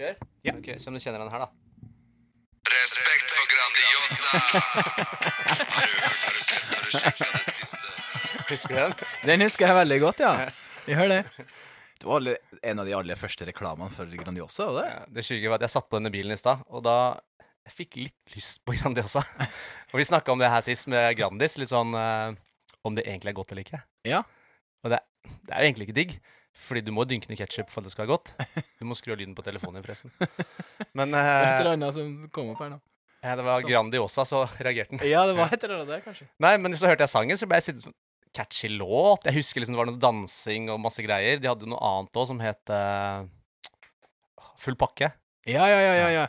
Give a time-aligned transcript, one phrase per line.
[0.00, 0.14] Kjør.
[0.46, 0.52] Ja.
[0.56, 1.48] Ok, Se om du kjenner den her, da.
[2.70, 4.30] Respekt for Grandiosa!
[5.74, 7.80] Har du hørt, har du sett, har du sjekka det siste?
[8.48, 8.94] Husker du den?
[9.28, 10.30] Den husker jeg veldig godt, ja.
[10.86, 11.44] Vi hører det.
[12.00, 14.86] Det var en av de aller første reklamene for Grandiosa, det?
[14.88, 16.96] Ja, det sjuke var at jeg satt på denne bilen i stad, og da
[17.68, 19.20] jeg fikk litt lyst på Grandiosa.
[19.92, 22.32] og vi snakka om det her sist med Grandis, litt sånn uh,
[22.88, 23.84] om det egentlig er godt eller ikke.
[24.08, 24.24] Ja.
[24.80, 25.04] Og det,
[25.44, 26.20] det er jo egentlig ikke digg,
[26.60, 28.32] fordi du må dynke ned ketsjup for at det skal være godt.
[28.80, 30.12] Du må skru av lyden på telefonen forresten.
[30.98, 32.78] Men Det var et eh, eller annet som kom opp her nå.
[33.24, 35.02] ja, det var Grandiosa, så reagerte den.
[35.08, 36.28] Ja, det var et eller annet der, kanskje.
[36.44, 37.98] Nei, men så hørte jeg sangen, så ble jeg sittende sånn
[38.36, 39.24] Catchy låt.
[39.26, 41.40] Jeg husker liksom det var noe dansing og masse greier.
[41.42, 43.24] De hadde noe annet òg som het eh,
[44.60, 45.08] Full pakke.
[45.48, 46.08] Ja, ja, ja, ja.
[46.14, 46.24] ja.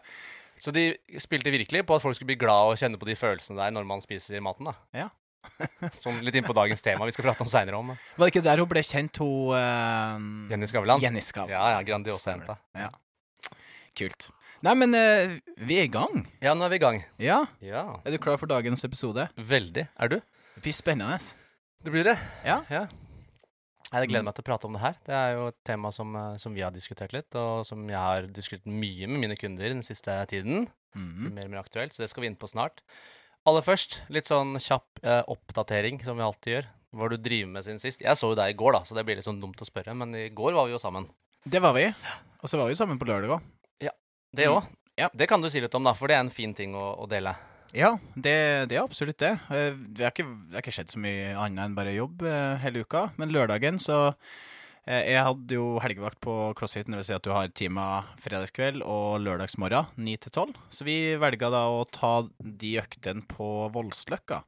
[0.61, 3.59] Så de spilte virkelig på at folk skulle bli glad og kjenne på de følelsene
[3.59, 4.69] der når man spiser maten.
[4.69, 4.75] da.
[4.95, 5.07] Ja.
[6.03, 7.93] Sånn litt inn på dagens tema vi skal prate om seinere om.
[7.93, 11.01] Var det ikke der hun ble kjent, hun uh, Jenny Skavlan.
[11.03, 11.55] Jenny Skavlan.
[11.55, 12.57] Ja, ja, Grandiosa-jenta.
[12.77, 12.91] Ja.
[13.97, 14.29] Kult.
[14.61, 16.25] Nei, men uh, vi er i gang.
[16.43, 17.01] Ja, nå er vi i gang.
[17.21, 17.43] Ja.
[17.65, 19.25] Ja, Er du klar for dagens episode?
[19.35, 19.87] Veldig.
[19.97, 20.19] Er du?
[20.55, 21.17] Det blir spennende.
[21.81, 22.17] Det blir det.
[22.45, 22.61] Ja.
[22.69, 22.85] ja.
[23.91, 24.99] Jeg gleder meg til å prate om det her.
[25.07, 27.97] Det er jo et tema som, eh, som vi har diskutert litt, og som jeg
[27.99, 30.69] har diskutert mye med mine kunder den siste tiden.
[30.95, 31.33] Mhm.
[31.33, 32.79] Mer og mer aktuelt, så det skal vi inn på snart.
[33.49, 36.67] Aller først, litt sånn kjapp eh, oppdatering, som vi alltid gjør.
[36.91, 38.01] Hva du driver med siden sist?
[38.03, 39.95] Jeg så jo deg i går, da, så det blir litt sånn dumt å spørre,
[39.97, 41.07] men i går var vi jo sammen.
[41.41, 41.87] Det var vi.
[42.43, 43.47] Og så var vi sammen på lørdag òg.
[44.31, 44.63] Det òg.
[44.95, 45.09] Ja.
[45.11, 47.07] Det kan du si litt om, da, for det er en fin ting å, å
[47.09, 47.33] dele.
[47.75, 48.35] Ja, det,
[48.71, 49.31] det er absolutt det.
[49.51, 50.27] Eh, Det har ikke,
[50.61, 53.09] ikke skjedd så mye annet enn bare jobb eh, hele uka.
[53.19, 53.97] Men lørdagen så
[54.81, 59.91] Jeg hadde jo helgevakt på CrossFit, vil si at du har timer fredagskveld og lørdagsmorgen
[60.01, 60.55] 9 til 12.
[60.73, 64.41] Så vi velga da å ta de øktene på Voldsløkka.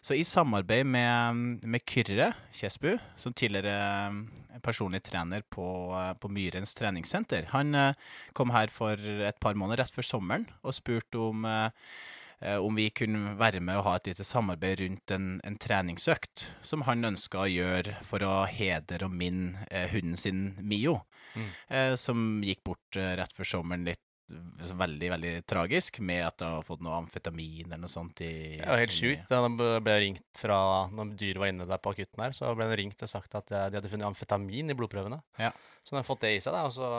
[0.00, 3.74] Så i samarbeid med, med Kyrre Kjesbu, som tidligere
[4.08, 9.58] eh, personlig trener på, eh, på Myrens treningssenter, han eh, kom her for et par
[9.60, 12.08] måneder rett før sommeren og spurte om eh, eh,
[12.56, 16.82] om vi kunne være med og ha et lite samarbeid rundt en, en treningsøkt som
[16.88, 21.44] han ønska å gjøre for å hedre og minne eh, hunden sin Mio, Mm.
[21.70, 24.00] eh, som gikk bort eh, rett før sommeren litt
[24.32, 28.56] eh, veldig, veldig tragisk, med at han har fått noe amfetamin eller noe sånt i
[28.58, 29.28] var helt sjukt.
[29.30, 32.66] Da han ble ringt fra Når dyret var inne der på akutten her, så ble
[32.66, 35.20] han ringt og sagt at eh, de hadde funnet amfetamin i blodprøvene.
[35.38, 35.52] Ja.
[35.84, 36.90] Så han hadde fått det i seg, da, og så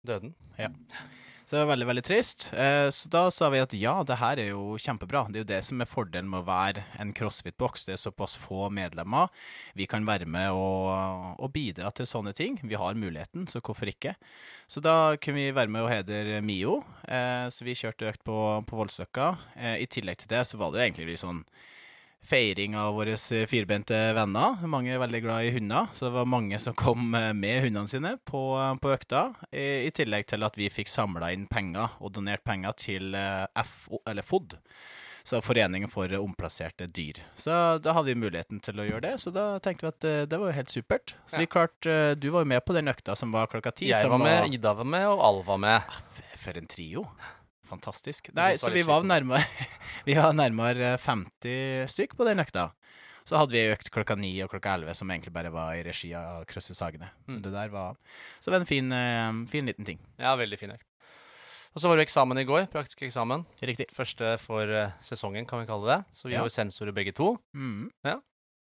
[0.00, 0.72] døde han.
[1.44, 2.46] Så det var veldig, veldig trist.
[2.56, 5.26] Eh, så da sa vi at ja, det her er jo kjempebra.
[5.28, 7.84] Det er jo det som er fordelen med å være en crossfit-boks.
[7.84, 9.28] Det er såpass få medlemmer.
[9.76, 10.88] Vi kan være med og,
[11.36, 12.56] og bidra til sånne ting.
[12.64, 14.14] Vi har muligheten, så hvorfor ikke?
[14.72, 16.78] Så da kunne vi være med og hedre Mio.
[17.04, 19.30] Eh, så vi kjørte økt på, på Voldsløkka.
[19.58, 21.44] Eh, I tillegg til det så var det jo egentlig litt sånn
[22.24, 23.16] feiring av våre
[23.48, 24.62] firbente venner.
[24.70, 27.90] Mange er veldig glad i hunder, så det var mange som kom eh, med hundene
[27.90, 28.42] sine på,
[28.80, 29.26] på økta.
[29.52, 33.64] I, I tillegg til at vi fikk samla inn penger og donert penger til eh,
[33.68, 34.58] FO, eller FOD.
[35.24, 37.16] Så Foreningen for omplasserte dyr.
[37.36, 40.24] Så da hadde vi muligheten til å gjøre det, så da tenkte vi at eh,
[40.28, 41.14] det var jo helt supert.
[41.26, 43.88] Så vi klarte, eh, Du var jo med på den økta som var klokka ti.
[43.88, 45.96] Jeg var med, Ida var med, og Alv var med.
[46.44, 47.06] For en trio.
[47.68, 48.30] Fantastisk.
[48.36, 49.44] Nei, så vi var nærmere
[50.06, 52.70] Vi var nærmere 50 stykk på den økta.
[53.24, 56.10] Så hadde vi økt klokka ni og klokka elleve, som egentlig bare var i regi
[56.18, 57.08] av Krøsse Sagene.
[57.24, 57.38] Mm.
[57.46, 57.94] Det der var
[58.38, 59.98] Så det var en fin, eh, fin liten ting.
[60.20, 60.84] Ja, veldig fin økt.
[61.74, 62.68] Og så var det eksamen i går.
[62.70, 63.46] Praktisk eksamen.
[63.64, 63.88] Riktig.
[63.96, 65.98] Første for eh, sesongen, kan vi kalle det.
[66.12, 66.44] Så vi Ja.
[66.44, 67.38] jo sensorer begge to.
[67.56, 67.88] Mm.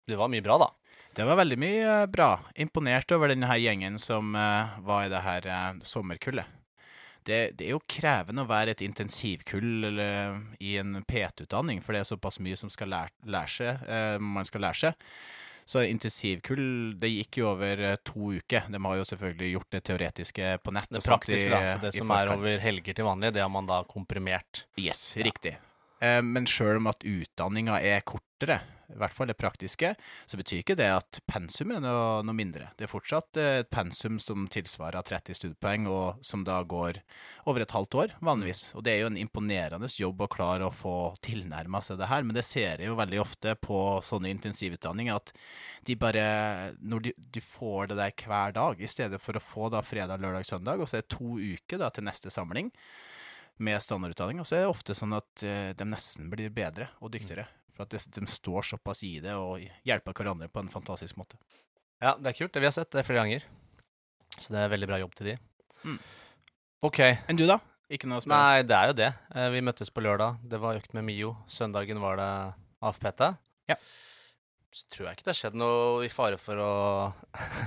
[0.06, 0.68] Det var mye bra, da.
[1.16, 2.28] Det var veldig mye eh, bra.
[2.54, 5.48] Imponert over denne gjengen som var i det her
[5.80, 6.44] sommerkullet.
[7.30, 12.02] Det, det er jo krevende å være et intensivkull eller, i en PT-utdanning, for det
[12.02, 15.06] er såpass mye som skal lære, lære seg, eh, man skal lære seg.
[15.70, 18.66] Så intensivkull, det gikk jo over eh, to uker.
[18.74, 20.88] De har jo selvfølgelig gjort det teoretiske på nett.
[20.90, 21.60] Det praktiske, da.
[21.76, 24.64] Så det som er over helger til vanlig, det har man da komprimert.
[24.82, 25.54] Yes, riktig.
[26.02, 28.58] Eh, Men sjøl om at utdanninga er kortere,
[28.94, 29.92] i hvert fall det praktiske,
[30.26, 32.70] så betyr ikke det at pensum er noe, noe mindre.
[32.78, 37.00] Det er fortsatt eh, et pensum som tilsvarer 30 studiepoeng, og som da går
[37.50, 38.64] over et halvt år, vanligvis.
[38.74, 42.26] Og det er jo en imponerende jobb å klare å få tilnærma seg det her,
[42.26, 45.34] men det ser jeg jo veldig ofte på sånne intensivutdanninger, at
[45.86, 46.20] de bare
[46.80, 50.20] Når de, de får det der hver dag, i stedet for å få da fredag,
[50.20, 52.68] lørdag, søndag, og så er det to uker da til neste samling
[53.60, 57.12] med standardutdanning, og så er det ofte sånn at eh, de nesten blir bedre og
[57.14, 57.46] dyktigere.
[57.80, 61.38] For at de, står såpass i det og hjelper hverandre på en fantastisk måte.
[62.00, 62.52] Ja, det er kult.
[62.52, 63.46] Det vi har sett det flere ganger.
[64.36, 65.36] Så det er veldig bra jobb til de.
[65.88, 65.96] Mm.
[66.84, 67.00] OK.
[67.00, 67.56] Enn du, da?
[67.88, 68.50] Ikke noe spennende?
[68.52, 69.08] Nei, det er jo det.
[69.32, 70.42] Eh, Vi møttes på lørdag.
[70.44, 71.32] Det var økt med Mio.
[71.48, 72.28] Søndagen var det
[72.84, 73.24] AFPT.
[73.72, 73.78] Ja.
[74.76, 76.70] Så tror jeg ikke det har skjedd noe i fare for å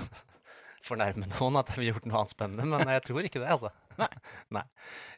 [0.88, 3.74] fornærme noen at vi har gjort noe annet spennende, men jeg tror ikke det, altså.
[4.04, 4.12] Nei.
[4.54, 4.64] Nei.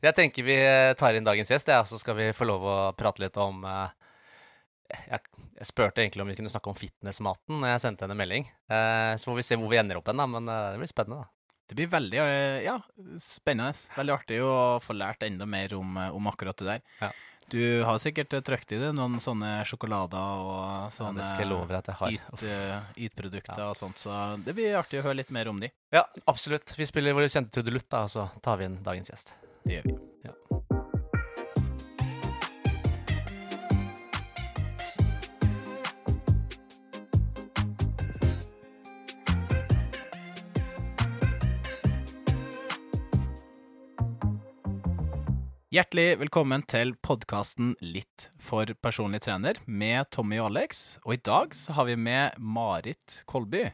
[0.07, 0.57] Jeg tenker vi
[1.03, 4.04] tar inn dagens gjest, ja, så skal vi få lov å prate litt om eh,
[4.89, 5.19] jeg,
[5.59, 8.49] jeg spurte egentlig om vi kunne snakke om fitnessmaten når jeg sendte henne melding.
[8.69, 10.27] Eh, så får vi se hvor vi ender opp hen, da.
[10.29, 11.31] Men eh, det blir spennende, da.
[11.65, 12.75] Det blir veldig eh, ja,
[13.21, 13.73] spennende.
[13.95, 16.83] Veldig artig å få lært enda mer om, eh, om akkurat det der.
[17.01, 17.13] Ja.
[17.49, 22.33] Du har sikkert trykt i det noen sånne sjokolader og sånne ja, yt,
[23.05, 25.69] ytprodukter og sånt, så det blir artig å høre litt mer om de.
[25.93, 26.73] Ja, absolutt.
[26.73, 29.35] Vi spiller vår kjente Tudelutt, da, og så tar vi inn dagens gjest.
[29.61, 29.99] Det gjør vi.
[45.75, 50.83] Hjertelig velkommen til podkasten Litt for personlig trener med Tommy og Alex.
[51.03, 53.65] Og i dag så har vi med Marit Kolby.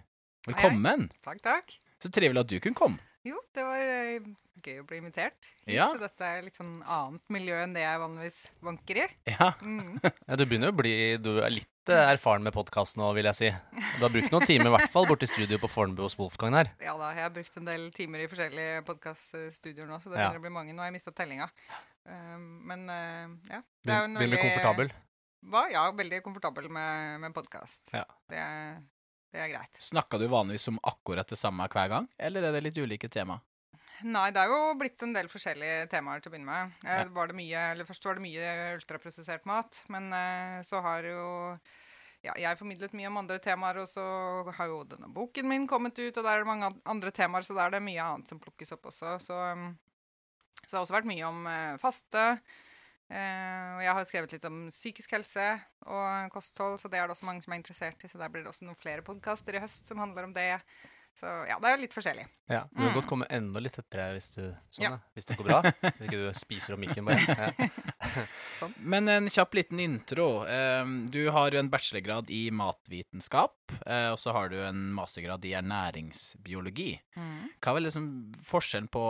[0.48, 1.12] Velkommen.
[1.22, 1.76] Takk, takk.
[2.02, 3.04] Så trivelig at du kunne komme.
[3.28, 4.32] Jo, det var eh,
[4.66, 5.52] gøy å bli invitert.
[5.68, 5.92] hit, Ja.
[5.94, 9.08] Så dette er litt sånn annet miljø enn det jeg vanligvis vanker i.
[9.36, 10.00] Ja, Mm.
[10.32, 13.50] Ja, du begynner å bli Du er litt erfaren med podkast nå, vil jeg si.
[13.98, 16.70] Du har brukt noen timer i hvert fall borti studio på Fornebu hos Wolfgang her.
[16.84, 20.30] Ja da, jeg har brukt en del timer i forskjellige podkaststudioer nå, så det Ja.
[20.30, 20.74] begynner å bli mange.
[20.74, 21.50] Nå har jeg mista tellinga.
[22.06, 23.62] Um, men eh, ja.
[23.84, 24.92] Det er jo Begynner en begynner veldig- komfortabel.
[25.52, 25.64] Hva?
[25.72, 27.90] Ja, veldig komfortabel med, med podkast.
[27.94, 28.06] Ja.
[28.30, 28.44] Det,
[29.34, 29.82] det er greit.
[29.82, 33.40] Snakker du vanligvis om akkurat det samme hver gang, eller er det litt ulike tema?
[34.08, 36.76] Nei, det er jo blitt en del forskjellige temaer til å begynne med.
[36.88, 37.06] Ja.
[37.14, 41.24] var det mye, eller Først var det mye ultraprosessert mat, men eh, så har jo
[42.22, 44.04] ja, jeg formidlet mye om andre temaer, og så
[44.58, 47.56] har jo denne boken min kommet ut, og der er det mange andre temaer, så
[47.58, 49.16] der er det mye annet som plukkes opp også.
[49.26, 49.72] Så, um,
[50.62, 52.26] så det har også vært mye om eh, faste.
[53.10, 55.48] eh, og jeg har skrevet litt om psykisk helse
[55.88, 58.12] og kosthold, så det er det også mange som er interessert i.
[58.12, 60.52] Så der blir det også noen flere podkaster i høst som handler om det.
[61.22, 62.24] Så ja, det er jo litt forskjellig.
[62.50, 62.94] Ja, Du kan Mm.
[62.96, 64.42] godt komme enda litt tettere hvis, du,
[64.74, 64.98] sånn, Ja.
[65.14, 65.60] hvis det går bra.
[65.62, 67.22] Hvis ikke du spiser opp mikken bare.
[67.22, 67.68] Ja.
[68.60, 68.74] Sånn.
[68.80, 70.26] Men en kjapp liten intro.
[71.14, 73.54] Du har jo en bachelorgrad i matvitenskap,
[73.86, 77.00] eh, og så har du en mastergrad i ernæringsbiologi.
[77.16, 78.10] Hva er vel liksom
[78.44, 79.06] forskjellen på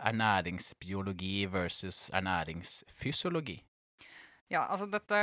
[0.00, 3.60] ernæringsbiologi versus ernæringsfysiologi?
[4.52, 5.20] Ja, altså dette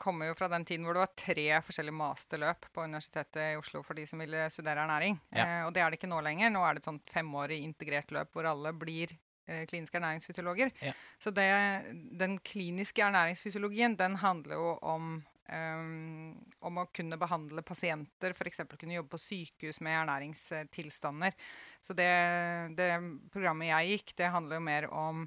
[0.00, 3.82] kommer jo fra den tiden hvor det var tre forskjellige masterløp på Universitetet i Oslo
[3.84, 5.18] for de som ville studere ernæring.
[5.36, 5.44] Ja.
[5.44, 6.52] Eh, og det er det ikke nå lenger.
[6.52, 10.72] Nå er det et sånt femårig integrert løp hvor alle blir eh, kliniske ernæringsfysiologer.
[10.80, 10.94] Ja.
[11.20, 11.50] Så det,
[12.16, 15.14] den kliniske ernæringsfysiologien, den handler jo om
[15.44, 18.62] Um, om å kunne behandle pasienter, f.eks.
[18.80, 21.34] kunne jobbe på sykehus med ernæringstilstander.
[21.84, 22.06] Så det,
[22.78, 22.88] det
[23.28, 25.26] programmet jeg gikk, det handler jo mer om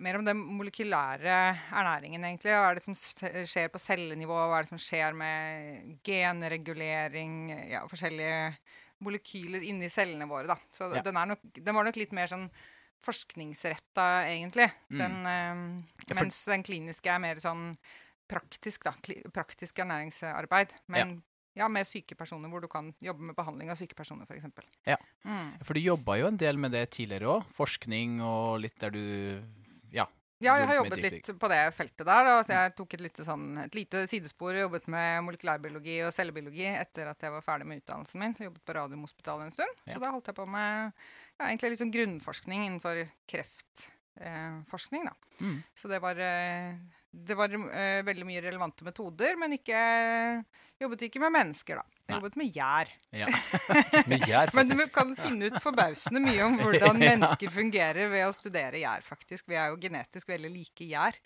[0.00, 1.36] mer om den molekylære
[1.72, 2.52] ernæringen, egentlig.
[2.54, 4.36] Hva er det som skjer på cellenivå?
[4.48, 7.50] Hva er det som skjer med genregulering?
[7.70, 8.56] Ja, forskjellige
[9.04, 10.56] molekyler inni cellene våre, da.
[10.74, 11.02] Så Ja.
[11.02, 12.50] den, nok, den var nok litt mer sånn
[13.02, 14.70] forskningsretta, egentlig.
[14.90, 14.98] Mm.
[14.98, 17.76] Den, eh, Ja, for- mens den kliniske er mer sånn
[18.28, 18.92] praktisk, da.
[19.30, 20.70] Praktisk ernæringsarbeid.
[20.88, 21.22] Men
[21.54, 21.68] ja.
[21.68, 24.44] med syke personer, hvor du kan jobbe med behandling av syke personer, f.eks.
[24.86, 24.96] Ja.
[25.24, 25.64] Mm.
[25.64, 27.44] For du jobba jo en del med det tidligere òg.
[27.52, 29.42] Forskning og litt der du
[29.94, 30.08] Ja.
[30.38, 32.26] Ja, jeg har jobbet litt på det feltet der.
[32.28, 32.34] Da.
[32.46, 36.68] Så jeg tok et lite, sånn, et lite sidespor og jobbet med molekylærbiologi og cellebiologi
[36.70, 38.36] etter at jeg var ferdig med utdannelsen min.
[38.38, 39.82] Jeg jobbet på Radiumhospitalet en stund.
[39.82, 39.96] Ja.
[39.96, 43.02] Så da holdt jeg på med ja, egentlig litt sånn grunnforskning innenfor
[43.34, 45.10] kreftforskning.
[45.10, 45.34] da.
[45.42, 45.58] Mm.
[45.74, 46.78] Så det var, eh,
[47.10, 49.82] det var eh, veldig mye relevante metoder, men ikke
[50.78, 51.97] jobbet ikke med mennesker, da.
[52.08, 52.90] Jeg har jobbet med gjær.
[53.12, 53.26] ja.
[54.08, 57.10] Med gjær, Men du kan finne ut forbausende mye om hvordan Ja.
[57.12, 59.44] mennesker fungerer ved å studere gjær, faktisk.
[59.52, 61.18] Vi er jo genetisk veldig like gjær.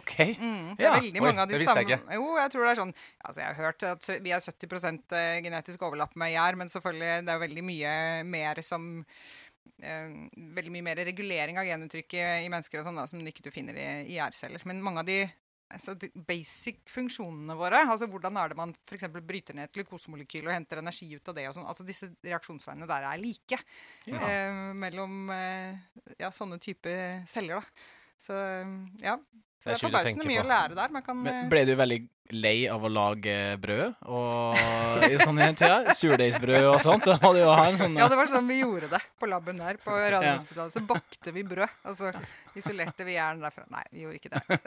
[0.00, 0.14] OK.
[0.40, 2.72] Mm, det Ja, er veldig oi, mange av de jeg samme Jo, jeg tror det
[2.72, 6.56] er sånn Altså, jeg har hørt at vi er 70 eh, genetisk overlapp med gjær,
[6.56, 7.94] men selvfølgelig det er veldig mye
[8.24, 8.90] mer som
[9.80, 13.48] Uh, Veldig mye mer regulering av genuttrykket i mennesker og sånn da, som ikke du
[13.54, 14.60] finner i, i gjærceller.
[14.68, 15.22] Men mange av de
[15.70, 19.06] altså de basic funksjonene våre, altså hvordan er det man f.eks.
[19.22, 22.88] bryter ned et glukosemolekyl og henter energi ut av det og sånn, altså disse reaksjonsveiene
[22.90, 23.60] der er like
[24.10, 24.20] Ja.
[24.20, 25.78] eh, mellom eh,
[26.18, 27.86] ja, sånne typer celler, da.
[28.20, 28.36] Så
[29.00, 29.16] ja.
[29.60, 30.46] Så Det er forbausende mye på.
[30.46, 30.92] å lære der.
[30.94, 31.98] Man kan Men eh, ble du veldig
[32.30, 35.92] lei av å lage brød og i sånne tida?
[35.98, 37.08] Surdeigsbrød og sånt?
[37.10, 40.72] Sånn Ja, det var sånn vi gjorde det på laben der på Radiumhospitalet.
[40.72, 41.74] Så bakte vi brød.
[41.84, 42.08] Altså
[42.56, 43.66] isolerte vi jern derfra.
[43.74, 44.60] Nei, vi gjorde ikke det.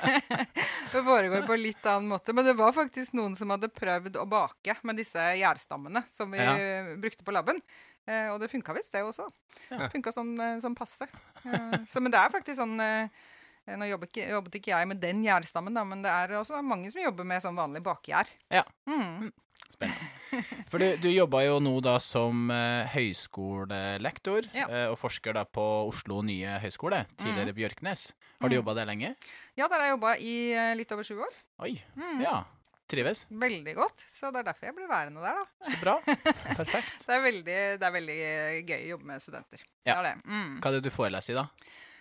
[0.94, 2.32] det foregår på litt annen måte.
[2.32, 6.40] Men det var faktisk noen som hadde prøvd å bake med disse gjærstammene som vi
[6.40, 6.54] Ja.
[6.96, 7.60] brukte på laben.
[8.08, 9.28] Eh, og det funka visst, det også.
[9.68, 9.90] Ja.
[9.92, 11.10] Funka sånn, eh, sånn passe.
[11.44, 13.18] Eh, så, men det er faktisk sånn eh, Eh,
[13.66, 16.90] Nå jobbet ikke, jobbet ikke jeg med den gjærstammen, da, men det er også mange
[16.90, 18.26] som jobber med sånn vanlig bakgjær.
[18.50, 18.64] Ja.
[18.88, 19.28] Mm.
[19.70, 20.08] Spennende.
[20.70, 24.66] For du, du jobba jo nå da som uh, høyskolelektor Ja.
[24.70, 28.12] uh, og forsker da på Oslo nye høyskole, tidligere Bjørknes.
[28.40, 28.60] Har du Mm.
[28.62, 29.14] jobba der lenge?
[29.58, 31.34] Ja, der har jeg jobba i uh, litt over sju år.
[31.66, 32.20] Oi, Mm.
[32.24, 32.44] ja.
[32.90, 33.26] Trives?
[33.30, 34.02] Veldig godt.
[34.10, 35.44] Så det er derfor jeg blir værende der, da.
[35.70, 35.92] Så bra.
[36.58, 37.04] Perfekt.
[37.06, 39.62] Det er veldig, det er veldig eh, gøy å jobbe med studenter.
[39.86, 39.94] Ja.
[39.94, 40.14] Det er det.
[40.26, 40.56] Mm.
[40.58, 41.44] Hva er det du foreleser i, da?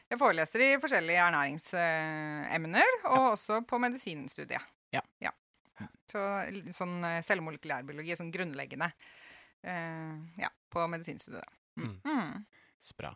[0.09, 4.63] Jeg foreleser i forskjellige ernæringsemner, og også på medisinstudiet.
[4.95, 5.03] Ja.
[6.09, 6.21] Så
[6.73, 8.89] sånn selvmolekylærbiologi, sånn grunnleggende
[9.61, 11.45] eh, ja, på medisinstudiet.
[11.79, 11.93] Mm.
[12.03, 12.33] Mm.
[12.81, 13.13] Så bra.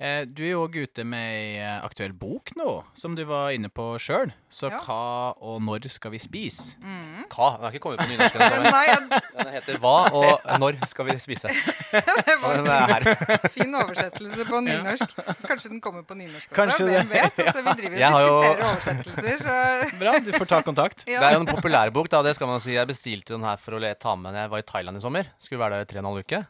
[0.00, 3.50] Eh, du er jo òg ute med ei eh, aktuell bok nå, som du var
[3.52, 4.30] inne på sjøl.
[4.48, 4.78] Så Ja.
[4.80, 6.78] hva og når skal vi spise?
[6.80, 7.26] Mm.
[7.28, 7.48] Hva?
[7.58, 9.18] Den har ikke kommet på nynorsk ennå.
[9.36, 11.52] Den heter Hva og når skal vi spise?
[11.92, 15.12] det var den er fin, oversettelse på nynorsk.
[15.44, 16.56] Kanskje den kommer på nynorsk også.
[16.62, 17.38] Kanskje Hvem vet?
[17.44, 19.60] Altså, vi driver Jeg og diskuterer jo- oversettelser, så
[20.00, 21.04] Bra, du får ta kontakt.
[21.12, 21.20] ja.
[21.20, 22.22] Det er jo en populærbok, da.
[22.24, 22.72] Det skal man si.
[22.72, 25.28] Jeg bestilte den her for å ta med når jeg var i Thailand i sommer.
[25.36, 26.40] Skulle være der i tre og en halv uke.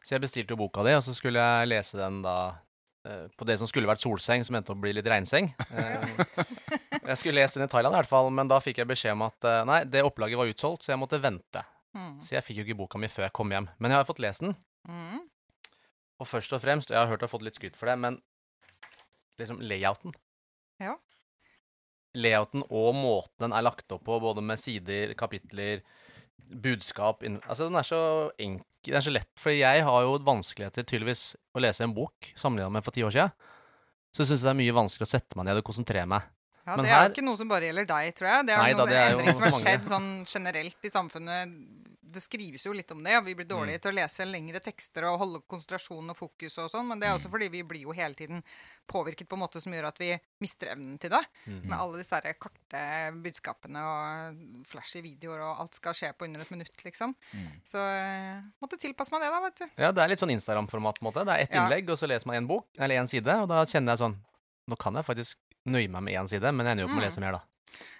[0.00, 2.54] Så jeg bestilte jo boka di, og så skulle jeg lese den da
[3.36, 5.52] på det som skulle vært solseng, som endte opp å bli litt regnseng.
[7.06, 9.14] Eh, Jeg skulle lest den i Thailand i hvert fall, men da fikk jeg beskjed
[9.14, 11.60] om at eh, nei, det opplaget var utsolgt, så jeg måtte vente.
[11.94, 12.16] Mm.
[12.24, 13.68] Så jeg fikk jo ikke boka mi før jeg kom hjem.
[13.78, 14.56] Men jeg har fått lest den.
[14.90, 15.20] Mm.
[16.18, 18.18] Og først og fremst, jeg har hørt og fått litt skryt for det, men
[19.38, 20.16] liksom layouten.
[20.82, 20.96] Ja.
[22.16, 25.84] Layouten og måten den er lagt opp på, både med sider, kapitler,
[26.46, 28.00] budskap Altså, den er så
[28.38, 32.30] enkel Det er så lett, for jeg har jo vanskeligheter tydeligvis å lese en bok
[32.38, 33.32] sammenlignet med for ti år siden.
[34.14, 36.22] Så syns jeg det er mye vanskeligere å sette meg ned og konsentrere meg.
[36.66, 38.46] Ja, Men Det er her- jo ikke noe som bare gjelder deg, tror jeg.
[38.46, 40.88] Det er Nei noe, da, det er jo endring som har skjedd sånn generelt i
[40.90, 41.52] samfunnet.
[42.08, 43.50] Det skrives jo litt om det, og vi blir Mm.
[43.56, 47.08] dårlige til å lese lengre tekster og holde konsentrasjonen og fokus og sånn, men det
[47.08, 47.18] er Mm.
[47.18, 48.44] også fordi vi blir jo hele tiden
[48.86, 51.24] påvirket på en måte som gjør at vi mister evnen til det.
[51.46, 51.64] Mm.
[51.66, 56.40] Med alle disse der korte budskapene og flashy videoer og alt skal skje på under
[56.40, 57.14] et minutt, liksom.
[57.34, 57.48] Mm.
[57.64, 59.66] Så eh, måtte tilpasse meg det, da, vet du.
[59.82, 61.24] Ja, det er litt sånn Instagram-format, på en måte.
[61.26, 61.66] Det er ett Ja.
[61.66, 64.16] innlegg, og så leser man en bok, eller en side, og da kjenner jeg sånn
[64.68, 67.02] Nå kan jeg faktisk nøye meg med én side, men jeg ender jo opp med
[67.04, 67.10] å Mm.
[67.10, 67.40] lese mer, da.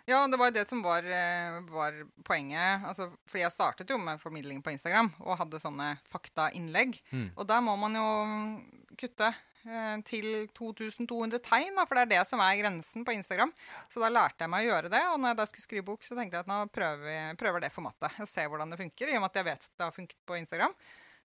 [0.07, 1.93] Ja, det var jo det som var, eh, var
[2.25, 2.85] poenget.
[2.87, 7.01] Altså, fordi jeg startet jo med formidling på Instagram og hadde sånne faktainnlegg.
[7.13, 7.29] Mm.
[7.37, 8.07] Og der må man jo
[8.97, 9.33] kutte
[9.67, 13.51] eh, til 2200 tegn, da, for det er det som er grensen på Instagram.
[13.91, 16.07] Så da lærte jeg meg å gjøre det, og når jeg da skulle skrive bok,
[16.07, 18.15] så tenkte jeg at nå prøver prøver det formatet.
[18.23, 20.23] Jeg ser hvordan det funker, i og med at jeg vet at det har funket
[20.27, 20.77] på Instagram.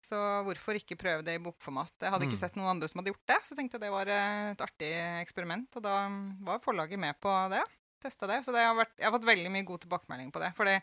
[0.01, 0.17] Så
[0.48, 1.93] hvorfor ikke prøve det i bokformat?
[2.01, 2.41] Jeg hadde ikke Mm.
[2.41, 4.89] sett noen andre som hadde gjort det, så tenkte jeg det var eh, et artig
[5.21, 6.10] eksperiment, og da
[6.41, 7.62] var forlaget med på det.
[8.01, 8.39] Testa det.
[8.46, 10.51] Så det har vært, jeg har fått veldig mye god tilbakemelding på det.
[10.58, 10.79] For det,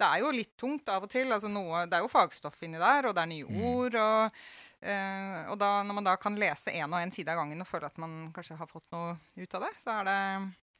[0.00, 1.30] det er jo litt tungt av og til.
[1.32, 3.62] Altså noe, det er jo fagstoff inni der, og det er nye Mm.
[3.72, 3.94] ord.
[4.02, 4.40] Og,
[4.82, 7.66] eh, og da, når man da kan lese én og én side av gangen og
[7.70, 10.18] føle at man kanskje har fått noe ut av det, så er det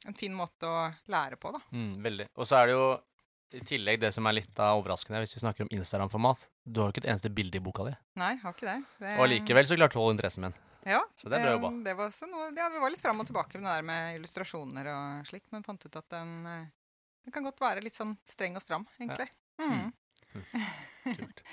[0.07, 1.59] en fin måte å lære på, da.
[1.73, 2.27] Mm, veldig.
[2.37, 2.87] Og så er det jo
[3.57, 6.47] i tillegg det som er litt overraskende, hvis vi snakker om Instagram-format.
[6.67, 7.93] Du har jo ikke et eneste bilde i boka di.
[8.19, 8.83] Nei, har ikke det.
[8.99, 10.53] det Og allikevel så klarte du å holde interessen min.
[10.87, 11.71] Ja, Så det er bra eh, jobba.
[11.83, 14.19] Det var også noe, ja, vi var litt fram og tilbake med det der med
[14.19, 16.67] illustrasjoner og slik, men fant ut at den, eh,
[17.27, 19.27] den kan godt være litt sånn streng og stram, egentlig.
[19.59, 19.91] Mm.
[21.19, 21.43] Kult.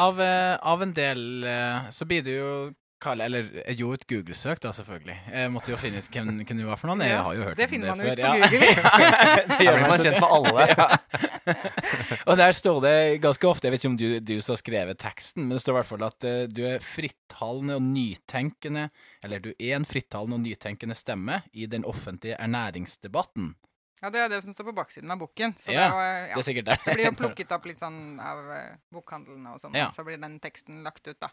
[0.00, 1.46] Av, eh, av en del
[1.94, 2.50] så blir det jo
[3.00, 5.14] Kalle, eller jeg gjorde et Google-søk, da, selvfølgelig.
[5.32, 7.00] Jeg måtte jo finne ut hvem, hvem du var for noen.
[7.06, 8.12] Jeg har jo hørt det om finner man før.
[8.12, 8.50] ut på ja.
[8.52, 8.60] Google.
[9.50, 10.66] det gjør man, kjent det- med alle.
[12.30, 15.00] Og der står det ganske ofte, jeg vet ikke om du, du som har skrevet
[15.00, 18.84] teksten, men det står i hvert fall at uh, du er frittalende og nytenkende,
[19.24, 23.54] eller du er en frittalende og nytenkende stemme i den offentlige ernæringsdebatten.
[24.00, 25.52] Ja, det er det som står på baksiden av boken.
[25.60, 26.28] Så Ja, det, var, ja.
[26.34, 26.76] Det er sikkert det.
[26.86, 28.60] det blir jo plukket opp litt sånn av uh,
[28.94, 29.90] bokhandlene og sånn, Ja.
[29.92, 31.28] så blir den teksten lagt ut, da.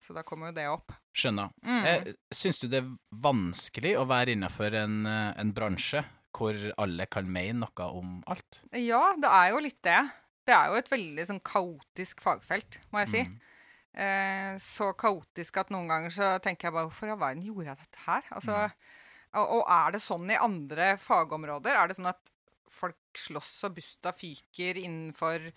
[0.00, 0.94] Så da kommer jo det opp.
[1.12, 1.52] Skjønner.
[1.66, 1.84] Mm.
[1.84, 2.88] Eh, Syns du det er
[3.22, 6.02] vanskelig å være innenfor en, eh, en bransje
[6.36, 8.62] hvor alle kan mene noe om alt?
[8.72, 10.00] Ja, det er jo litt det.
[10.46, 13.24] Det er jo et veldig sånn kaotisk fagfelt, må jeg si.
[13.28, 13.38] Mm.
[14.00, 17.72] Eh, så kaotisk at noen ganger så tenker jeg bare Hvorfor i all verden gjorde
[17.72, 18.28] jeg dette her?
[18.36, 18.58] Altså,
[19.34, 21.74] og, og er det sånn i andre fagområder?
[21.74, 22.32] Er det sånn at
[22.70, 25.50] folk slåss og busta fyker innenfor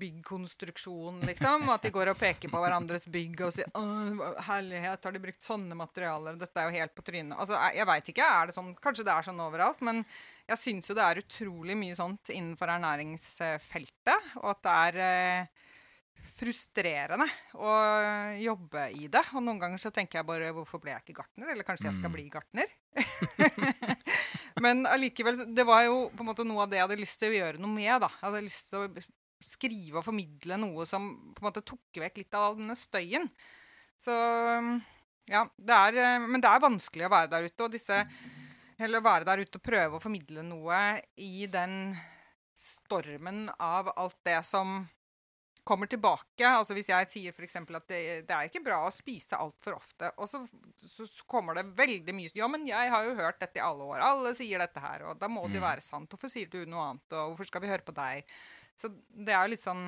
[0.00, 1.68] byggkonstruksjon, liksom?
[1.72, 3.82] At de går og peker på hverandres bygg og sier Å,
[4.48, 6.38] herlighet, har de brukt sånne materialer?
[6.40, 7.36] Dette er jo helt på trynet.
[7.38, 8.30] Altså, jeg, jeg veit ikke.
[8.40, 10.02] Er det sånn, kanskje det er sånn overalt, men
[10.50, 14.34] jeg syns jo det er utrolig mye sånt innenfor ernæringsfeltet.
[14.42, 15.70] Og at det er eh,
[16.34, 17.26] frustrerende
[17.60, 17.72] å
[18.40, 19.24] jobbe i det.
[19.36, 21.52] Og noen ganger så tenker jeg bare hvorfor ble jeg ikke gartner?
[21.54, 22.16] Eller kanskje jeg skal Mm.
[22.18, 22.68] bli gartner?
[24.62, 27.32] Men allikevel, det var jo på en måte noe av det jeg hadde lyst til
[27.32, 27.94] å gjøre noe med.
[28.04, 28.10] da.
[28.20, 29.04] Jeg hadde lyst til å
[29.44, 33.30] skrive og formidle noe som på en måte tok vekk litt av denne støyen.
[34.00, 34.14] Så
[35.24, 38.02] Ja, det er, eh, men det er vanskelig å være der ute, og disse
[38.76, 41.94] Eller å være der ute og prøve å formidle noe i den
[42.58, 44.88] stormen av alt det som
[45.64, 46.44] kommer tilbake.
[46.46, 47.56] Altså Hvis jeg sier f.eks.
[47.56, 50.42] at det, det er ikke bra å spise altfor ofte, og så,
[50.76, 54.00] så kommer det veldig mye Ja, men jeg har jo hørt dette i alle år.
[54.04, 55.68] Alle sier dette her, og da må det jo Mm.
[55.70, 56.10] være sant.
[56.12, 58.24] Hvorfor sier du noe annet, og hvorfor skal vi høre på deg?
[58.76, 59.84] Så det er jo litt sånn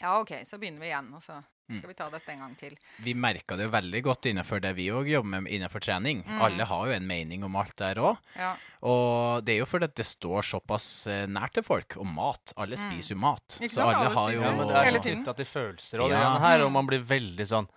[0.00, 1.42] Ja, OK, så begynner vi igjen, og så.
[1.78, 2.74] Skal vi ta dette en gang til.
[3.04, 6.24] Vi merka det jo veldig godt innenfor det vi òg jobber med innenfor trening.
[6.26, 6.40] Mm.
[6.42, 8.16] Alle har jo en mening om alt der òg.
[8.36, 8.56] Ja.
[8.82, 11.96] Og det er jo fordi det står såpass eh, nært til folk.
[11.96, 12.52] Og mat.
[12.56, 12.84] Alle Mm.
[12.90, 13.58] spiser jo mat.
[13.60, 13.88] Ikke Så sant?
[13.94, 16.24] alle Alle har jo Ja, men det er sånn knytta til følelser og det Ja.
[16.24, 16.72] greiene her, og Mm.
[16.72, 17.68] man blir veldig sånn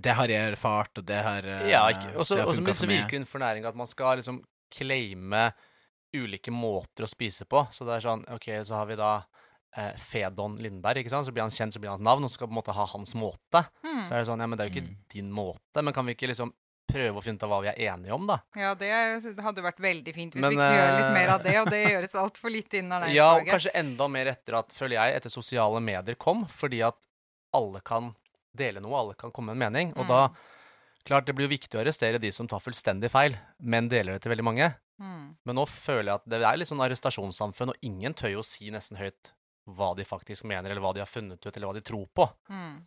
[0.00, 3.12] Det har jeg erfart, og det har eh, Ja, ikke Og så det virker det
[3.14, 5.52] innenfor næring at man skal liksom claime
[6.14, 7.66] ulike måter å spise på.
[7.72, 9.22] Så det er sånn OK, så har vi da
[9.76, 11.26] eh, Fedon Lindberg, ikke sant.
[11.26, 12.74] Så blir han kjent, så blir han et navn, og så skal på en måte
[12.76, 13.64] ha hans måte.
[13.84, 14.04] Mm.
[14.06, 14.96] Så er det sånn Ja, men det er jo ikke Mm.
[15.14, 15.82] din måte.
[15.82, 16.52] Men kan vi ikke liksom
[16.86, 18.38] prøve å finne ut av hva vi er enige om, da?
[18.54, 18.90] Ja, det
[19.40, 21.70] hadde vært veldig fint hvis Men, vi kunne gjøre litt eh, mer av det, og
[21.70, 25.30] det gjøres altfor lite innen Ja, og kanskje enda mer etter at, føler jeg, etter
[25.32, 26.94] sosiale medier kom, fordi at
[27.54, 28.14] alle kan
[28.54, 29.92] dele noe, alle kan komme med en mening.
[29.96, 30.08] Og Mm.
[30.08, 30.28] da
[31.04, 34.22] Klart det blir jo viktig å arrestere de som tar fullstendig feil, men deler det
[34.22, 34.74] til veldig mange.
[34.98, 35.36] Mm.
[35.44, 38.44] Men nå føler jeg at det er litt sånn arrestasjonssamfunn, og ingen tør jo å
[38.44, 39.32] si nesten høyt
[39.66, 42.28] hva de faktisk mener, eller hva de har funnet ut, eller hva de tror på.
[42.52, 42.82] Mm.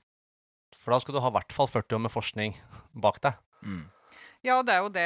[0.77, 2.57] For da skal du ha i hvert fall 40 år med forskning
[3.05, 3.37] bak deg.
[3.63, 3.85] Mm.
[4.45, 5.05] Ja, det er jo det.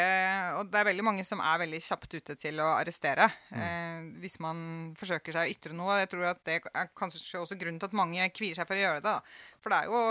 [0.60, 3.62] Og det er veldig mange som er veldig kjapt ute til å arrestere Mm.
[3.64, 4.60] eh, hvis man
[5.00, 5.96] forsøker seg å ytre noe.
[6.02, 8.84] Jeg tror at det er kanskje også grunnen til at mange kvier seg for å
[8.84, 9.08] gjøre det.
[9.08, 9.16] da.
[9.64, 10.02] For det er jo,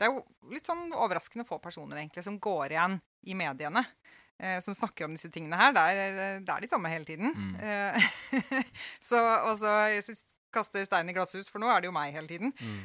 [0.00, 3.84] det er jo litt sånn overraskende få personer egentlig som går igjen i mediene.
[4.40, 5.72] Eh, som snakker om disse tingene her.
[5.76, 7.30] Det er, det er de samme hele tiden.
[7.30, 7.54] Mm.
[7.60, 8.08] Eh,
[9.12, 9.20] så,
[9.52, 12.30] og så jeg synes- kaster stein i glasshus, for nå er det jo meg hele
[12.30, 12.54] tiden.
[12.54, 12.78] Mm.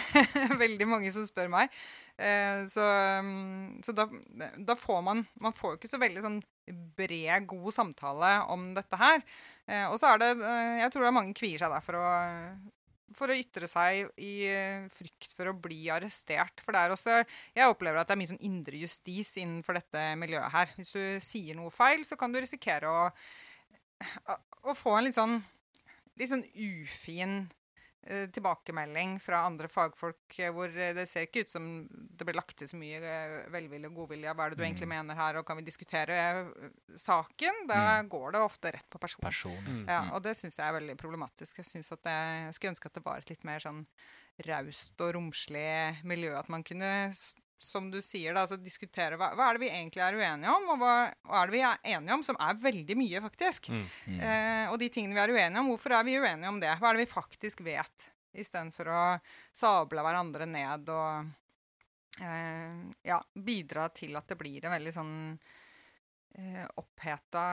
[0.64, 1.72] veldig mange som spør meg.
[2.16, 2.88] Eh, så
[3.24, 4.06] mm, så da,
[4.54, 6.36] da får man Man får jo ikke så veldig sånn
[6.96, 9.20] bred, god samtale om dette her.
[9.66, 12.00] Eh, og så er det eh, Jeg tror det er mange kvier seg der for
[12.00, 12.06] å
[13.14, 16.62] for å ytre seg i eh, frykt for å bli arrestert.
[16.64, 17.20] For det er også
[17.54, 20.72] Jeg opplever at det er mye sånn indre justis innenfor dette miljøet her.
[20.78, 23.04] Hvis du sier noe feil, så kan du risikere å,
[24.66, 25.38] å få en litt sånn
[26.20, 27.36] litt sånn ufin
[28.06, 32.38] eh, tilbakemelding fra andre fagfolk eh, hvor eh, det ser ikke ut som det blir
[32.38, 33.14] lagt til så mye
[33.52, 34.34] velvilje og godvilje.
[34.34, 36.18] Hva er det du egentlig mener her, og kan vi diskutere
[37.00, 37.64] saken?
[37.70, 39.24] Da går det ofte rett på person.
[39.24, 39.62] Person.
[39.66, 39.86] Mm.
[39.90, 41.62] Ja, og det syns jeg er veldig problematisk.
[41.62, 43.84] Jeg, synes at det, jeg skulle ønske at det var et litt mer sånn
[44.48, 46.34] raust og romslig miljø.
[46.38, 46.90] At man kunne,
[47.58, 50.66] som du sier, da, altså diskutere hva, hva er det vi egentlig er uenige om,
[50.74, 50.94] og hva,
[51.28, 53.70] hva er det vi er enige om, som er veldig mye, faktisk.
[53.70, 53.84] Mm.
[54.06, 54.18] Mm.
[54.18, 56.72] Eh, og de tingene vi er uenige om, hvorfor er vi uenige om det?
[56.80, 58.08] Hva er det vi faktisk vet?
[58.34, 59.02] Istedenfor å
[59.54, 61.28] sable hverandre ned og
[62.20, 65.14] eh, ja, bidra til at det blir en veldig sånn
[66.38, 67.44] eh, oppheta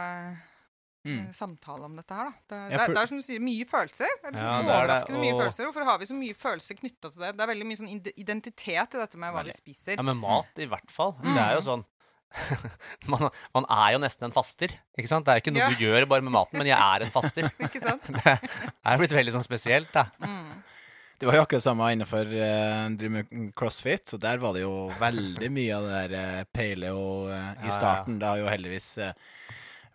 [1.06, 1.20] Mm.
[1.28, 2.34] eh, samtale om dette her, da.
[2.48, 4.12] Det, Ja, det, er- for- det er som du sier, mye følelser.
[4.22, 5.66] Det er liksom Ja, overraskende er det, overraskende mye følelser.
[5.66, 7.32] Hvorfor har vi så mye følelser knytta til det?
[7.38, 9.56] Det er veldig mye sånn identitet i dette med hva Veldig.
[9.56, 9.96] vi spiser.
[9.98, 11.16] Ja, med mat i hvert fall.
[11.24, 11.70] Det er jo Mm.
[11.72, 11.86] sånn
[13.12, 15.26] man, man er jo nesten en faster, ikke sant?
[15.26, 15.70] Det er ikke noe Ja.
[15.70, 17.44] du gjør bare med maten, men jeg er en faster.
[17.60, 18.04] Ikke sant?
[18.08, 18.40] Det
[18.86, 20.06] er blitt veldig sånn spesielt, da.
[20.24, 20.64] Mm.
[21.20, 25.76] Det var jo akkurat samme innenfor uh, crossfit, så der var det jo veldig mye
[25.76, 27.76] av det der uh, paleo eh, Ja, i ja.
[27.76, 28.18] starten.
[28.18, 29.12] Det har jo heldigvis eh,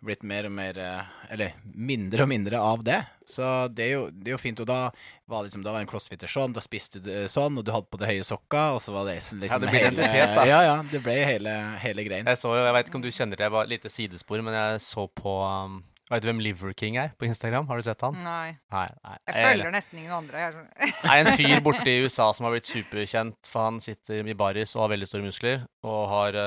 [0.03, 2.99] blitt mer og mer eh, Eller mindre og mindre av det.
[3.27, 4.61] Så det er jo, det er jo fint.
[4.63, 4.79] Og da
[5.27, 7.89] var liksom, da var en crossfitter sånn, da spiste du eh, sånn, og du hadde
[7.91, 10.47] på deg høye sokker, og så var det liksom Ja, det ble hele, identitet, da.
[10.47, 10.79] Ja, ja.
[10.91, 12.29] Det ble hele, hele greien.
[12.29, 14.43] Jeg så jo, jeg vet ikke om du kjenner det, jeg var et lite sidespor,
[14.45, 17.65] men jeg så på um, Vet du hvem Liver King er på Instagram?
[17.67, 18.15] Har du sett han?
[18.23, 18.53] Nei.
[18.71, 19.15] Nei, nei.
[19.27, 20.39] Jeg følger nesten ingen andre.
[20.39, 20.93] Jeg er sånn.
[21.11, 24.71] Er en fyr borte i USA som har blitt superkjent, for han sitter i baris
[24.77, 26.39] og har veldig store muskler, og har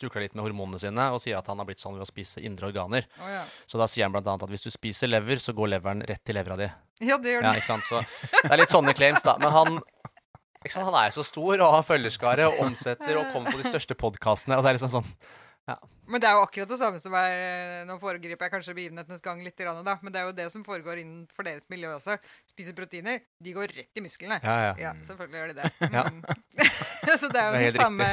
[0.00, 2.42] tukla litt med hormonene sine, og sier at han har blitt sånn ved å spise
[2.44, 3.06] indre organer.
[3.20, 3.42] Oh, ja.
[3.66, 6.24] Så da sier han blant annet at hvis du spiser lever, så går leveren rett
[6.24, 6.68] til levra di.
[7.06, 7.64] ja, det gjør Ja, det.
[7.66, 7.84] sant?
[7.88, 8.02] Så
[8.42, 9.36] det er litt sånne claims, da.
[9.42, 9.80] Men han
[10.66, 10.84] sant?
[10.84, 13.94] Han er jo så stor og har følgerskare og omsetter og kommer på de største
[13.98, 15.10] podkastene, og det er liksom sånn
[16.06, 19.22] Men det er jo akkurat det samme som er eh, Nå foregriper jeg kanskje begivenhetenes
[19.24, 22.14] gang litt, da, men det er jo det som foregår innenfor deres miljø også.
[22.50, 24.38] Spiser proteiner, de går rett i musklene.
[24.42, 24.74] Ja, ja.
[24.84, 25.72] Ja, selvfølgelig gjør de det.
[25.90, 26.04] Ja.
[26.06, 26.22] Mm.
[27.20, 28.10] så det er jo Det er den samme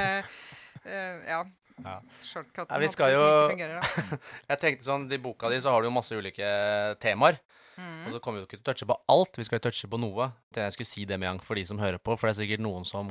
[0.86, 1.44] uh, Ja.
[1.84, 1.98] Ja.
[2.24, 4.20] Shortcutten vi skal jo- ikke fungerer.
[4.54, 6.48] Jeg tenkte sånn, I boka di så har du jo masse ulike
[7.04, 7.40] temaer.
[7.78, 8.06] Mm.
[8.06, 9.38] Og så kommer vi jo ikke til å touche på alt.
[9.42, 10.30] Vi skal jo touche på noe.
[10.56, 12.42] Jeg skulle si det med en gang for de som hører på, for det er
[12.44, 13.10] sikkert noen som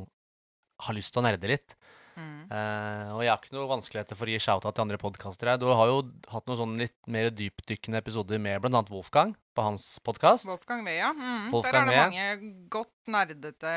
[0.87, 1.75] har lyst til å nerde litt.
[2.17, 2.51] Mm.
[2.53, 5.53] Eh, og jeg har ikke noe vanskeligheter for å gi shout-out til andre podkaster.
[5.61, 8.83] Du har jo hatt noen sånn litt mer dypdykkende episoder med bl.a.
[8.91, 10.49] Wolfgang på hans podkast.
[10.49, 11.11] Wolfgang Wea.
[11.13, 13.73] Mm, Wolfgang der er det mange godt nerdete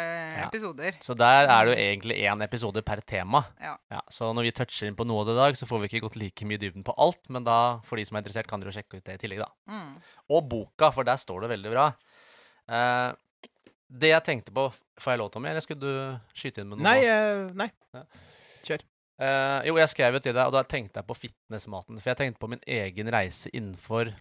[0.46, 1.00] episoder.
[1.04, 3.44] Så der er det jo egentlig én episode per tema.
[3.62, 3.76] Ja.
[4.12, 6.06] så når vi toucher inn på noe av det i dag, så får vi ikke
[6.08, 8.64] gått like mye i dybden på alt, men da, for de som er interessert, kan
[8.64, 9.52] dere jo sjekke ut det i tillegg, da.
[9.72, 9.94] Mm.
[10.32, 11.90] Og boka, for der står det veldig bra.
[12.66, 13.10] Eh,
[13.90, 14.70] det jeg tenkte på
[15.00, 16.86] Får jeg lov, Tommy, eller skulle du skyte inn med noe?
[16.88, 17.68] Nei, Uh, nei.
[17.94, 18.04] Ja.
[18.64, 18.84] Kjør.
[19.20, 22.00] Uh, jo, jeg skrev jo til deg, og da tenkte jeg på fitnessmaten.
[22.00, 24.14] For jeg tenkte på min egen reise innenfor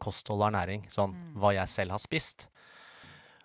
[0.00, 0.86] kosthold og ernæring.
[0.92, 1.34] Sånn Mm.
[1.40, 2.48] hva jeg selv har spist.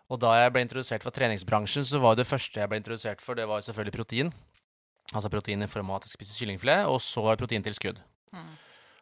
[0.10, 3.36] Og da jeg ble introdusert for treningsbransjen, så var det første jeg ble introdusert for,
[3.36, 4.34] det var selvfølgelig protein.
[5.14, 8.00] Altså protein i form av at jeg spiser kyllingfilet, og så proteintilskudd.
[8.34, 8.52] Mm.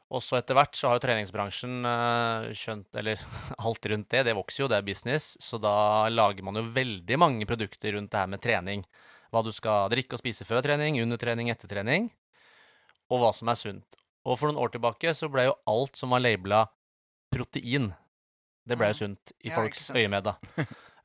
[0.10, 3.22] Og så etter hvert så har jo treningsbransjen eh, skjønt Eller
[3.66, 5.36] alt rundt det, det vokser jo, det er business.
[5.44, 8.82] Så da lager man jo veldig mange produkter rundt det her med trening.
[9.30, 12.10] Hva du skal drikke og spise før trening, under trening, etter trening.
[13.14, 14.00] Og hva som er sunt.
[14.26, 16.64] Og for noen år tilbake så ble jo alt som var labela
[17.34, 17.92] protein,
[18.66, 20.34] det ble jo sunt i Ja, folks øyemed, da.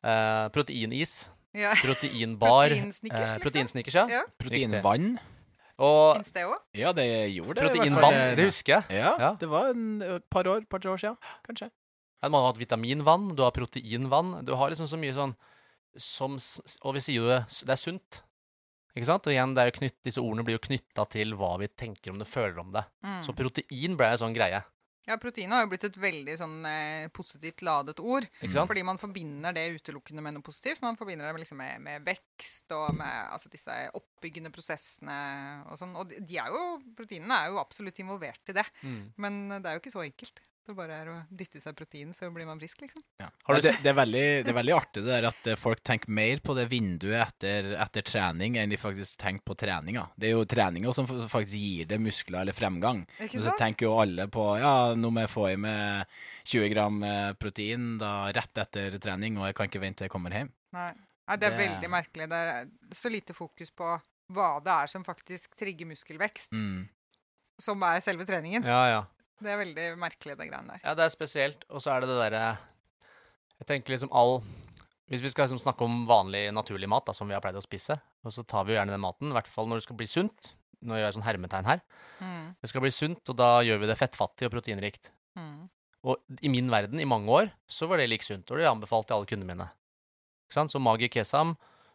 [0.04, 1.74] Uh, proteinis, Ja.
[1.78, 3.44] proteinbar, Proteinsnickers, eh, liksom.
[3.44, 4.04] proteinsnickers, ja.
[4.10, 4.22] Ja.
[4.40, 4.48] Riktig.
[4.48, 5.06] Proteinvann.
[5.78, 6.58] Og Fins det òg?
[6.78, 7.70] Ja, det gjorde det.
[7.72, 9.00] proteinvann, det husker jeg.
[9.00, 9.30] Ja, Ja.
[9.40, 11.70] det var en, et par år, par-tre år siden, kanskje.
[12.22, 14.44] Ja, Man har hatt vitaminvann, du har proteinvann.
[14.46, 15.34] Du har liksom så mye sånn
[15.96, 16.38] som
[16.82, 18.20] Og vi sier jo det, det er sunt.
[18.96, 19.26] Ikke sant?
[19.26, 22.10] Og igjen, det er jo knytt, disse ordene blir jo knytta til hva vi tenker
[22.12, 22.84] om det, føler om det.
[23.04, 23.20] Mm.
[23.26, 24.62] Så protein ble en sånn greie.
[25.04, 28.24] Ja, protein har jo blitt et veldig sånn eh, positivt ladet ord.
[28.40, 30.80] Fordi man forbinder det utelukkende med noe positivt.
[30.84, 35.18] Man forbinder det med, liksom med, med vekst og med altså, disse oppbyggende prosessene
[35.68, 35.92] og sånn.
[36.00, 36.64] Og de, er jo,
[36.96, 38.66] proteinene er jo absolutt involvert i det.
[38.80, 39.00] Mm.
[39.20, 40.40] Men det er jo ikke så enkelt.
[40.64, 43.02] Det bare er å dytte i seg protein, så blir man frisk, liksom.
[43.20, 43.26] Ja.
[43.44, 45.82] Har du det, det, er veldig, det er veldig artig det der at eh, folk
[45.84, 50.06] tenker mer på det vinduet etter, etter trening enn de faktisk tenker på treninga.
[50.16, 53.02] Det er jo treninga som faktisk gir det muskler eller fremgang.
[53.20, 56.08] Ikke Og så tenker jo alle på ja, nå må jeg få i meg
[56.48, 60.14] 20 gram eh, protein da rett etter trening, og jeg kan ikke vente til jeg
[60.16, 60.48] kommer hjem.
[60.72, 60.94] Nei.
[61.28, 62.28] Nei, det er Det- veldig merkelig.
[62.32, 63.92] Det er så lite fokus på
[64.32, 66.88] hva det er som faktisk trigger muskelvekst, Mm.
[67.60, 68.64] som er selve treningen.
[68.64, 69.02] Ja, ja.
[69.44, 70.82] Det er veldig merkelig, det greiene der.
[70.86, 71.64] Ja, det er spesielt.
[71.70, 72.44] Og så er det det derre
[73.60, 74.38] Jeg tenker liksom all
[75.12, 77.62] Hvis vi skal liksom snakke om vanlig, naturlig mat, da, som vi har pleid å
[77.62, 79.98] spise, og så tar vi jo gjerne den maten, i hvert fall når det skal
[80.00, 80.54] bli sunt.
[80.80, 81.82] Nå gjør jeg sånn hermetegn her.
[82.24, 82.46] Mm.
[82.64, 85.10] Det skal bli sunt, og da gjør vi det fettfattig og proteinrikt.
[85.36, 85.68] Mm.
[86.08, 89.12] Og i min verden, i mange år, så var det like sunt, og det anbefalte
[89.12, 89.68] jeg alle kundene mine.
[90.48, 90.72] Ikke sant?
[90.72, 91.54] Så Magi Kesam,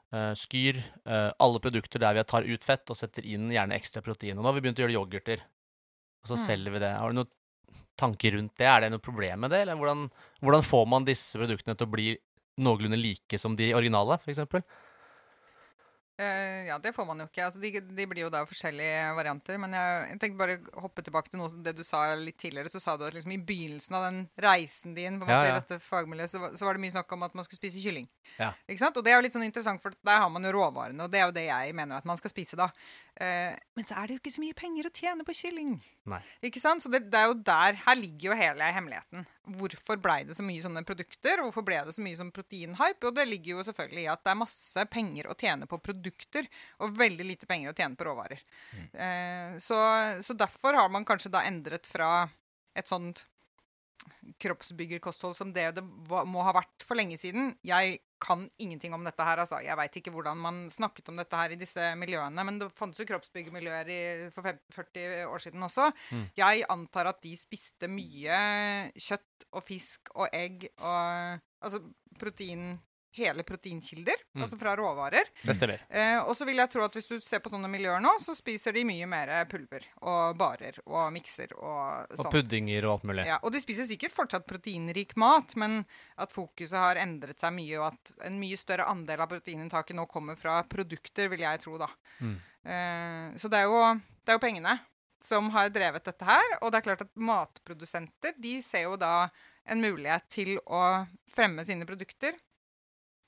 [0.09, 4.01] Uh, Skyr, uh, alle produkter der vi tar ut fett og setter inn gjerne ekstra
[4.01, 4.39] protein.
[4.39, 5.43] Og nå har vi begynt å gjøre yoghurter,
[6.23, 6.41] og så Mm.
[6.47, 6.89] selger vi det.
[6.97, 7.29] Har du noen
[7.99, 8.67] tanker rundt det?
[8.67, 10.07] Er det noe problem med det, eller hvordan,
[10.43, 12.11] hvordan får man disse produktene til å bli
[12.59, 14.63] noenlunde like som de originale, for eksempel?
[16.19, 17.45] Eh, ja, det får man jo ikke.
[17.45, 19.55] Altså, de, de blir jo da forskjellige varianter.
[19.61, 22.71] Men jeg, jeg tenkte bare hoppe tilbake til noe det du sa litt tidligere.
[22.73, 25.53] Så sa du at liksom i begynnelsen av den reisen din på en måte, ja.
[25.53, 28.09] i dette fagmiljøet, så, så var det mye snakk om at man skulle spise kylling.
[28.35, 28.51] Ja.
[28.67, 28.99] Ikke sant?
[28.99, 31.21] Og det er jo litt sånn interessant, for der har man jo råvarene, og det
[31.21, 32.67] er jo det jeg mener at man skal spise da.
[33.19, 35.73] Eh, men så er det jo ikke så mye penger å tjene på kylling.
[36.09, 36.19] Nei.
[36.47, 36.83] Ikke sant?
[36.83, 39.25] Så det, det er jo der Her ligger jo hele hemmeligheten.
[39.59, 41.43] Hvorfor blei det så mye sånne produkter?
[41.43, 43.09] Hvorfor ble det så mye sånn proteinhype?
[43.09, 46.47] Og det ligger jo selvfølgelig i at det er masse penger å tjene på produkter,
[46.79, 48.45] og veldig lite penger å tjene på råvarer.
[48.93, 49.79] Eh, så,
[50.23, 52.29] så derfor har man kanskje da endret fra
[52.77, 53.25] et sånt
[54.39, 57.53] kroppsbyggerkosthold som det det må ha vært for lenge siden.
[57.65, 59.61] Jeg kan ingenting om dette her, altså.
[59.63, 63.01] Jeg veit ikke hvordan man snakket om dette her i disse miljøene, men det fantes
[63.01, 65.89] jo kroppsbyggermiljøer for 40 år siden også.
[66.11, 66.25] Mm.
[66.39, 68.39] Jeg antar at de spiste mye
[68.95, 71.81] kjøtt og fisk og egg og Altså
[72.15, 72.77] protein
[73.17, 74.43] Hele proteinkilder, Mm.
[74.43, 75.25] altså fra råvarer.
[75.43, 75.79] Det stemmer.
[75.89, 78.35] Eh, og så vil jeg tro at hvis du ser på sånne miljøer nå, så
[78.37, 82.31] spiser de mye mer pulver og barer og mikser og Og sånn.
[82.31, 83.25] puddinger og alt mulig.
[83.25, 85.85] Ja, og de spiser sikkert fortsatt proteinrik mat, men
[86.17, 90.05] at fokuset har endret seg mye, og at en mye større andel av proteininntaket nå
[90.07, 91.87] kommer fra produkter, vil jeg tro, da.
[92.21, 92.37] Mm.
[92.65, 94.79] Eh, så det er, jo, det er jo pengene
[95.19, 99.29] som har drevet dette her, og det er klart at matprodusenter, de ser jo da
[99.69, 102.37] en mulighet til å fremme sine produkter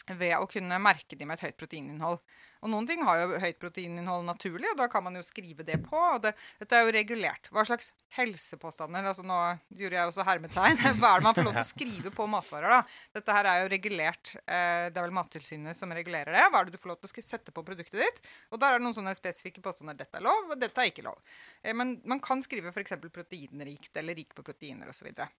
[0.08, 2.20] ved å kunne merke de med et høyt proteininnhold.
[2.62, 5.80] Og noen ting har jo høyt proteininnhold naturlig, og da kan man jo skrive det
[5.82, 5.98] på.
[5.98, 7.50] og det, Dette er jo regulert.
[7.54, 9.38] Hva slags helsepåstander altså Nå
[9.80, 10.78] gjorde jeg også hermetegn.
[11.02, 13.00] Hva er det man får lov til å skrive på matvarer, da?
[13.18, 14.36] Dette her er jo regulert.
[14.46, 16.46] Eh, det er vel Mattilsynet som regulerer det.
[16.54, 18.22] Hva er det du får lov til å sette på produktet ditt?
[18.54, 19.98] Og der er det noen sånne spesifikke påstander.
[19.98, 21.18] Dette er lov, og dette er ikke lov.
[21.64, 22.98] Eh, men man kan skrive f.eks.
[23.10, 25.02] proteinrikt eller rik på proteiner osv.
[25.02, 25.32] Så, videre.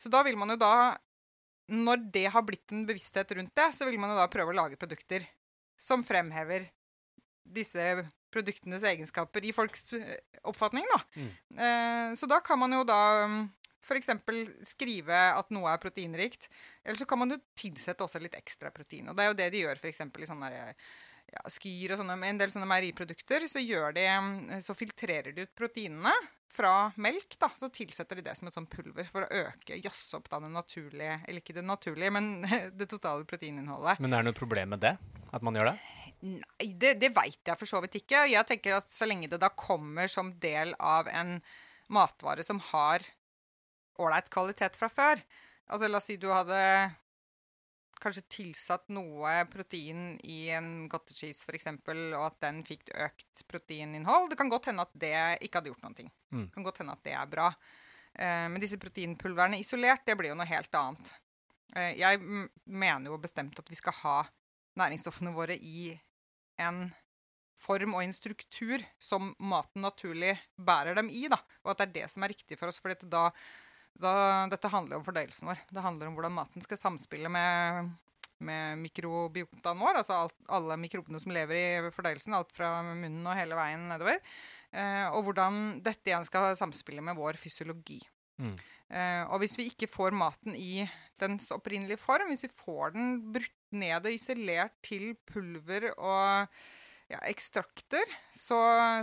[0.00, 0.74] så da vil man jo da
[1.72, 4.58] når det har blitt en bevissthet rundt det, så vil man jo da prøve å
[4.58, 5.24] lage produkter
[5.80, 6.68] som fremhever
[7.42, 11.00] disse produktenes egenskaper i folks eh, oppfatning, da.
[11.16, 11.32] Mm.
[11.58, 13.00] Eh, så da kan man jo da
[13.82, 14.12] f.eks.
[14.72, 16.48] skrive at noe er proteinrikt.
[16.84, 19.10] Eller så kan man jo tilsette også litt ekstra protein.
[19.10, 20.04] Og det er jo det de gjør f.eks.
[20.06, 20.76] i sånne der,
[21.32, 23.46] ja, Skyr og sånne, en del sånne meieriprodukter.
[23.48, 23.62] Så,
[23.96, 24.06] de,
[24.64, 26.12] så filtrerer de ut proteinene
[26.52, 27.38] fra melk.
[27.40, 30.42] da, Så tilsetter de det som et sånt pulver for å øke, jazze opp da
[30.42, 32.44] det naturlige Eller ikke det naturlige, men
[32.78, 34.02] det totale proteininnholdet.
[34.02, 34.96] Men er det noe problem med det?
[35.32, 35.76] At man gjør det?
[36.22, 38.26] Nei, det, det veit jeg for så vidt ikke.
[38.30, 41.38] Jeg tenker at så lenge det da kommer som del av en
[41.92, 43.02] matvare som har
[44.00, 45.20] ålreit kvalitet fra før
[45.72, 46.58] Altså la oss si du hadde
[48.02, 51.68] kanskje tilsatt noe protein i en godtecheese cheese f.eks.,
[52.18, 54.30] og at den fikk økt proteininnhold.
[54.32, 55.14] Det kan godt hende at det
[55.46, 56.10] ikke hadde gjort noen ting.
[56.34, 56.46] Mm.
[56.48, 57.48] Det kan godt hende at det er bra.
[58.14, 61.12] Eh, men disse proteinpulverne isolert, det blir jo noe helt annet.
[61.76, 62.20] Eh, jeg
[62.64, 64.18] mener jo bestemt at vi skal ha
[64.80, 65.92] næringsstoffene våre i
[66.62, 66.86] en
[67.62, 71.38] form og en struktur som maten naturlig bærer dem i, da.
[71.62, 72.80] Og at det er det som er riktig for oss.
[72.82, 73.28] For da,
[74.00, 74.14] da,
[74.50, 75.60] dette handler jo om fordøyelsen vår.
[75.70, 77.92] Det handler om hvordan maten skal samspille med,
[78.42, 80.00] med mikrobiotaen vår.
[80.00, 82.36] Altså alt, alle mikrobene som lever i fordøyelsen.
[82.36, 84.18] Alt fra munnen og hele veien nedover.
[84.72, 88.00] Eh, og hvordan dette igjen skal samspille med vår fysiologi.
[88.42, 88.54] Mm.
[88.92, 90.86] Eh, og hvis vi ikke får maten i
[91.20, 96.48] dens opprinnelige form, hvis vi får den brutt ned og isolert til pulver og
[97.12, 98.58] ja, ekstrakter, så,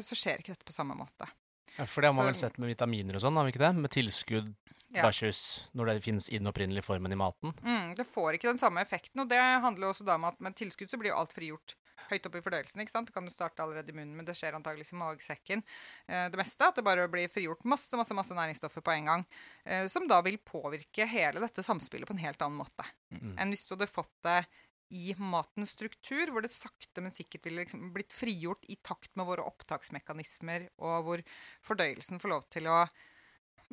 [0.06, 1.30] så skjer ikke dette på samme måte.
[1.78, 3.72] Ja, for det har man vel sett med vitaminer og sånn, har vi ikke det?
[3.78, 4.50] Med tilskudd
[4.90, 5.04] Ja.
[5.06, 7.54] versus når det finnes i den opprinnelige formen i maten.
[7.62, 10.40] Mm, det får ikke den samme effekten, og det handler jo også da om at
[10.42, 11.76] med tilskudd så blir jo alt frigjort
[12.10, 12.80] høyt oppe i fordøyelsen.
[12.82, 13.10] ikke sant?
[13.10, 15.62] Det kan jo starte allerede i munnen, men det skjer antakeligvis i magesekken.
[16.08, 19.26] Eh, det meste at det bare blir frigjort masse masse, masse næringsstoffer på en gang,
[19.66, 23.36] eh, som da vil påvirke hele dette samspillet på en helt annen måte Mm.
[23.38, 24.46] enn hvis du hadde fått det
[24.92, 29.28] i matens struktur, hvor det sakte, men sikkert ville liksom blitt frigjort i takt med
[29.28, 31.24] våre opptaksmekanismer, og hvor
[31.62, 32.88] fordøyelsen får lov til å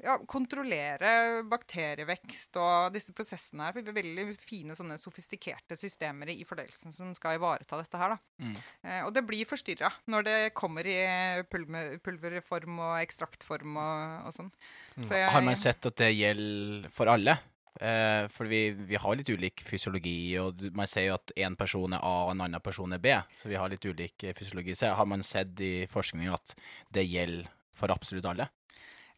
[0.03, 3.73] ja, kontrollere bakterievekst og disse prosessene her.
[3.77, 8.17] For vi har veldig fine, sånne sofistikerte systemer i fordøyelsen som skal ivareta dette her.
[8.43, 8.55] Mm.
[8.85, 10.97] Eh, og det blir forstyrra når det kommer i
[11.51, 14.53] pulver, pulverform og ekstraktform og, og sånn.
[15.03, 17.39] Så jeg- Har man sett at det gjelder for alle?
[17.77, 21.93] Eh, for vi, vi har litt ulik fysiologi, og man ser jo at én person
[21.93, 23.13] er A og en annen person er B.
[23.37, 24.73] Så vi har litt ulik fysiologi.
[24.75, 26.55] Så har man sett i forskning at
[26.91, 28.49] det gjelder for absolutt alle?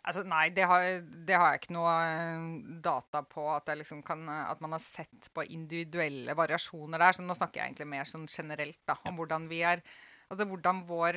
[0.09, 0.85] Altså, nei, det har,
[1.29, 2.45] det har jeg ikke noe eh,
[2.85, 7.17] data på at, liksom kan, eh, at man har sett på individuelle variasjoner der.
[7.17, 9.85] Så nå snakker jeg egentlig mer sånn generelt da, om hvordan vi er
[10.29, 11.17] Altså hvordan vår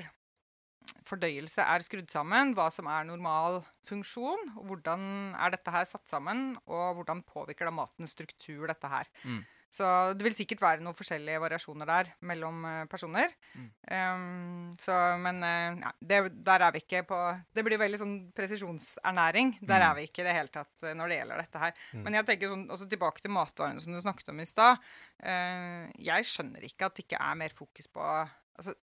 [1.07, 6.53] fordøyelse er skrudd sammen, hva som er normal funksjon, hvordan er dette her satt sammen,
[6.63, 9.09] og hvordan påvirker da matens struktur dette her.
[9.23, 9.41] Mm.
[9.71, 9.87] Så
[10.19, 13.31] det vil sikkert være noen forskjellige variasjoner der mellom eh, personer.
[13.55, 13.67] Mm.
[13.87, 15.39] Um, så, men
[15.79, 17.19] ja, det, der er vi ikke på
[17.55, 19.53] Det blir veldig sånn presisjonsernæring.
[19.61, 19.85] Der Mm.
[19.87, 21.73] er vi ikke i det hele tatt eh, når det gjelder dette her.
[21.93, 22.03] Mm.
[22.03, 24.83] Men jeg tenker sånn, også tilbake til matvarene som du snakket om i stad.
[25.23, 28.75] Uh, jeg skjønner ikke at det ikke er mer fokus på altså,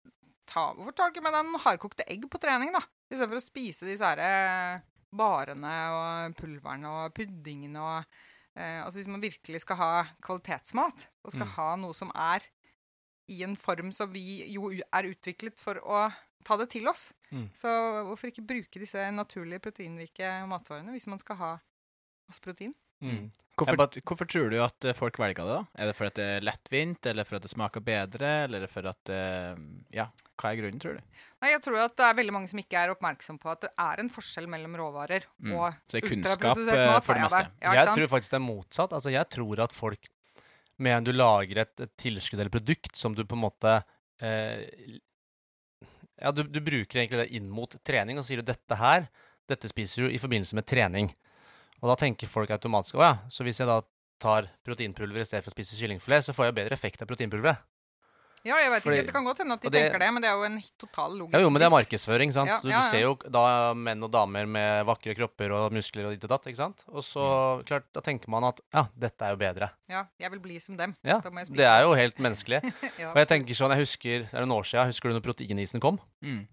[0.47, 2.80] ta, Hvorfor tar du ikke med deg noen hardkokte egg på trening, da?
[3.12, 4.80] Istedenfor å spise disse her eh,
[5.12, 8.17] barene og pulverne og puddingene og
[8.58, 9.91] eh, Altså hvis man virkelig skal ha
[10.26, 11.54] kvalitetsmat, og skal Mm.
[11.58, 12.41] ha noe som er
[13.30, 16.08] i en form som vi jo er utviklet for å
[16.48, 17.50] ta det til oss, Mm.
[17.54, 17.67] så
[18.08, 21.58] hvorfor ikke bruke disse naturlige proteinrike matvarene hvis man skal ha
[22.30, 22.74] masse protein?
[23.04, 23.28] Mm.
[23.58, 25.54] Hvorfor, bare- hvorfor tror du at eh, folk velger det?
[25.56, 25.62] da?
[25.82, 28.70] Er det for at det er lettvint, eller for at det smaker bedre, eller er
[28.70, 29.56] for at eh,
[29.98, 30.06] Ja,
[30.38, 31.02] hva er grunnen, tror du?
[31.42, 33.72] Nei, jeg tror at det er veldig mange som ikke er oppmerksom på at det
[33.82, 35.56] er en forskjell mellom råvarer Mm.
[35.58, 37.44] og Så det er kunnskap eh, mat, for det meste.
[37.66, 38.94] ja, jeg tror faktisk det er motsatt.
[38.94, 40.08] Altså, jeg tror at folk
[40.80, 43.84] Med en du lager et, et tilskudd eller produkt som du på en måte
[44.22, 44.68] eh,
[46.22, 49.08] Ja, du, du bruker egentlig det inn mot trening, og så sier du dette her,
[49.50, 51.10] dette spiser du i forbindelse med trening.
[51.82, 53.82] Og da tenker folk automatisk å ja, så hvis jeg da
[54.20, 57.60] tar proteinpulver i stedet for å spise kyllingfilet, så får jeg bedre effekt av proteinpulveret.
[58.46, 59.06] Ja, jeg vet Fordi- ikke.
[59.08, 61.12] Det kan godt hende at de det- tenker det, men det er jo en total
[61.18, 62.48] logisk Ja, jo, men det er markedsføring, sant.
[62.48, 62.90] Ja, så ja, du ja.
[62.92, 66.46] ser jo da menn og damer med vakre kropper og muskler og ditt og datt,
[66.46, 66.84] ikke sant.
[66.88, 69.70] Og så, klart, da tenker man at ja, dette er jo bedre.
[69.90, 70.96] Ja, jeg vil bli som dem.
[71.04, 72.62] Ja, Da må jeg spise det er jo helt menneskelig.
[73.00, 75.26] ja, Og jeg tenker sånn, jeg husker, det er noen år siden, husker du når
[75.28, 76.00] proteinisen kom?
[76.24, 76.48] Mm.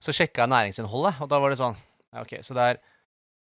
[0.00, 1.76] Så sjekka jeg næringsinnholdet, og da var det sånn
[2.14, 2.78] ja, Ok, så det er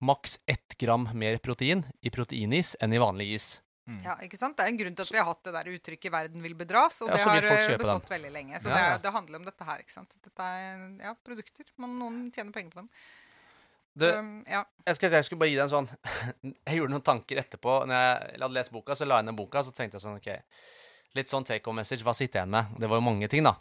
[0.03, 3.47] maks ett gram mer protein i proteinis enn i vanlig is.
[3.87, 3.99] Mm.
[4.05, 4.55] Ja, ikke sant?
[4.55, 7.01] Det er en grunn til at vi har hatt det der uttrykket 'verden vil bedras',
[7.03, 8.13] og Ja, det har bestått den.
[8.15, 8.59] veldig lenge.
[8.59, 8.97] Så Ja, det, er, ja.
[9.03, 10.15] det handler om dette her, ikke sant.
[10.23, 12.89] Dette er ja, produkter, men noen tjener penger på dem.
[13.93, 14.63] Du, så, ja.
[14.87, 15.89] jeg, skal, jeg skulle bare gi deg en sånn
[16.65, 17.75] Jeg gjorde noen tanker etterpå.
[17.85, 20.31] Når jeg hadde lest boka, så la jeg ned boka, så tenkte jeg sånn OK
[21.13, 22.01] Litt sånn take home message.
[22.01, 22.79] Hva sitter jeg igjen med?
[22.81, 23.53] Det var jo mange ting, da.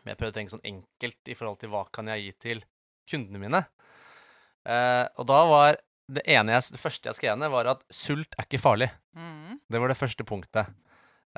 [0.00, 2.62] Men jeg prøvde å tenke sånn enkelt i forhold til hva kan jeg gi til
[3.12, 3.60] kundene mine.
[4.68, 5.80] Eh, og da var
[6.12, 8.90] det ene jeg, det første jeg skrev ned, var at sult er ikke farlig.
[9.16, 9.58] Mm.
[9.70, 10.72] Det var det første punktet.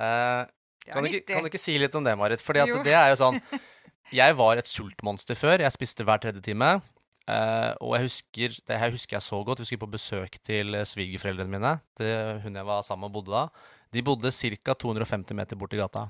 [0.01, 2.43] Eh, er kan, du ikke, kan du ikke si litt om det, Marit?
[2.45, 3.39] Fordi at det er jo sånn
[4.13, 5.63] Jeg var et sultmonster før.
[5.65, 6.75] Jeg spiste hver tredje time.
[7.25, 9.63] Eh, og jeg husker, det her husker jeg så godt.
[9.63, 11.73] Vi skulle på besøk til svigerforeldrene mine.
[11.97, 13.47] Til hun jeg var sammen med, bodde da.
[13.95, 14.75] De bodde ca.
[14.77, 16.09] 250 meter borti gata.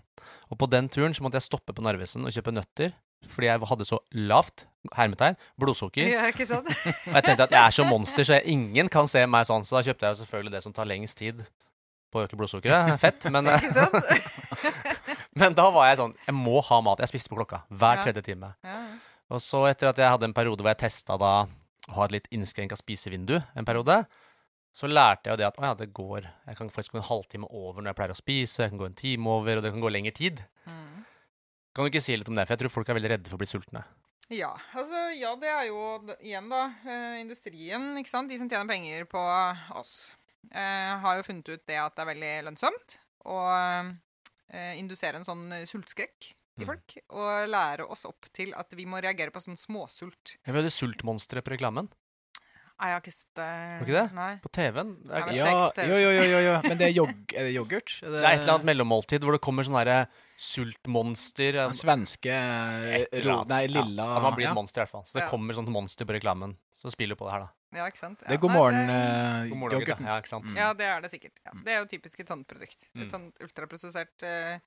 [0.51, 2.97] Og på den turen så måtte jeg stoppe på Narvesen og kjøpe nøtter.
[3.31, 6.07] Fordi jeg hadde så lavt hermetegn, blodsukker.
[6.13, 6.69] Ja, ikke sant?
[7.09, 9.65] Og jeg tenkte at jeg er så monster, så ingen kan se meg sånn.
[9.65, 11.41] Så da kjøpte jeg jo selvfølgelig det som tar lengst tid
[12.13, 12.95] på å øke blodsukkeret.
[13.05, 13.25] Fett.
[13.35, 13.49] Men,
[15.41, 17.01] men da var jeg sånn Jeg må ha mat.
[17.03, 18.05] Jeg spiste på klokka hver Ja.
[18.07, 18.53] tredje time.
[18.67, 18.79] Ja.
[19.35, 21.33] Og så etter at jeg hadde en periode hvor jeg testa da
[21.89, 24.05] å ha et litt innskrenka spisevindu en periode,
[24.75, 27.07] så lærte jeg jo det at å ja, det går Jeg kan faktisk gå en
[27.09, 29.71] halvtime over når jeg pleier å spise, jeg kan gå en time over, og det
[29.75, 30.41] kan gå lengre tid.
[30.67, 31.05] Mm.
[31.75, 32.47] Kan du ikke si litt om det?
[32.47, 33.85] For jeg tror folk er veldig redde for å bli sultne.
[34.33, 35.81] Ja, altså, ja, det er jo
[36.25, 36.63] igjen, da.
[36.89, 38.31] Eh, industrien, ikke sant.
[38.33, 39.21] De som tjener penger på
[39.77, 40.15] oss,
[40.51, 42.97] eh, har jo funnet ut det at det er veldig lønnsomt
[43.29, 43.37] å
[44.55, 46.67] eh, indusere en sånn sultskrekk i Mm.
[46.71, 46.93] folk.
[47.11, 50.37] Og lære oss opp til at vi må reagere på sånn småsult.
[50.47, 51.89] Vi hadde sultmonstre på reklamen.
[52.75, 53.49] Nei, jeg har ikke sett det.
[53.79, 54.13] Har ikke det?
[54.15, 54.37] Nei.
[54.43, 54.89] På TV-en.
[55.35, 56.55] Ja, jo, jo, jo, jo.
[56.69, 57.93] Men det er, jog er det yoghurt?
[58.03, 62.35] Er det er et eller annet mellommåltid hvor det kommer sånn herre sultmonster en svenske
[63.25, 63.37] ro.
[63.49, 64.51] Nei, lilla Ja, man blir ja.
[64.51, 65.05] et monster i hvert fall.
[65.07, 65.31] Så det Ja.
[65.31, 66.57] kommer sånt monster på reklamen.
[66.73, 67.51] Så spiller du på det her, da.
[67.75, 68.19] Ja, ikke sant?
[68.21, 70.07] Det er Ja, nei, det- eh, God morgen, yoghurten.
[70.07, 70.45] Ja, ikke sant.
[70.45, 70.57] Mm.
[70.57, 71.39] Ja, det er det sikkert.
[71.45, 71.51] Ja.
[71.65, 72.85] Det er jo typisk et sånt produkt.
[72.95, 73.03] Mm.
[73.03, 74.59] Et sånt ultraprosessert eh,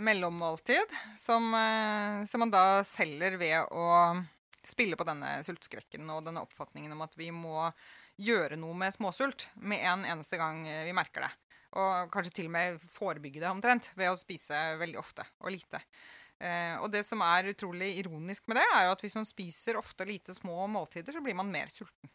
[0.00, 0.86] mellommåltid
[1.18, 4.26] som, eh, som man da selger ved å
[4.66, 7.72] spille på denne sultskrekken og denne oppfatningen om at vi må
[8.18, 11.30] gjøre noe med småsult med en eneste gang vi merker det.
[11.76, 15.82] Og kanskje til og med forebygge det omtrent ved å spise veldig ofte og lite.
[16.36, 19.80] Eh, og det som er utrolig ironisk med det, er jo at hvis man spiser
[19.80, 22.10] ofte lite små måltider, så blir man mer sulten.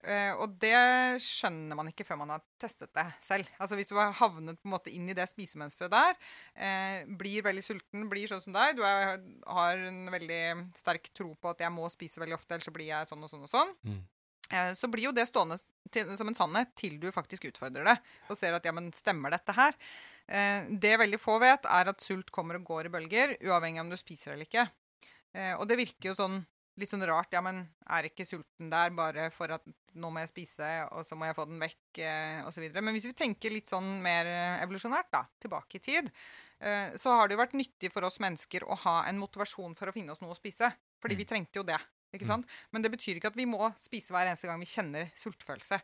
[0.00, 3.48] Eh, og det skjønner man ikke før man har testet det selv.
[3.60, 6.16] Altså Hvis du har havnet på en måte inn i det spisemønsteret der,
[6.56, 11.34] eh, blir veldig sulten, blir sånn som deg Du er, har en veldig sterk tro
[11.34, 13.52] på at jeg må spise veldig ofte, ellers så blir jeg sånn og sånn og
[13.52, 13.76] sånn.
[13.84, 14.00] Mm.
[14.50, 15.58] Eh, så blir jo det stående
[15.94, 17.96] til, som en sannhet til du faktisk utfordrer det
[18.28, 19.76] og ser at ja, men stemmer dette her?
[20.26, 23.86] Eh, det veldig få vet, er at sult kommer og går i bølger, uavhengig av
[23.88, 24.66] om du spiser eller ikke.
[25.34, 26.40] Eh, og det virker jo sånn
[26.80, 27.32] litt sånn rart.
[27.34, 29.66] Ja, men er ikke sulten der bare for at
[30.00, 32.00] nå må jeg spise, og så må jeg få den vekk,
[32.46, 32.66] osv.
[32.78, 34.28] Men hvis vi tenker litt sånn mer
[34.62, 36.10] evolusjonært, da, tilbake i tid,
[36.62, 39.90] eh, så har det jo vært nyttig for oss mennesker å ha en motivasjon for
[39.90, 40.70] å finne oss noe å spise.
[41.02, 41.80] Fordi vi trengte jo det.
[42.14, 42.46] Ikke sant?
[42.74, 45.80] Men det betyr ikke at vi må spise hver eneste gang vi kjenner sultfølelse.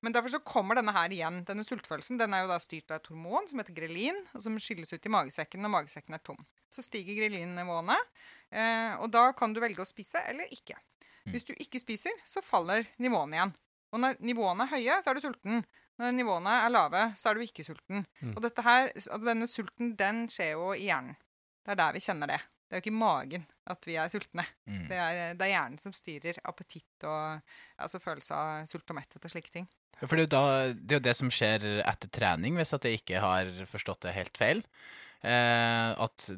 [0.00, 1.40] Men derfor så kommer denne her igjen.
[1.46, 4.58] Denne sultfølelsen den er jo da styrt av et hormon som heter grelin, og som
[4.62, 6.38] skilles ut i magesekken når magesekken er tom.
[6.70, 7.96] Så stiger grelinnivåene,
[8.52, 10.78] eh, og da kan du velge å spise eller ikke.
[11.28, 13.54] Hvis du ikke spiser, så faller nivåene igjen.
[13.92, 15.64] Og når nivåene er høye, så er du sulten.
[15.98, 18.04] Når nivåene er lave, så er du ikke sulten.
[18.20, 18.34] Mm.
[18.36, 21.18] Og dette her, altså denne sulten, den skjer jo i hjernen.
[21.64, 22.38] Det er der vi kjenner det.
[22.68, 24.44] Det er jo ikke magen at vi er sultne.
[24.68, 24.86] Mm.
[24.90, 27.40] Det er, det er hjernen som styrer appetitt og
[27.80, 29.68] altså følelse av sult og metthet og slike ting.
[30.04, 30.42] For det er, jo da,
[30.76, 34.14] det er jo det som skjer etter trening, hvis at jeg ikke har forstått det
[34.14, 34.60] helt feil.
[35.18, 36.28] Eh, at,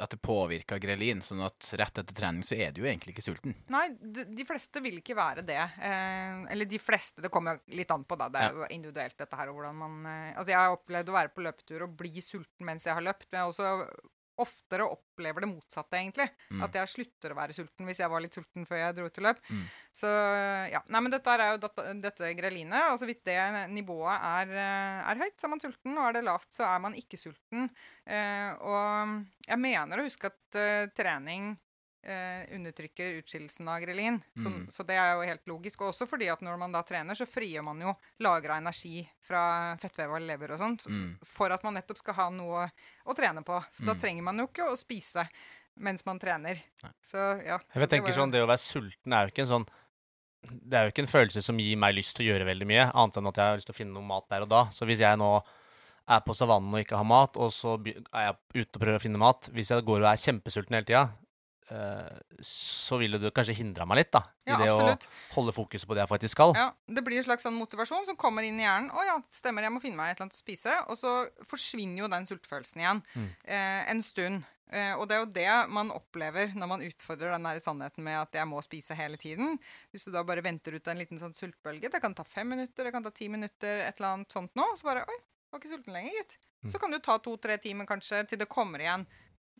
[0.00, 3.26] at det påvirker grelin, sånn at rett etter trening så er du jo egentlig ikke
[3.26, 3.52] sulten.
[3.72, 5.58] Nei, de, de fleste vil ikke være det.
[5.60, 8.30] Eh, eller de fleste, det kommer litt an på, da.
[8.32, 9.52] Det er jo individuelt, dette her.
[9.52, 10.00] og hvordan man...
[10.06, 13.04] Eh, altså, jeg har opplevd å være på løpetur og bli sulten mens jeg har
[13.04, 16.26] løpt, men jeg har også oftere opplever det motsatte, egentlig.
[16.50, 16.64] Mm.
[16.66, 19.20] At jeg slutter å være sulten hvis jeg var litt sulten før jeg dro ut
[19.20, 19.40] i løp.
[19.50, 19.64] Mm.
[20.02, 20.10] Så
[20.72, 20.82] ja.
[20.90, 22.90] Nei, men dette er jo data, dette grelinet.
[22.92, 23.38] Altså hvis det
[23.74, 26.84] nivået er, eh, er høyt, så er man sulten, og er det lavt, så er
[26.86, 27.68] man ikke sulten.
[28.06, 31.54] Eh, og jeg mener å huske at uh, trening
[32.02, 34.22] eh, undertrykker utskillelsen av grelin.
[34.36, 34.66] Så, Mm.
[34.70, 35.80] så det er jo helt logisk.
[35.82, 39.76] Og også fordi at når man da trener, så frigjør man jo lagra energi fra
[39.76, 41.18] fettvev og lever og sånt, Mm.
[41.24, 42.70] for at man nettopp skal ha noe
[43.06, 43.62] å trene på.
[43.72, 44.00] Så da Mm.
[44.00, 45.28] trenger man jo ikke å spise
[45.76, 46.58] mens man trener.
[46.82, 46.90] Nei.
[47.02, 47.58] Så ja.
[47.74, 49.68] Jeg tenker sånn, Det å være sulten er jo ikke en sånn
[50.42, 52.90] Det er jo ikke en følelse som gir meg lyst til å gjøre veldig mye,
[52.94, 54.64] annet enn at jeg har lyst til å finne noe mat der og da.
[54.72, 55.42] Så hvis jeg nå
[56.08, 57.76] er på savannen og ikke har mat, og så
[58.14, 60.84] er jeg ute og prøver å finne mat Hvis jeg går og er kjempesulten hele
[60.88, 61.12] tida,
[62.40, 64.22] så ville du kanskje hindra meg litt, da.
[64.46, 65.06] I Ja, det absolutt.
[65.06, 66.52] å holde fokus på det jeg faktisk skal.
[66.56, 68.90] Ja, Det blir en slags sånn motivasjon som kommer inn i hjernen.
[68.90, 71.98] 'Å ja, stemmer, jeg må finne meg et eller annet å spise.' Og så forsvinner
[72.04, 73.28] jo den sultfølelsen igjen Mm.
[73.44, 74.44] eh, en stund.
[74.72, 78.20] Eh, og det er jo det man opplever når man utfordrer den der sannheten med
[78.20, 79.58] at jeg må spise hele tiden.
[79.92, 82.84] Hvis du da bare venter ut en liten sånn sultbølge, det kan ta fem minutter,
[82.84, 85.18] det kan ta ti minutter, et eller annet sånt nå, så bare 'oi,
[85.50, 86.36] var ikke sulten lenger, gitt'.
[86.62, 86.70] Mm.
[86.70, 89.06] Så kan du ta to-tre timer kanskje til det kommer igjen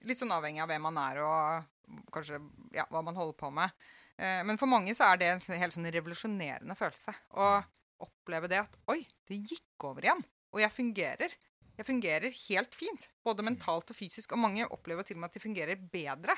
[0.08, 2.38] litt sånn avhengig av hvem man er og kanskje
[2.74, 3.74] ja, hva man holder på med.
[4.20, 7.14] Eh, men for mange så er det en helt sånn revolusjonerende følelse.
[7.34, 7.52] Å
[8.04, 10.24] oppleve det at Oi, det gikk over igjen.
[10.54, 11.36] Og jeg fungerer.
[11.78, 13.06] Jeg fungerer helt fint.
[13.24, 14.34] Både mentalt og fysisk.
[14.34, 16.36] Og mange opplever til og med at de fungerer bedre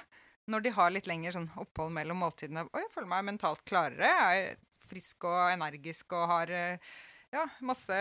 [0.51, 2.67] når de har litt lengre sånn opphold mellom måltidene.
[2.67, 4.11] Oi, jeg føler meg mentalt klarere.
[4.11, 6.93] Jeg er frisk og energisk og har eh,
[7.33, 7.99] ja, masse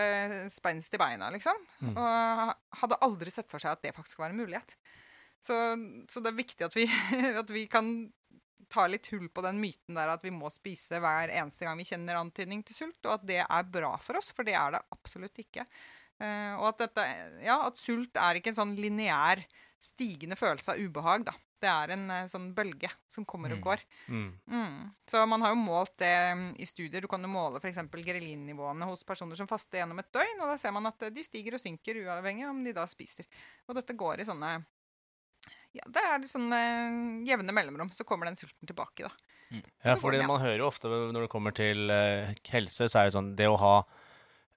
[0.52, 1.58] spenst i beina, liksom.
[1.86, 1.94] Mm.
[1.94, 4.76] Og hadde aldri sett for seg at det faktisk var en mulighet.
[5.42, 5.56] Så,
[6.12, 6.86] så det er viktig at vi,
[7.42, 7.88] at vi kan
[8.72, 11.88] ta litt hull på den myten der at vi må spise hver eneste gang vi
[11.90, 14.84] kjenner antydning til sult, og at det er bra for oss, for det er det
[14.96, 15.66] absolutt ikke.
[16.22, 17.06] Uh, og at, dette,
[17.44, 19.42] ja, at sult er ikke en sånn lineær
[19.82, 21.34] stigende følelse av ubehag, da.
[21.62, 23.66] Det er en uh, sånn bølge som kommer og Mm.
[23.66, 23.82] går.
[24.08, 24.30] Mm.
[24.50, 24.78] Mm.
[25.10, 27.02] Så man har jo målt det um, i studier.
[27.04, 27.82] Du kan jo måle f.eks.
[27.92, 31.26] grelinnivåene hos personer som faster gjennom et døgn, og da ser man at uh, de
[31.26, 33.28] stiger og synker uavhengig om de da spiser.
[33.68, 34.60] Og dette går i sånne
[35.78, 36.96] Ja, det er sånn eh,
[37.30, 37.92] jevne mellomrom.
[37.96, 39.12] Så kommer den sulten tilbake, da.
[39.84, 40.32] Ja, fordi den, ja.
[40.32, 43.50] man hører jo ofte når det kommer til eh, helse, så er det sånn Det
[43.52, 43.76] å ha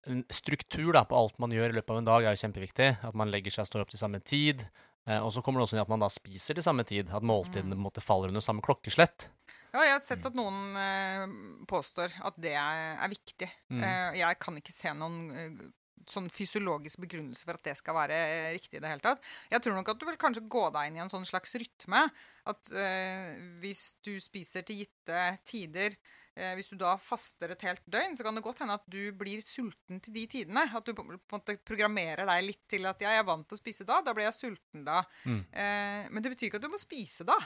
[0.07, 2.91] en struktur da, på alt man gjør i løpet av en dag, er jo kjempeviktig.
[3.09, 4.67] At man legger seg og står opp til samme tid.
[5.09, 7.13] Eh, og så kommer det også inn at man da spiser til samme tid.
[7.15, 9.29] At måltidene måte faller under samme klokkeslett.
[9.75, 11.25] Ja, jeg har sett at noen eh,
[11.71, 13.49] påstår at det er, er viktig.
[13.75, 13.83] Mm.
[13.83, 15.65] Eh, jeg kan ikke se noen eh,
[16.11, 19.23] sånn fysiologisk begrunnelse for at det skal være eh, riktig i det hele tatt.
[19.53, 22.03] Jeg tror nok at du vil kanskje gå deg inn i en sånn slags rytme.
[22.51, 25.95] At eh, hvis du spiser til gitte tider
[26.37, 29.01] eh, Hvis du da faster et helt døgn, så kan det godt hende at du
[29.17, 30.67] blir sulten til de tidene.
[30.69, 33.49] At du på på en måte programmerer deg litt til at ja, jeg er vant
[33.49, 35.01] til å spise da, da blir jeg sulten da.
[35.25, 35.43] Mm.
[35.51, 37.39] Eh, men det betyr ikke at du må spise da.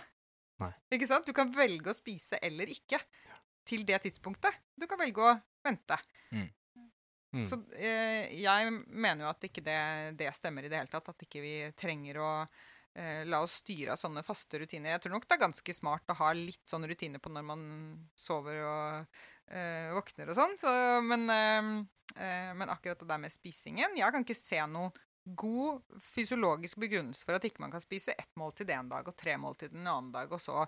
[0.59, 0.73] Nei.
[0.97, 1.29] Ikke sant?
[1.29, 2.99] Du kan velge å spise eller ikke
[3.69, 4.57] til det tidspunktet.
[4.75, 5.35] Du kan velge å
[5.65, 5.99] vente.
[6.33, 6.49] Mm.
[7.47, 9.79] Så eh, jeg mener jo at ikke det,
[10.19, 11.11] det stemmer i det hele tatt.
[11.13, 12.31] At ikke vi trenger å
[12.95, 14.95] eh, la oss styre av sånne faste rutiner.
[14.95, 17.67] Jeg tror nok det er ganske smart å ha litt sånne rutiner på når man
[18.19, 19.19] sover og
[19.53, 20.57] eh, våkner og sånn.
[20.61, 20.73] Så,
[21.05, 21.75] men, eh,
[22.17, 27.27] eh, men akkurat det der med spisingen Jeg kan ikke se noen god fysiologisk begrunnelse
[27.27, 30.13] for at ikke man kan spise ett måltid en dag og tre måltid en annen
[30.15, 30.63] dag, og så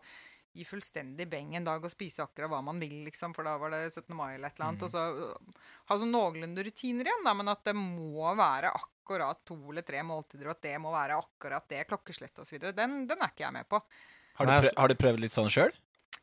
[0.56, 3.74] gi fullstendig beng en dag og spise akkurat hva man vil, liksom, for da var
[3.74, 4.08] det 17.
[4.18, 4.86] mai eller et eller annet.
[4.86, 9.44] Og så øh, ha sånn noenlunde rutiner igjen, da, men at det må være akkurat
[9.46, 13.22] to eller tre måltider, og at det må være akkurat det klokkeslettet osv., den, den
[13.22, 13.82] er ikke jeg med på.
[14.40, 15.78] Har du, Nei, prøv, altså- har du prøvd litt sånn sjøl?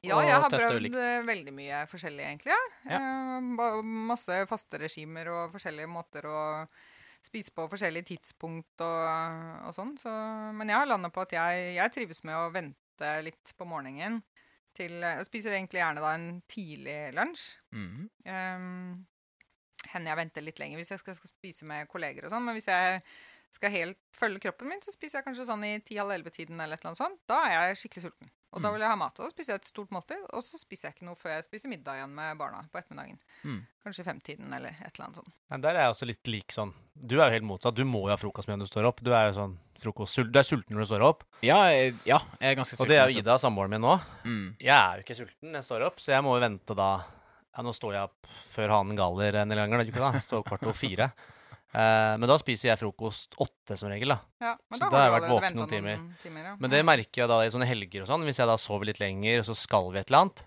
[0.05, 2.53] Ja, jeg har prøvd eh, veldig mye forskjellig, egentlig.
[2.85, 2.99] Ja.
[2.99, 3.79] Eh,
[4.11, 6.41] masse faste regimer og forskjellige måter å
[7.23, 9.95] spise på forskjellige tidspunkt og, og sånn.
[9.99, 10.11] Så,
[10.53, 12.77] men jeg har landa på at jeg, jeg trives med å vente
[13.25, 14.21] litt på morgenen.
[14.77, 17.45] Til, jeg spiser egentlig gjerne da en tidlig lunsj.
[17.73, 18.09] Mhm.
[18.29, 19.05] Um,
[19.87, 22.45] hender jeg venter litt lenger hvis jeg skal, skal spise med kolleger og sånn.
[22.45, 23.01] Men hvis jeg
[23.55, 26.91] skal helt følge kroppen min, så spiser jeg kanskje sånn i 10-11-tiden eller et eller
[26.91, 27.21] annet sånt.
[27.29, 28.33] Da er jeg skikkelig sulten.
[28.57, 28.73] Og da Mm.
[28.73, 29.19] vil jeg ha mat.
[29.21, 31.45] Og da spiser jeg et stort måltid, og så spiser jeg ikke noe før jeg
[31.45, 33.19] spiser middag igjen med barna på ettermiddagen.
[33.45, 33.59] Mm.
[33.85, 35.31] Kanskje femtiden eller et eller annet sånt.
[35.53, 36.73] Men der er jeg også litt lik sånn.
[36.97, 37.75] Du er jo helt motsatt.
[37.77, 39.03] Du må jo ha frokost med når du står opp.
[39.05, 41.21] Du er jo sånn frokost, du er sulten når du står opp.
[41.45, 42.87] Ja, jeg, ja, jeg er ganske sulten.
[42.87, 43.93] Og det er jo Ida, samboeren min, nå.
[44.25, 44.55] Mm.
[44.59, 46.89] Jeg er jo ikke sulten når jeg står opp, så jeg må jo vente da
[47.57, 50.11] Ja, nå står jeg opp før hanen galer en del ganger, da, ikke da?
[50.17, 51.11] Jeg står opp kvart over fire.
[51.75, 54.19] Eh, men da spiser jeg frokost åtte som regel, da.
[54.41, 56.43] Ja, men Så da da har jeg vært våken noen timer.
[56.47, 56.55] ja.
[56.59, 58.23] Men det merker jeg da i sånne helger og sånn.
[58.23, 60.43] Hvis jeg da sover litt lenger, og så skal vi et eller annet,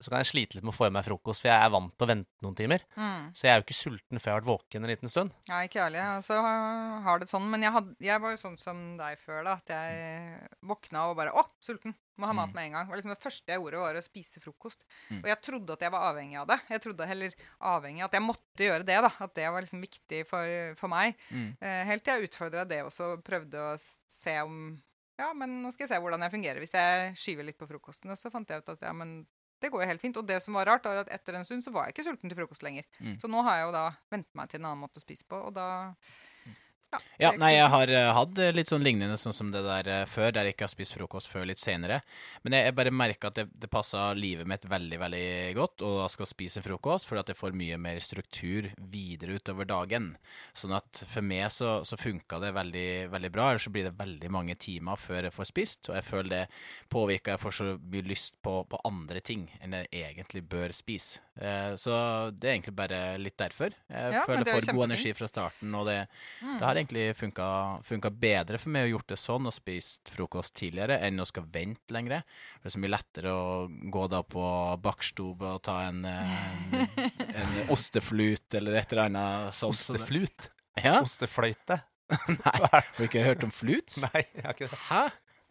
[0.00, 1.92] så kan jeg slite litt med å få i meg frokost, for jeg er vant
[1.98, 2.84] til å vente noen timer.
[2.96, 3.30] Mm.
[3.34, 5.32] Så jeg er jo ikke sulten før jeg har vært våken en liten stund.
[5.48, 5.98] Ja, ikke ærlig.
[6.02, 7.48] Jeg også har- det sånn.
[7.50, 9.52] Men jeg, had, jeg var jo sånn som deg før, da.
[9.58, 11.94] At jeg våkna og bare Å, sulten!
[12.18, 12.54] Må ha mat Mm.
[12.54, 12.84] med en gang.
[12.86, 14.80] Det var liksom det første jeg gjorde, var å spise frokost.
[15.08, 15.20] Mm.
[15.22, 16.60] Og jeg trodde at jeg var avhengig av det.
[16.68, 17.30] Jeg trodde heller
[17.62, 19.10] avhengig at jeg måtte gjøre det, da.
[19.20, 21.14] At det var liksom viktig for, for meg.
[21.30, 21.56] Mm.
[21.62, 23.78] Eh, helt til jeg utfordra det også, og prøvde å
[24.08, 24.82] se om
[25.18, 28.10] Ja, men nå skal jeg se hvordan jeg fungerer hvis jeg skyver litt på frokosten.
[28.10, 29.26] Og så fant jeg ut at ja, men
[29.62, 30.18] det går jo helt fint.
[30.20, 32.30] Og det som var rart, var at etter en stund så var jeg ikke sulten
[32.30, 32.88] til frokost lenger.
[33.00, 33.16] Mm.
[33.20, 33.84] Så nå har jeg jo da
[34.14, 35.68] vent meg til en annen måte å spise på, og da
[36.92, 39.88] Ja, Ja, nei, jeg har uh, hatt eh, litt sånn lignende sånn som det der
[39.90, 41.98] uh, før, der jeg ikke har spist frokost før litt senere.
[42.44, 45.24] Men jeg, jeg bare merker at det, det passer livet mitt veldig, veldig
[45.58, 49.68] godt, og da skal spise frokost, fordi at jeg får mye mer struktur videre utover
[49.68, 50.14] dagen.
[50.56, 53.96] Sånn at for meg så, så funka det veldig, veldig bra, ellers så blir det
[53.98, 56.44] veldig mange timer før jeg får spist, og jeg føler det
[56.88, 61.20] påvirker jeg får så mye lyst på, på andre ting enn jeg egentlig bør spise.
[61.38, 61.94] Uh, så
[62.34, 63.70] det er egentlig bare litt derfor.
[63.86, 65.98] Jeg Ja, føler er jeg får god energi fra starten, og det,
[66.38, 66.56] Mm.
[66.58, 67.46] det har egentlig funka,
[67.86, 71.46] funka bedre for meg å gjort det sånn og spist frokost tidligere enn å skal
[71.52, 72.24] vente lenger.
[72.62, 74.44] Det er så mye lettere å gå da på
[74.84, 76.34] bakstube og ta en, eh,
[76.72, 76.88] en,
[77.28, 79.76] en osteflut eller et eller annet sånt.
[79.76, 80.50] Osteflut.
[80.82, 81.00] Ja?
[81.02, 81.80] Ostefløyte.
[82.32, 84.00] Nei, har du ikke hørt om fluts?
[84.06, 84.82] Nei, jeg har ikke det.
[84.88, 85.02] Hæ?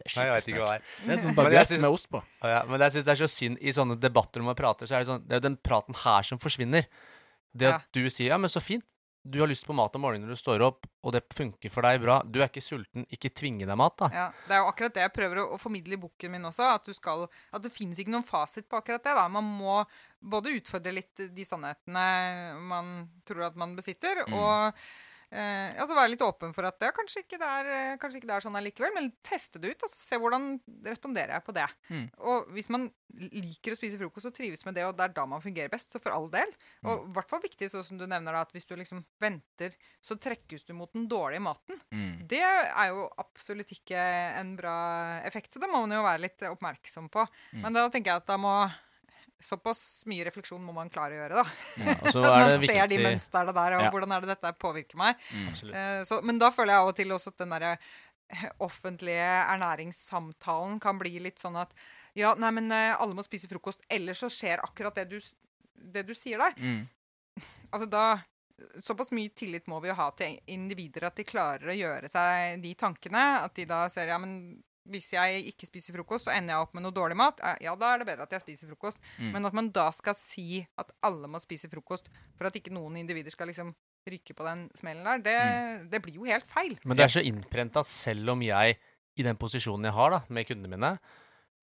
[0.08, 0.84] Nei, jeg vet ikke hva det er.
[1.04, 2.20] Det er sånn jeg synes- med ost på.
[2.46, 4.96] Ja, men jeg synes det er så synd i sånne debatter når man prater, så
[4.96, 6.86] er det sånn Det er jo den praten her som forsvinner.
[7.58, 8.86] Det at du sier 'ja, men så fint',
[9.30, 11.84] du har lyst på mat om morgenen når du står opp, og det funker for
[11.86, 12.18] deg bra.
[12.24, 14.08] Du er ikke sulten, ikke tvinge deg mat, da.
[14.14, 16.66] Ja, Det er jo akkurat det jeg prøver å, å formidle i boken min også.
[16.78, 19.14] At, du skal, at det finnes ikke noen fasit på akkurat det.
[19.20, 19.26] da.
[19.28, 19.82] Man må
[20.20, 22.06] både utfordre litt de sannhetene
[22.68, 22.94] man
[23.28, 24.34] tror at man besitter, Mm.
[24.34, 24.82] og
[25.32, 28.30] eh, altså være litt åpen for at det kanskje ikke det er, eh, kanskje ikke
[28.30, 28.94] det er sånn allikevel.
[28.96, 30.48] Men teste det ut og se hvordan
[30.86, 31.66] responderer jeg på det.
[31.92, 32.06] Mm.
[32.32, 35.24] Og hvis man liker å spise frokost og trives med det, og det er da
[35.28, 36.50] man fungerer best, så for all del.
[36.86, 39.76] Og i hvert fall viktig, sånn som du nevner, da, at hvis du liksom venter,
[40.04, 41.80] så trekkes du mot den dårlige maten.
[41.92, 42.26] Mm.
[42.30, 44.02] Det er jo absolutt ikke
[44.38, 44.76] en bra
[45.28, 47.24] effekt, så det må man jo være litt oppmerksom på.
[47.54, 47.64] Mm.
[47.64, 48.54] Men da tenker jeg at da må
[49.40, 51.44] Såpass mye refleksjon må man klare å gjøre, da.
[51.78, 53.90] Ja, man man ser de viktig mønstrene der, og Ja.
[53.94, 55.16] hvordan er det dette påvirker meg.
[55.30, 58.48] Mm, Eh, så, men da føler jeg av og til også at den derre eh,
[58.66, 61.74] offentlige ernæringssamtalen kan bli litt sånn at
[62.18, 65.18] ja, nei, men eh, alle må spise frokost, ellers så skjer akkurat det du,
[65.94, 66.58] det du sier der.
[66.58, 66.88] Mm.
[67.72, 68.06] Altså da
[68.82, 72.56] Såpass mye tillit må vi jo ha til individer at de klarer å gjøre seg
[72.64, 73.20] de tankene.
[73.44, 74.32] At de da ser ja, men
[74.88, 77.40] hvis jeg ikke spiser frokost, så ender jeg opp med noe dårlig mat.
[77.44, 78.98] Eh, Ja, da er det bedre at jeg spiser frokost.
[79.18, 79.32] Mm.
[79.32, 82.96] Men at man da skal si at alle må spise frokost for at ikke noen
[82.96, 83.74] individer skal liksom
[84.08, 85.90] rykke på den smellen der, det, Mm.
[85.90, 86.78] det blir jo helt feil.
[86.84, 88.78] Men det er så innprenta at selv om jeg,
[89.18, 90.98] i den posisjonen jeg har da, med kundene mine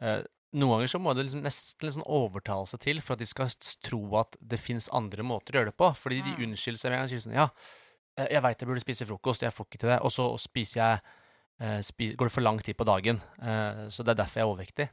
[0.02, 0.24] eh,
[0.56, 3.50] Noen ganger så må det liksom nesten liksom overtale seg til for at de skal
[3.84, 5.90] tro at det fins andre måter å gjøre det på.
[6.00, 6.44] Fordi de Mm.
[6.54, 7.50] unnskylder seg med en gang og sier sånn Ja,
[8.18, 10.00] eh, jeg veit jeg burde spise frokost, jeg får ikke til det.
[10.02, 11.02] Og så spiser jeg
[11.60, 13.22] Går det for lang tid på dagen.
[13.42, 14.88] Eh, så det er derfor jeg er overvektig.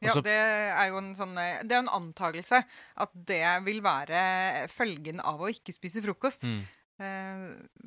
[0.00, 2.62] Ja, det er jo en sånn eh, Det er en antakelse
[3.04, 6.46] at det vil være følgen av å ikke spise frokost.
[6.48, 6.62] Mm.
[7.00, 7.42] Eh,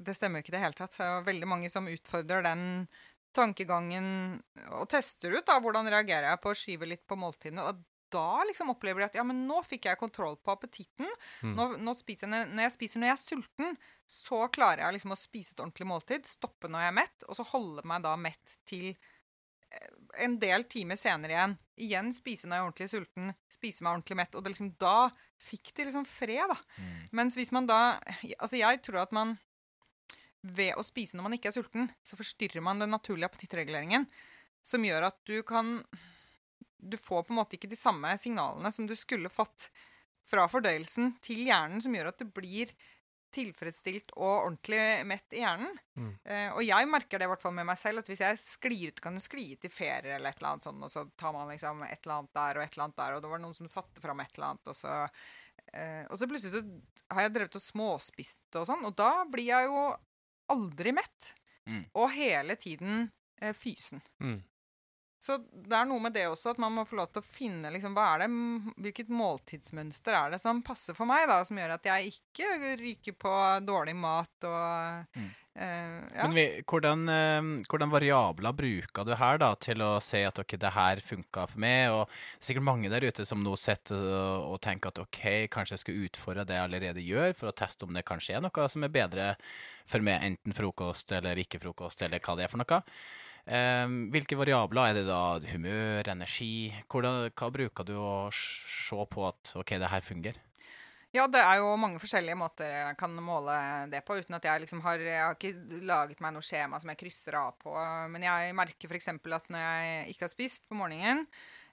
[0.06, 0.98] Det stemmer jo ikke i det hele tatt.
[1.00, 2.66] Det er veldig mange som utfordrer den
[3.34, 4.06] tankegangen
[4.78, 7.66] og tester ut da, hvordan reagerer jeg på å skyve litt på måltidene.
[7.66, 7.82] Og
[8.14, 11.10] da liksom opplever de at ja, men nå fikk jeg kontroll på appetitten.
[11.42, 11.56] Mm.
[11.58, 15.16] Nå, nå spiser jeg, når- jeg spiser når jeg er sulten, så klarer jeg liksom
[15.16, 18.16] å spise et ordentlig måltid, stoppe når jeg er mett, og så holde meg da
[18.20, 19.88] mett til eh,
[20.28, 21.56] en del timer senere igjen.
[21.88, 24.36] Igjen spise når jeg er ordentlig sulten, spise meg ordentlig mett.
[24.38, 25.10] Og det liksom, da
[25.42, 26.60] fikk de liksom fred, da.
[26.78, 27.00] Mm.
[27.20, 27.80] Mens hvis man da
[28.38, 29.34] Altså, jeg tror at man
[30.44, 34.06] ved å spise når man ikke er sulten, så forstyrrer man den naturlige appetittreguleringen,
[34.64, 35.78] som gjør at du kan
[36.84, 39.70] Du får på en måte ikke de samme signalene som du skulle fått
[40.30, 42.72] fra fordøyelsen til hjernen, som gjør at du blir
[43.34, 44.80] tilfredsstilt og ordentlig
[45.10, 45.74] mett i hjernen.
[45.98, 46.12] Mm.
[46.22, 48.94] Eh, og jeg merker det i hvert fall med meg selv, at hvis jeg sklir
[48.94, 51.50] ut, kan skli ut i ferie eller et eller annet sånt, og så tar man
[51.50, 53.72] liksom et eller annet der og et eller annet der, og det var noen som
[53.72, 54.94] satte fram et eller annet, og så
[55.74, 59.50] eh, Og så plutselig så har jeg drevet og småspist og sånn, og da blir
[59.50, 59.84] jeg jo
[60.54, 61.34] aldri mett.
[61.66, 61.84] Mm.
[61.96, 63.06] Og hele tiden
[63.42, 64.04] eh, fysen.
[64.22, 64.42] Mm.
[65.24, 67.70] Så det er noe med det også, at man må få lov til å finne
[67.72, 68.28] liksom, hva er det,
[68.84, 72.50] hvilket måltidsmønster er det som passer for meg, da, som gjør at jeg ikke
[72.82, 75.30] ryker på dårlig mat og Mm.
[75.56, 76.26] eh, ja.
[76.26, 80.58] Men vi, hvordan, eh, hvordan variabler bruker du her da, til å se at ok,
[80.60, 81.94] det her funka for meg?
[81.94, 85.24] Og det er sikkert mange der ute som nå sitter og, og tenker at ok,
[85.54, 88.44] kanskje jeg skal utfordre det jeg allerede gjør, for å teste om det kanskje er
[88.44, 89.34] noe som er bedre
[89.86, 92.82] for meg, enten frokost eller ikke frokost, eller hva det er for noe.
[93.44, 95.22] Eh, hvilke variabler er det da?
[95.52, 96.72] Humør, energi?
[96.88, 100.42] Hvordan, hva bruker du å se på at ok, det her fungerer?
[101.14, 103.54] Ja, det er jo mange forskjellige måter jeg kan måle
[103.92, 106.90] det på, uten at jeg liksom har Jeg har ikke laget meg noe skjema som
[106.90, 107.74] jeg krysser av på.
[108.10, 109.12] Men jeg merker f.eks.
[109.14, 111.28] at når jeg ikke har spist på morgenen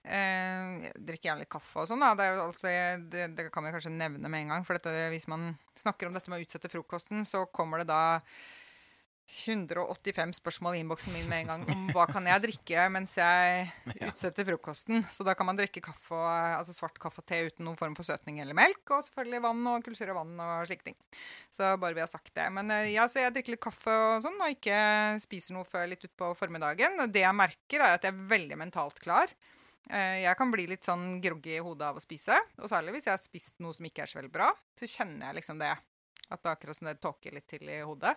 [0.04, 2.04] eh, jeg drikker gjerne litt kaffe og sånn.
[2.04, 2.74] Det, altså,
[3.14, 4.68] det, det kan vi kanskje nevne med en gang.
[4.68, 8.20] For dette, hvis man snakker om dette med å utsette frokosten, så kommer det da
[9.30, 13.68] 185 spørsmål i innboksen min med en gang om hva kan jeg drikke mens jeg
[14.08, 15.04] utsetter frokosten.
[15.14, 16.18] Så da kan man drikke kaffe
[16.58, 18.82] altså svart kaffe og te uten noen form for søtning eller melk.
[18.90, 20.98] Og selvfølgelig vann og kullsyre vann og slike ting.
[21.52, 22.48] Så bare vi har sagt det.
[22.56, 24.80] Men eh, ja, så jeg drikker litt kaffe og sånn, og ikke
[25.22, 26.98] spiser noe før litt utpå formiddagen.
[27.14, 29.30] Det jeg merker, er at jeg er veldig mentalt klar.
[29.90, 32.36] Eh, Jeg kan bli litt sånn groggy i hodet av å spise.
[32.60, 35.30] Og særlig hvis jeg har spist noe som ikke er så veldig bra, så kjenner
[35.30, 35.70] jeg liksom det.
[36.30, 38.12] At det er akkurat som det tåker litt til i hodet.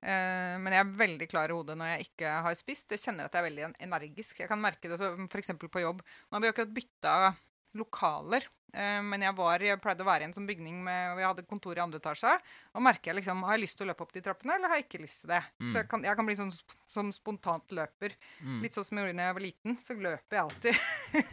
[0.00, 2.88] Eh, men jeg er veldig klar i hodet når jeg ikke har spist.
[2.94, 4.40] Jeg kjenner at jeg er veldig energisk.
[4.40, 5.52] Jeg kan merke det f.eks.
[5.60, 6.00] på jobb.
[6.02, 7.14] Nå har vi akkurat bytta
[7.78, 8.46] lokaler.
[8.72, 11.28] eh, men jeg, var, jeg pleide å være i en sånn bygning med, og jeg
[11.28, 12.32] hadde kontor i andre etasje.
[12.74, 14.80] Og merker jeg liksom Har jeg lyst til å løpe opp de trappene, eller har
[14.80, 15.40] jeg ikke lyst til det?
[15.60, 15.70] Mm.
[15.70, 16.52] Så jeg kan, jeg kan bli sånn
[16.90, 18.14] som spontant løper.
[18.42, 18.60] Mm.
[18.64, 19.78] Litt sånn som jeg gjorde da jeg var liten.
[19.82, 20.84] Så løper jeg alltid.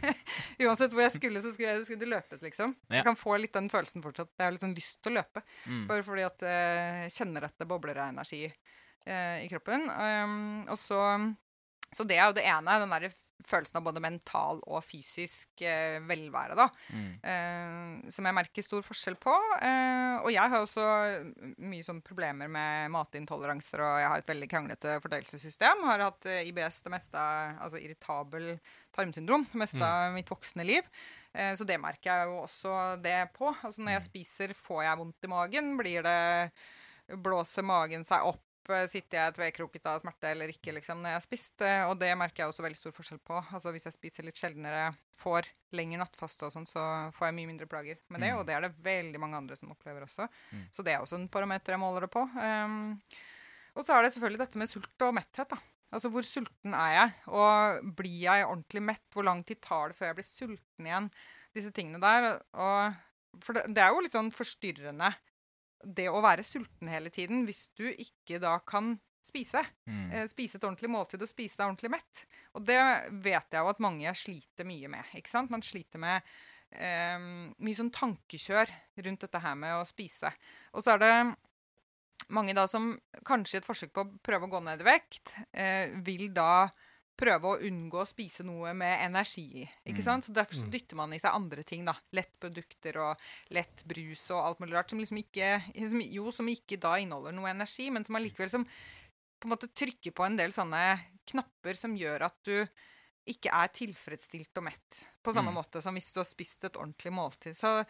[0.66, 2.74] Uansett hvor jeg skulle, så skulle, jeg, skulle det løpes, liksom.
[2.88, 3.00] Ja.
[3.00, 4.32] Jeg kan få litt den følelsen fortsatt.
[4.34, 5.44] Jeg har litt sånn lyst til å løpe.
[5.66, 5.84] Mm.
[5.90, 9.86] Bare fordi at eh, jeg kjenner at det bobler av energi eh, i kroppen.
[9.90, 11.02] Um, og så
[11.94, 12.74] Så det er jo det ene.
[12.82, 13.12] Den der
[13.46, 16.66] følelsen av både mental og fysisk eh, velvære, da.
[16.90, 17.10] Mm.
[17.22, 19.34] Eh, som jeg merker stor forskjell på.
[19.62, 20.86] Eh, og jeg har også
[21.62, 25.86] mye sånn problemer med matintoleranser, og jeg har et veldig kranglete fordøyelsessystem.
[25.86, 28.50] Har hatt eh, IBS det meste Altså irritabel
[28.94, 30.86] tarmsyndrom det meste av mitt voksne liv.
[31.32, 32.74] Eh, så det merker jeg jo også
[33.04, 33.52] det på.
[33.62, 35.72] Altså når jeg spiser, får jeg vondt i magen?
[35.80, 36.20] Blir det
[37.24, 38.42] Blåser magen seg opp?
[38.74, 41.62] Eh, Sitter jeg tvekroket av smerte eller ikke liksom, når jeg har spist?
[41.64, 43.38] Eh, Og det merker jeg også veldig stor forskjell på.
[43.54, 45.48] Altså Hvis jeg spiser litt sjeldnere, får
[45.78, 46.82] lengre nattfaste og sånn, så
[47.16, 48.34] får jeg mye mindre plager med det.
[48.36, 50.28] Og det er det veldig mange andre som opplever også.
[50.70, 52.22] Så det er også en parameter jeg måler det på.
[52.36, 53.00] Um,
[53.74, 55.48] og så er det selvfølgelig dette med sult og metthet.
[55.50, 55.58] da.
[55.90, 57.12] Altså hvor sulten er jeg?
[57.32, 59.04] Og blir jeg ordentlig mett?
[59.14, 61.10] Hvor lang tid tar det før jeg blir sulten igjen?
[61.56, 62.42] Disse tingene der.
[62.52, 62.98] Og,
[63.42, 65.08] for det, det er jo litt sånn forstyrrende
[65.84, 68.96] det å være sulten hele tiden hvis du ikke da kan
[69.28, 69.62] spise.
[69.88, 70.06] Mm.
[70.12, 72.22] Eh, spise et ordentlig måltid og spise deg ordentlig mett.
[72.56, 72.78] Og det
[73.24, 75.10] vet jeg jo at mange sliter mye med.
[75.18, 75.52] ikke sant?
[75.52, 76.24] Man sliter med
[76.72, 78.72] eh, mye sånn tankekjør
[79.04, 80.32] rundt dette her med å spise.
[80.72, 81.14] Og så er det
[82.34, 82.90] mange da som
[83.26, 86.68] kanskje i et forsøk på å prøve å gå ned i vekt, eh, vil da
[87.18, 90.04] prøve å unngå å spise noe med energi ikke Mm.
[90.06, 90.24] sant?
[90.28, 91.84] Så Derfor så dytter man i seg andre ting.
[91.84, 91.94] da.
[92.14, 93.18] Lettprodukter og
[93.50, 94.90] lett brus og alt mulig rart.
[94.90, 95.50] Som liksom ikke,
[95.90, 99.68] som, jo, som ikke da inneholder noe energi, men som allikevel som på en måte
[99.70, 102.66] trykker på en del sånne knapper som gjør at du
[103.28, 105.02] ikke er tilfredsstilt og mett.
[105.22, 105.58] På samme Mm.
[105.60, 107.54] måte som hvis du har spist et ordentlig måltid.
[107.54, 107.84] Så,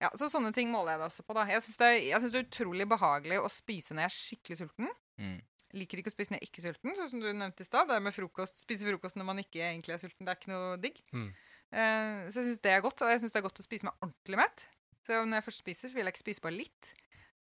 [0.00, 1.34] ja, så sånne ting måler jeg det også på.
[1.34, 1.44] da.
[1.46, 4.88] Jeg syns det, det er utrolig behagelig å spise når jeg er skikkelig sulten.
[5.18, 5.40] Mm.
[5.72, 7.88] Liker ikke å spise når jeg er ikke sulten, sånn som du nevnte i stad.
[7.88, 10.52] Det er med frokost, Spise frokost når man ikke egentlig er sulten, det er ikke
[10.52, 10.98] noe digg.
[11.16, 11.30] Mm.
[11.72, 13.00] Uh, så jeg syns det er godt.
[13.00, 14.66] Og jeg syns det er godt å spise meg ordentlig mett.
[15.06, 16.90] Så når jeg først spiser, så vil jeg ikke spise bare litt.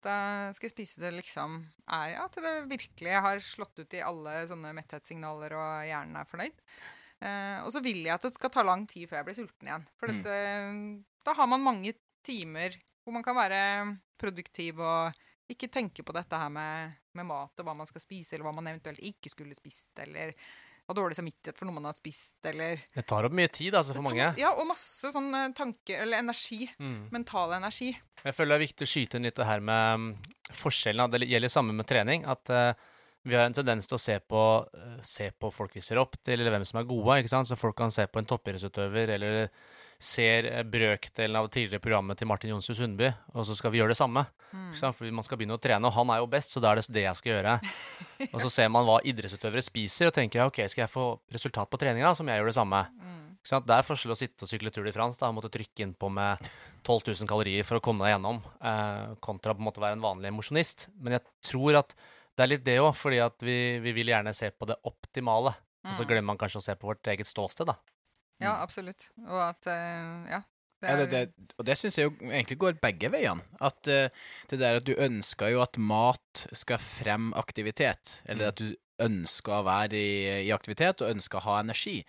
[0.04, 0.16] Da
[0.54, 1.54] skal jeg spise det liksom
[1.88, 6.28] er, ja, til det virkelig har slått ut i alle sånne metthetssignaler, og hjernen er
[6.28, 6.58] fornøyd.
[7.22, 9.70] Uh, og så vil jeg at det skal ta lang tid før jeg blir sulten
[9.70, 9.86] igjen.
[9.96, 10.18] For Mm.
[10.20, 11.94] dette, da har man mange
[12.26, 12.74] timer
[13.06, 13.62] hvor man kan være
[14.18, 15.14] produktiv og
[15.52, 18.54] ikke tenke på dette her med, med mat og hva man skal spise, eller hva
[18.56, 20.34] man eventuelt ikke skulle spist, eller
[20.86, 23.96] ha dårlig samvittighet for noe man har spist, eller Det tar opp mye tid altså,
[23.96, 24.28] for mange.
[24.38, 26.68] Ja, og masse sånn eh, tanke, eller energi.
[26.78, 27.08] Mm.
[27.14, 27.90] Mental energi.
[28.22, 30.12] Jeg føler det er viktig å skyte inn litt det her med mm,
[30.60, 31.10] forskjellen.
[31.10, 32.22] Det gjelder samme med trening.
[32.30, 32.70] At uh,
[33.26, 36.14] vi har en tendens til å se på, uh, se på folk vi ser opp
[36.22, 37.18] til, eller hvem som er gode.
[37.18, 37.50] ikke sant?
[37.50, 39.50] Så folk kan se på en toppidrettsutøver, eller
[39.98, 43.94] ser eh, brøkdelen av tidligere programmet til Martin Jonsrud Sundby, og så skal vi gjøre
[43.94, 44.26] det samme.
[44.52, 44.70] Mm.
[44.76, 46.94] Fordi man skal begynne å trene, og han er jo best, så da er det
[46.94, 47.56] det jeg skal gjøre.
[48.32, 51.80] Og så ser man hva idrettsutøvere spiser, og tenker ok, skal jeg få resultat på
[51.80, 52.80] treninga, så må jeg gjøre det samme.
[52.96, 53.16] Mm.
[53.46, 56.08] Det er forskjell å sitte og sykle Tour de France da, og måtte trykke innpå
[56.10, 56.48] med
[56.82, 60.06] 12 000 kalorier for å komme deg gjennom, eh, kontra på en måte være en
[60.06, 60.88] vanlig mosjonist.
[60.98, 61.94] Men jeg tror at
[62.36, 65.54] det er litt det òg, fordi at vi, vi vil gjerne se på det optimale.
[65.86, 67.76] Og så glemmer man kanskje å se på vårt eget ståsted, da.
[68.42, 69.10] Ja, absolutt.
[69.26, 70.42] Og at eh, Ja.
[70.76, 73.40] Det Ja, er, det, det, og det syns jeg jo egentlig går begge veiene.
[73.64, 74.10] At uh,
[74.50, 79.54] det der at du ønsker jo at mat skal fremme aktivitet, eller at du ønsker
[79.56, 80.12] å være i,
[80.44, 82.02] i aktivitet og ønsker å ha energi.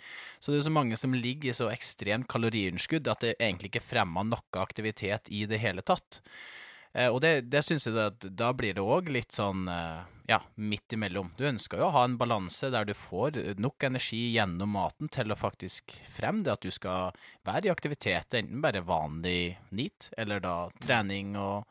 [0.44, 3.88] Så det er så mange som ligger i så ekstremt kaloriunderskudd at det egentlig ikke
[3.88, 6.20] fremmer noe aktivitet i det hele tatt.
[6.98, 10.00] Eh, og det, det syns jeg at da blir det òg litt sånn eh,
[10.32, 11.30] ja, midt imellom.
[11.38, 15.32] Du ønsker jo å ha en balanse der du får nok energi gjennom maten til
[15.32, 17.16] å faktisk frem det at du skal
[17.48, 21.70] være i aktivitet, enten bare vanlig NEAT, eller da trening og,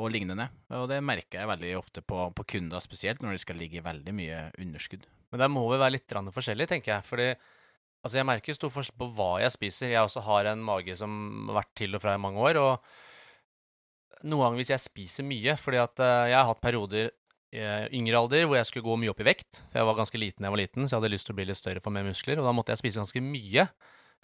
[0.00, 0.48] og lignende.
[0.74, 3.84] Og det merker jeg veldig ofte på, på kunder, spesielt når de skal ligge i
[3.84, 5.06] veldig mye underskudd.
[5.30, 7.06] Men der må vi være litt forskjellige, tenker jeg.
[7.06, 9.90] Fordi altså, jeg merker stor forskjell på hva jeg spiser.
[9.92, 11.16] Jeg også har en mage som
[11.48, 12.60] har vært til og fra i mange år.
[12.62, 13.03] Og
[14.24, 17.10] noen ganger hvis jeg spiser mye Fordi at eh, jeg har hatt perioder
[17.54, 19.60] i eh, yngre alder hvor jeg skulle gå mye opp i vekt.
[19.70, 21.38] For jeg var ganske liten da jeg var liten, så jeg hadde lyst til å
[21.38, 22.40] bli litt større for mer muskler.
[22.42, 23.68] Og da måtte jeg spise ganske mye.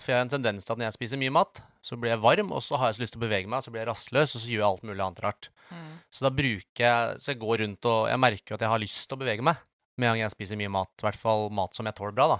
[0.01, 2.22] For jeg har en tendens til at når jeg spiser mye mat, så blir jeg
[2.24, 4.32] varm, og så har jeg så lyst til å bevege meg, så blir jeg rastløs,
[4.32, 5.51] og så gjør jeg alt mulig annet rart.
[5.68, 5.90] Mm.
[6.11, 8.80] Så da bruker jeg Så jeg går rundt og Jeg merker jo at jeg har
[8.82, 9.61] lyst til å bevege meg
[10.01, 10.90] med en gang jeg spiser mye mat.
[10.98, 12.38] I hvert fall mat som jeg tåler bra, da.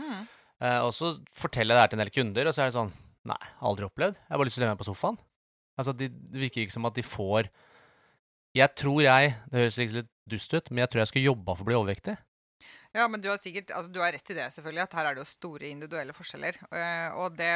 [0.00, 0.20] Mm.
[0.60, 2.78] Eh, og så forteller jeg det her til en del kunder, og så er det
[2.78, 2.92] sånn
[3.28, 3.36] Nei,
[3.68, 4.16] aldri opplevd.
[4.16, 5.18] Jeg har bare lyst til å leve meg på sofaen.
[5.80, 7.48] Altså, de, Det virker ikke som at de får
[8.56, 11.64] Jeg tror jeg Det høres litt dust ut, men jeg tror jeg skulle jobba for
[11.64, 12.14] å bli overvektig.
[12.92, 15.14] Ja, men du har sikkert, altså du har rett i det, selvfølgelig, at her er
[15.14, 16.56] det jo store individuelle forskjeller.
[16.74, 17.50] Eh, og det,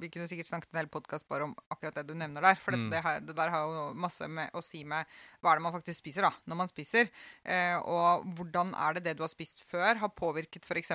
[0.00, 2.58] vi kunne sikkert snakket en hel podkast bare om akkurat det du nevner der.
[2.58, 2.88] For Mm.
[2.90, 5.06] det, det der har jo masse med å si med
[5.40, 7.12] hva er det man faktisk spiser, da, når man spiser.
[7.44, 10.90] Eh, og hvordan er det det du har spist før, har påvirket f.eks.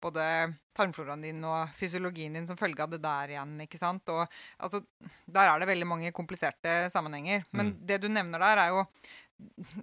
[0.00, 0.24] både
[0.72, 4.08] tarmfloraen din og fysiologien din som følge av det der igjen, ikke sant.
[4.08, 4.24] Og
[4.64, 4.80] altså,
[5.28, 7.44] der er det veldig mange kompliserte sammenhenger.
[7.52, 8.86] Men det du nevner der, er jo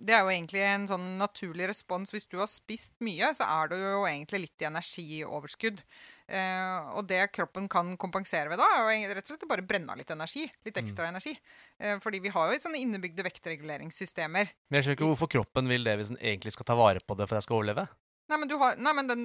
[0.01, 2.11] det er jo egentlig en sånn naturlig respons.
[2.13, 5.83] Hvis du har spist mye, så er du jo egentlig litt i energioverskudd.
[6.27, 9.93] Eh, og det kroppen kan kompensere ved da, er jo rett og slett bare brenne
[9.93, 10.47] av litt energi.
[10.67, 11.35] Litt ekstra energi.
[11.79, 14.51] Eh, fordi vi har jo sånne innebygde vektreguleringssystemer.
[14.67, 17.17] Men jeg skjønner ikke hvorfor kroppen vil det hvis den egentlig skal ta vare på
[17.17, 17.87] det for at jeg skal overleve.
[18.27, 19.21] Nei, men, du har, nei, men den,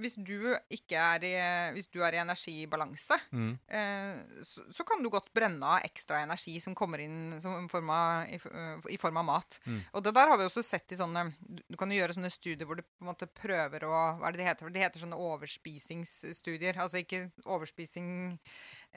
[0.00, 1.32] hvis du er i,
[1.76, 3.50] hvis du er i energibalanse, Mm.
[3.68, 7.90] eh, så, så kan du godt brenne av ekstra energi som kommer inn som form
[7.92, 9.58] av, i, øh, i form av mat.
[9.66, 9.82] Mm.
[9.92, 11.26] Og det der har vi også sett i sånne
[11.68, 14.32] Du kan jo gjøre sånne studier hvor du på en måte prøver å Hva er
[14.32, 14.72] det det heter?
[14.72, 16.80] Det heter sånne overspisingsstudier.
[16.80, 18.08] Altså ikke overspising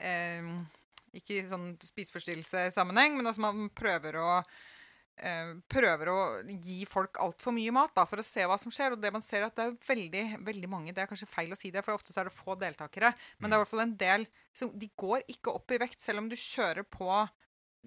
[0.00, 0.48] eh,
[1.16, 4.48] Ikke sånn spiseforstyrrelsessammenheng, men altså man prøver å eh,
[5.72, 8.96] prøver å gi folk altfor mye mat da, for å se hva som skjer.
[8.96, 11.54] Og det man ser er at det er veldig, veldig mange Det er kanskje feil
[11.54, 13.14] å si det, for ofte så er det få deltakere.
[13.38, 16.00] Men det er i hvert fall en del som De går ikke opp i vekt
[16.04, 17.10] selv om du kjører på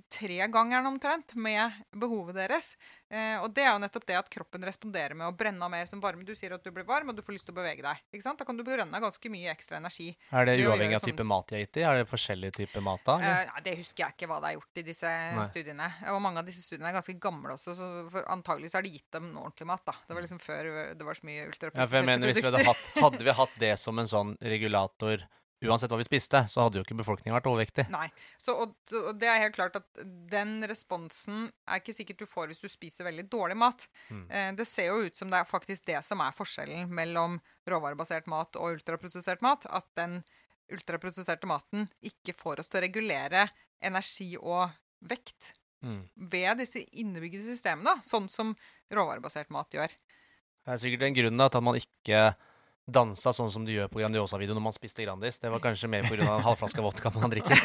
[0.07, 2.75] tregangeren omtrent med behovet deres.
[3.09, 5.85] Eh, og det er jo nettopp det at kroppen responderer med å brenne av mer
[5.89, 6.23] som varme.
[6.25, 8.01] Du sier at du blir varm, og du får lyst til å bevege deg.
[8.13, 8.37] Ikke sant?
[8.39, 10.11] Da kan du brenne av ganske mye ekstra energi.
[10.31, 11.81] Er det Det uavhengig av sånn- type mat de har gitt i?
[11.89, 13.17] Er det forskjellige typer mat da?
[13.19, 15.13] Eh, det husker jeg ikke hva det er gjort i disse
[15.51, 15.89] studiene.
[16.13, 18.93] Og mange av disse studiene er ganske gamle også, så for antagelig så har de
[18.95, 19.85] gitt dem ordentlig mat.
[19.85, 19.93] da.
[20.07, 22.05] Det var liksom før det var så mye Ja, produkter.
[22.05, 25.25] mener, hvis vi hadde hatt, hadde vi hatt det som en sånn regulator
[25.65, 27.85] uansett hva vi spiste, så hadde jo ikke befolkningen vært overvektig.
[27.91, 28.07] Nei.
[28.39, 29.87] Så, og, og det er helt klart at
[30.31, 33.87] den responsen er ikke sikkert du får hvis du spiser veldig dårlig mat.
[34.09, 34.25] Mm.
[34.31, 37.39] Eh, det ser jo ut som det er faktisk det som er forskjellen mellom
[37.69, 39.67] råvarebasert mat og ultraprosessert mat.
[39.67, 40.21] At den
[40.71, 43.47] ultraprosesserte maten ikke får oss til å regulere
[43.83, 44.69] energi og
[45.09, 46.09] vekt Mm.
[46.15, 48.49] ved disse innebygde systemene, sånn som
[48.91, 49.93] råvarebasert mat gjør.
[50.65, 52.23] Det er sikkert en grunn til at man ikke
[52.93, 55.39] dansa sånn som de gjør på Grandiosa-videoen når man spiste Grandis.
[55.41, 56.19] Det var kanskje mer pga.
[56.25, 57.61] en halvflaske vodka man drikker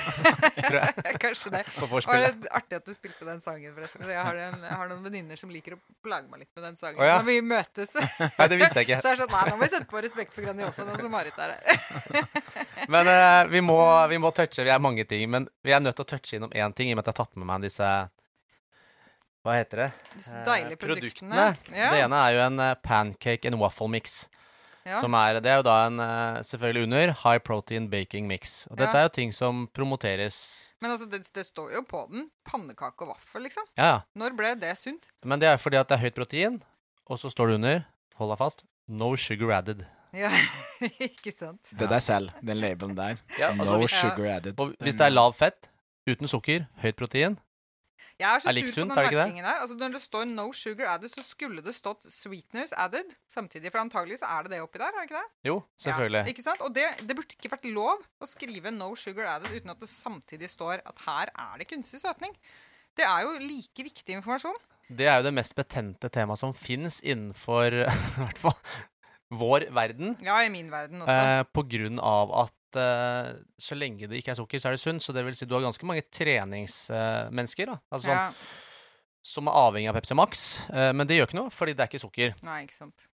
[1.25, 1.63] Kanskje det.
[1.79, 4.05] Var Det artig at du spilte den sangen, forresten.
[4.09, 6.81] Jeg har, en, jeg har noen venninner som liker å plage meg litt med den
[6.81, 7.01] sangen.
[7.01, 7.19] Oh, ja.
[7.19, 7.95] Så når vi møtes,
[8.39, 9.01] Nei, det visste jeg ikke.
[9.05, 11.15] så er det sånn Nei, nå må vi sette på Respekt for Grandiosa, nå som
[11.15, 12.29] Marit er her.
[12.93, 13.79] Men uh, vi, må,
[14.11, 16.53] vi må touche Vi er mange ting, men vi er nødt til å touche innom
[16.53, 17.89] én ting, i og med at jeg har tatt med meg disse
[19.45, 19.91] Hva heter det?
[20.15, 21.49] Disse Eh, deilige produktene.
[21.73, 21.91] Ja.
[21.93, 24.25] Det ene er jo en eh, pancake and waffle mix.
[24.85, 24.99] Ja.
[25.01, 28.67] Som er, det er jo da en eh, selvfølgelig under high protein baking mix.
[28.71, 28.99] Og dette Ja.
[29.01, 30.37] er jo ting som promoteres
[30.83, 32.27] Men altså, det, det står jo på den.
[32.45, 33.65] Pannekake og vaffel, liksom.
[33.81, 34.03] Ja.
[34.15, 35.09] Når ble det sunt?
[35.25, 36.63] Men det er fordi at det er høyt protein,
[37.09, 37.85] og så står det under,
[38.21, 39.87] hold deg fast, no sugar added.
[40.15, 40.29] Ja,
[41.09, 41.73] ikke sant?
[41.73, 43.17] Det er deg selv, den labelen der.
[43.39, 44.61] Ja, altså, no hvis, sugar added.
[44.61, 45.71] og hvis det er lav fett,
[46.07, 47.39] uten sukker, høyt protein
[48.19, 49.61] Jeg er så Er sur på den er merkingen der.
[49.63, 53.73] Altså, når det står 'no sugar added', så skulle det stått 'sweeteners added' samtidig.
[53.73, 55.49] For antagelig så er det det oppi der, er det ikke det?
[55.51, 56.23] Jo, selvfølgelig.
[56.25, 56.61] Ja, ikke sant?
[56.61, 59.89] Og det, det burde ikke vært lov å skrive 'no sugar added' uten at det
[59.89, 62.33] samtidig står at her er det kunstig søtning.
[62.97, 64.59] Det er jo like viktig informasjon.
[64.89, 68.59] Det er jo det mest betente temaet som fins innenfor i hvert fall
[69.35, 70.17] vår verden.
[70.23, 71.15] Ja, i min verden også.
[71.15, 74.83] Eh, på grunn av at eh, så lenge det ikke er sukker, så er det
[74.83, 75.05] sunt.
[75.05, 79.25] Så det vil si du har ganske mange treningsmennesker da, altså, sånn, ja.
[79.35, 80.45] som er avhengig av Pepsi Max.
[80.69, 82.39] Uh, men det gjør ikke noe, fordi det er ikke sukker.
[82.47, 83.09] Nei, ikke sant.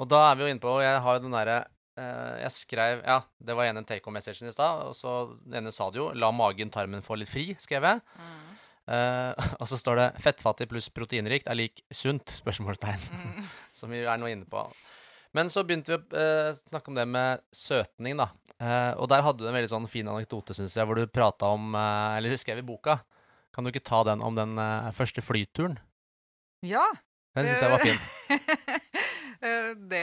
[0.00, 1.58] Og da er vi jo inne på Jeg har jo den derre
[2.00, 4.88] eh, Jeg skrev Ja, det var ene take home-messagen i stad.
[4.88, 5.12] Og så
[5.44, 6.08] den ene sa det jo.
[6.18, 8.02] La magen, tarmen få litt fri, skrev jeg.
[8.18, 8.42] Mm.
[8.84, 9.32] Uh,
[9.62, 13.06] og så står det 'fettfattig pluss proteinrikt er lik sunt?' spørsmålstegn.
[13.14, 13.46] Mm.
[13.78, 14.66] som vi er nå inne på.
[15.34, 18.28] Men så begynte vi å eh, snakke om det med søtning, da.
[18.58, 21.50] Eh, og der hadde du en veldig sånn fin anekdote, syns jeg, hvor du prata
[21.56, 23.00] om eh, Eller skrev i boka.
[23.54, 25.76] Kan du ikke ta den om den eh, første flyturen?
[26.64, 26.86] Ja.
[27.34, 28.00] Den syns jeg var fin.
[29.44, 30.00] Eh, det,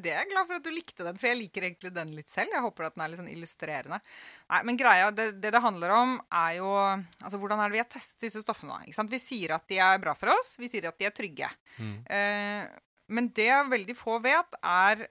[0.00, 2.30] det er jeg glad for at du likte den, for jeg liker egentlig den litt
[2.32, 2.54] selv.
[2.54, 3.98] Jeg håper at den er litt sånn illustrerende.
[4.48, 7.82] Nei, men greia, det, det det handler om, er jo altså hvordan er det vi
[7.82, 8.78] har testet disse stoffene.
[8.80, 9.04] da?
[9.12, 11.50] Vi sier at de er bra for oss, vi sier at de er trygge.
[11.76, 11.96] Mm.
[12.16, 12.78] Eh,
[13.08, 15.06] men det veldig få vet, er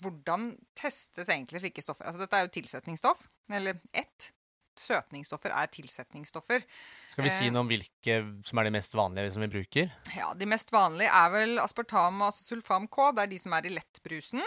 [0.00, 2.06] hvordan testes egentlig slike stoffer.
[2.08, 4.30] Altså Dette er jo tilsetningsstoff, eller ett.
[4.74, 6.64] Søtningsstoffer er tilsetningsstoffer.
[7.12, 7.50] Skal vi si Eh.
[7.54, 9.92] noe om hvilke som er de mest vanlige som vi bruker?
[10.16, 13.12] Ja, De mest vanlige er vel aspartam og sulfam K.
[13.14, 14.42] Det er de som er i lettbrusen.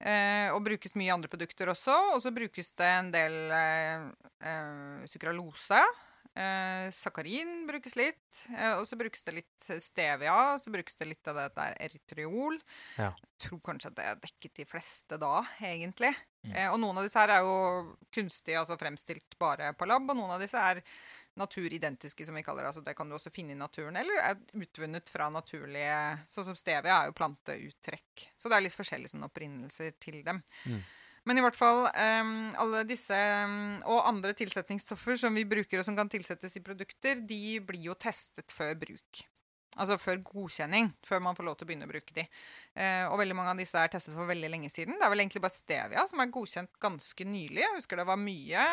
[0.00, 1.94] Eh, og brukes mye i andre produkter også.
[2.16, 4.10] Og så brukes det en del eh,
[4.42, 5.78] eh, sukralose.
[6.38, 8.44] Eh, sakarin brukes litt.
[8.54, 10.34] Eh, og så brukes det litt stevia.
[10.54, 12.60] Og så brukes det litt av det der erytriol.
[12.96, 13.10] Ja.
[13.10, 16.12] Jeg tror kanskje at det er dekket de fleste da, egentlig.
[16.46, 16.52] Mm.
[16.54, 20.06] Eh, og noen av disse her er jo kunstig, altså fremstilt bare på lab.
[20.06, 20.82] Og noen av disse er
[21.40, 22.70] naturidentiske, som vi kaller det.
[22.72, 25.98] Altså det kan du også finne i naturen, eller er utvunnet fra naturlige
[26.30, 28.26] Sånn som stevia er jo planteuttrekk.
[28.38, 30.42] Så det er litt forskjellige sånne opprinnelser til dem.
[30.68, 30.82] Mm.
[31.28, 35.86] Men i hvert fall um, alle disse um, og andre tilsetningsstoffer som vi bruker og
[35.86, 39.26] som kan tilsettes i produkter, de blir jo testet før bruk.
[39.78, 42.24] Altså før godkjenning, før man får lov til å begynne å bruke de.
[42.74, 44.96] Eh, og veldig mange av disse er testet for veldig lenge siden.
[44.98, 47.62] Det er vel egentlig bare Stevia som er godkjent ganske nylig.
[47.62, 48.64] Jeg husker det var mye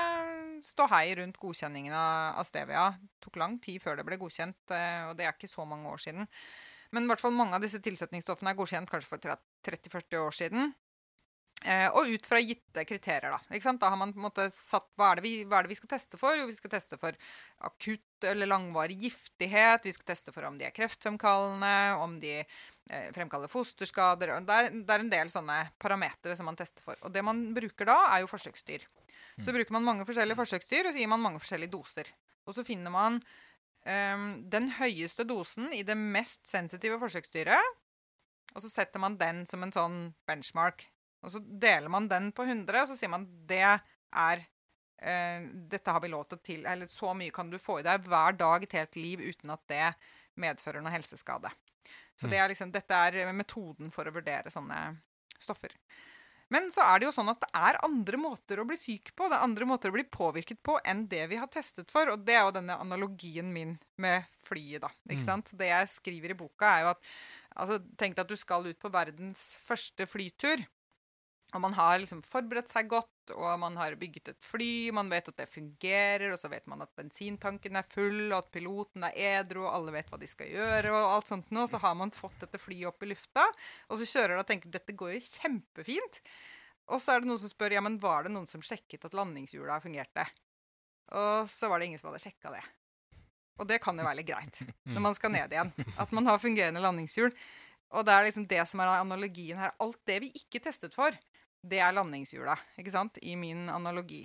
[0.65, 2.87] ståhei rundt godkjenningen av, Stevia.
[2.97, 5.93] Det tok lang tid før det ble godkjent, eh, og det er ikke så mange
[5.93, 6.27] år siden.
[6.95, 9.37] Men i hvert fall mange av disse tilsetningsstoffene er godkjent kanskje for
[9.69, 10.73] 30-40 år siden.
[11.65, 13.73] Eh, og ut fra gitte kriterier, da.
[13.81, 15.79] Da har man på en måte satt hva er, det vi, hva er det vi
[15.79, 16.37] skal teste for?
[16.37, 17.17] Jo, vi skal teste for
[17.65, 19.87] akutt eller langvarig giftighet.
[19.87, 24.35] Vi skal teste for om de er kreftfremkallende, om de eh, fremkaller fosterskader.
[24.45, 26.99] Det er, det er en del sånne parametere som man tester for.
[27.01, 28.85] Og det man bruker da, er jo forsøksdyr.
[29.37, 32.07] Så bruker man mange forskjellige forsøksdyr, og så gir man mange forskjellige doser.
[32.49, 33.19] Og så finner man
[33.85, 37.75] eh, den høyeste dosen i det mest sensitive forsøksdyret.
[38.55, 39.99] Og så setter man den som en sånn
[40.29, 40.85] benchmark.
[41.27, 44.43] Og så deler man den på 100, og så sier man det er
[45.03, 46.65] eh, Dette har vi lov til til...
[46.65, 49.65] Eller så mye kan du få i deg hver dag et helt liv uten at
[49.69, 49.91] det
[50.39, 51.51] medfører noe helseskade.
[52.17, 54.77] Så det er liksom, dette er metoden for å vurdere sånne
[55.37, 55.75] stoffer.
[56.49, 59.27] Men så er det jo sånn at det er andre måter å bli syk på,
[59.27, 62.07] det er andre måter å bli påvirket på enn det vi har testet for.
[62.13, 64.91] Og det er jo denne analogien min med flyet, da.
[65.09, 65.27] ikke Mm.
[65.27, 65.51] sant?
[65.59, 67.03] Det jeg skriver i boka, er jo at
[67.55, 70.63] altså, Tenk deg at du skal ut på verdens første flytur.
[71.55, 75.29] Og man har liksom forberedt seg godt, og man har bygget et fly, man vet
[75.31, 79.15] at det fungerer, og så vet man at bensintanken er full, og at piloten er
[79.39, 81.69] edru, og alle vet hva de skal gjøre, og alt sånt noe.
[81.71, 83.45] Så har man fått dette flyet opp i lufta,
[83.87, 86.19] og så kjører du og tenker dette går jo kjempefint.
[86.91, 89.15] Og så er det noen som spør ja, men var det noen som sjekket at
[89.15, 90.27] landingshjula fungerte.
[91.15, 92.63] Og så var det ingen som hadde sjekka det.
[93.57, 95.71] Og det kan jo være litt greit når man skal ned igjen.
[95.99, 97.31] At man har fungerende landingshjul.
[97.95, 99.73] Og det er liksom det som er analogien her.
[99.83, 101.15] Alt det vi ikke testet for,
[101.63, 103.19] det er landingshjula, ikke sant?
[103.21, 104.23] I min analogi.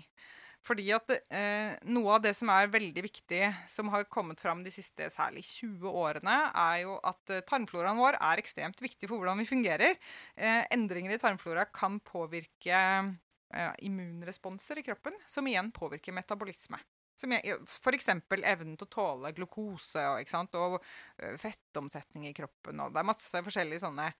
[0.63, 4.71] Fordi at eh, noe av det som er veldig viktig, som har kommet fram de
[4.71, 9.43] siste særlig 20 årene, er jo at eh, tarmfloraen vår er ekstremt viktig for hvordan
[9.43, 9.99] vi fungerer.
[10.37, 16.79] Eh, endringer i tarmflora kan påvirke eh, immunresponser i kroppen, som igjen påvirker metabolisme.
[17.19, 18.09] Som F.eks.
[18.09, 20.79] evnen til å tåle glukose og, og
[21.19, 22.87] eh, fettomsetning i kroppen.
[22.87, 24.13] Og det er masse forskjellige sånne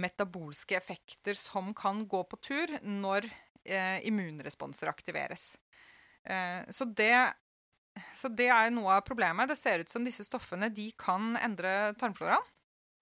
[0.00, 5.54] metabolske effekter som kan gå på tur når eh, immunresponser aktiveres.
[6.24, 7.32] Eh, så, det,
[8.16, 9.50] så det er noe av problemet.
[9.50, 12.52] Det ser ut som disse stoffene de kan endre tarmfloraen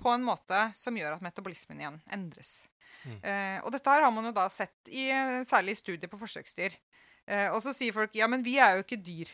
[0.03, 2.64] på en måte som gjør at metabolismen igjen endres.
[3.07, 3.18] Mm.
[3.20, 5.09] Eh, og dette her har man jo da sett i
[5.49, 6.74] særlig studier på forsøksdyr.
[7.30, 9.30] Eh, og så sier folk ja, men vi er jo ikke dyr.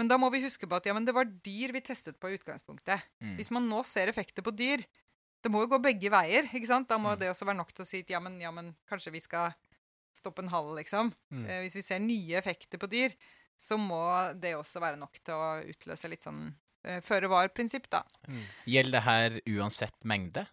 [0.00, 2.30] Men da må vi huske på at ja, men det var dyr vi testet på
[2.30, 3.04] i utgangspunktet.
[3.20, 3.36] Mm.
[3.40, 4.84] Hvis man nå ser effekter på dyr,
[5.42, 6.48] det må jo gå begge veier.
[6.54, 6.88] ikke sant?
[6.88, 7.18] Da må Mm.
[7.20, 9.54] det også være nok til å si at ja, men, ja, men kanskje vi skal
[10.14, 11.12] stoppe en halv, liksom.
[11.32, 11.46] Mm.
[11.48, 13.14] Eh, hvis vi ser nye effekter på dyr,
[13.58, 18.02] så må det også være nok til å utløse litt sånn eh, føre var-prinsipp, da.
[18.66, 20.46] Gjelder det her uansett mengde?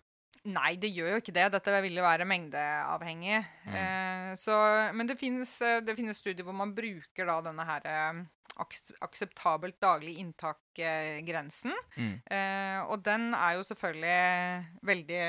[0.45, 1.51] Nei, det gjør jo ikke det.
[1.51, 3.41] Dette vil jo være mengdeavhengig.
[3.67, 3.75] Mm.
[3.75, 4.55] Eh, så,
[4.95, 8.21] men det finnes, eh, det finnes studier hvor man bruker da denne her eh,
[8.59, 11.73] aks akseptabelt daglig inntak-grensen.
[11.97, 12.13] Mm.
[12.31, 15.23] Eh, og den er jo selvfølgelig veldig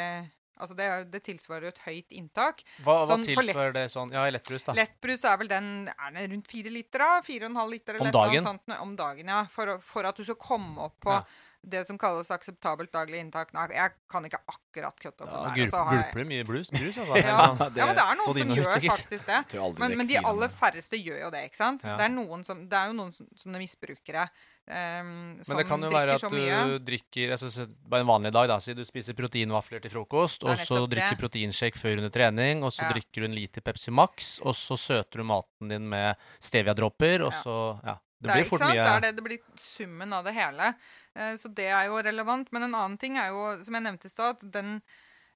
[0.60, 2.58] Altså det, det tilsvarer jo et høyt inntak.
[2.84, 4.10] Hva, hva Sånn tilsvarer lett- det sånn?
[4.12, 4.74] Ja, i lettbrus, da.
[4.76, 7.22] Lettbrus er vel den Er den rundt fire liter, da?
[7.24, 7.96] Fire og en halv liter?
[7.96, 8.44] Eller dagen?
[8.44, 9.38] Sånt, om dagen, ja.
[9.54, 11.22] For, for at du skal komme opp på Ja.
[11.62, 13.52] Det som kalles akseptabelt daglig inntak.
[13.52, 15.50] Nei, jeg kan ikke akkurat cut opp Ja, der.
[15.50, 16.70] og jeg- gulper det mye brus?
[16.70, 17.16] brus altså.
[17.20, 18.90] ja, det- ja, men det er noen som gjør sikkert.
[18.96, 19.40] faktisk det.
[19.80, 21.82] Men, men de aller færreste gjør jo det, ikke sant?
[21.84, 21.96] Ja.
[21.96, 24.28] Det, er noen som, det er jo noen som, sånne misbrukere
[24.70, 28.58] Um, Men det kan jo være at du drikker altså, Bare en vanlig dag, da.
[28.62, 32.70] Si du spiser proteinvafler til frokost, og så drikker du proteinshake før under trening, og
[32.70, 32.92] så Ja.
[32.92, 37.32] drikker du en liter Pepsi Max, og så søter du maten din med stevia-dropper, og
[37.32, 37.42] Ja.
[37.42, 37.96] så Ja.
[38.20, 40.74] Det blir fort mye det det det blir summen av det hele.
[41.14, 42.50] Eh, Så det er jo relevant.
[42.52, 44.82] Men en annen ting er jo, som jeg nevnte i stad, at den,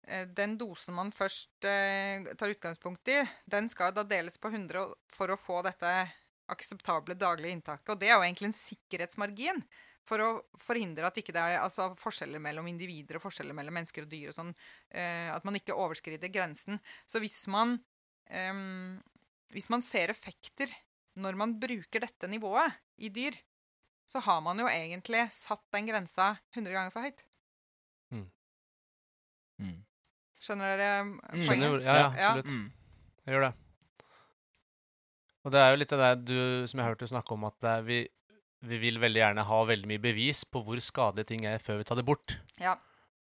[0.06, 4.92] eh, den dosen man først eh, tar utgangspunkt i, den skal da deles på 100
[5.08, 5.94] for å få dette
[6.52, 7.88] akseptable daglige inntaket.
[7.88, 9.64] Og det er jo egentlig en sikkerhetsmargin.
[10.04, 14.04] For å forhindre at ikke det er altså, forskjeller mellom individer og forskjeller mellom mennesker
[14.04, 14.28] og dyr.
[14.28, 14.54] og sånn,
[14.92, 16.78] eh, At man ikke overskrider grensen.
[17.08, 17.78] Så hvis man,
[18.28, 18.52] eh,
[19.56, 20.68] hvis man ser effekter
[21.16, 23.36] når man bruker dette nivået i dyr,
[24.06, 27.22] så har man jo egentlig satt den grensa 100 ganger for høyt.
[29.62, 29.84] Mm.
[30.44, 31.12] Skjønner dere Mm.
[31.30, 31.46] poenget?
[31.46, 32.28] Skjønner Ja, ja, Ja.
[32.30, 32.50] absolutt.
[32.50, 32.72] Mm.
[33.26, 33.54] Jeg gjør det.
[35.44, 37.60] Og det er jo litt av det du, som jeg hørte du snakke om, at
[37.60, 38.08] det er vi,
[38.62, 41.84] vi vil veldig gjerne ha veldig mye bevis på hvor skadelige ting er før vi
[41.84, 42.38] tar det bort.
[42.58, 42.76] Ja.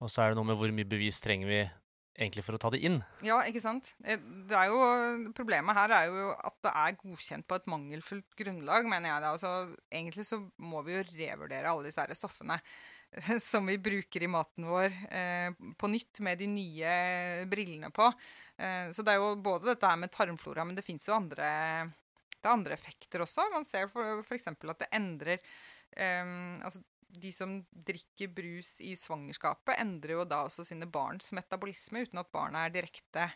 [0.01, 1.71] Og så er det noe med hvor mye bevis trenger vi
[2.15, 2.97] egentlig for å ta det inn.
[3.25, 3.93] Ja, ikke sant?
[4.03, 8.37] Eh, Det er jo, problemet her er jo at det er godkjent på et mangelfullt
[8.39, 9.23] grunnlag, mener jeg.
[9.23, 9.31] da.
[9.35, 9.51] Altså,
[9.91, 12.59] egentlig så må vi jo revurdere alle disse stoffene
[13.43, 16.95] som vi bruker i maten vår, eh, på nytt med de nye
[17.51, 18.07] brillene på.
[18.59, 21.47] Eh, så det er jo både dette her med tarmflora, men det fins jo andre,
[22.39, 23.49] det andre effekter også.
[23.53, 24.47] Man ser f.eks.
[24.51, 26.83] at det endrer eh, altså
[27.21, 32.31] de som drikker brus i svangerskapet, endrer jo da også sine barns metabolisme uten at
[32.33, 33.29] barna er direkte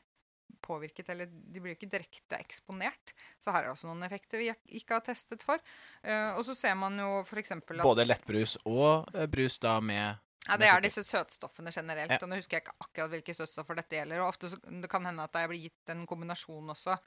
[0.62, 3.14] påvirket, eller de blir jo ikke direkte eksponert.
[3.40, 4.50] Så her er det også noen effekter vi
[4.80, 5.62] ikke har testet for.
[6.04, 7.54] Eh, og så ser man jo f.eks.
[7.56, 10.18] at Både lettbrus og eh, brus da med
[10.48, 12.18] ja, Det er disse søtstoffene generelt.
[12.18, 14.24] Og Nå husker jeg ikke akkurat hvilke søtstoffer dette gjelder.
[14.24, 16.98] og ofte så, Det kan hende at det blir gitt en kombinasjon også.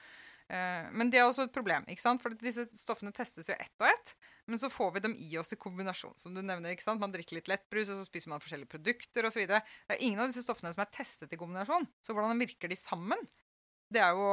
[0.51, 1.85] Eh, men det er også et problem.
[1.87, 2.21] ikke sant?
[2.23, 4.15] For disse stoffene testes jo ett og ett.
[4.49, 6.17] Men så får vi dem i oss i kombinasjon.
[6.19, 7.01] som du nevner, ikke sant?
[7.01, 9.45] Man drikker litt lettbrus, og så spiser man forskjellige produkter osv.
[9.47, 11.87] Det er ingen av disse stoffene som er testet i kombinasjon.
[12.03, 13.19] Så hvordan virker de sammen?
[13.93, 14.27] Det er jo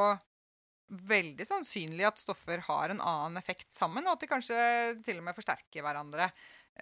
[0.91, 4.59] veldig sannsynlig at stoffer har en annen effekt sammen, og at de kanskje
[5.07, 6.27] til og med forsterker hverandre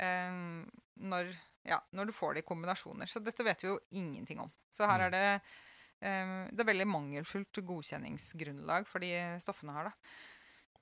[0.01, 0.39] eh,
[1.05, 1.33] når,
[1.69, 3.11] ja, når du får det i kombinasjoner.
[3.11, 4.53] Så dette vet vi jo ingenting om.
[4.73, 5.27] Så her er det
[5.99, 9.11] Det er veldig mangelfullt godkjenningsgrunnlag for de
[9.43, 10.19] stoffene her, da.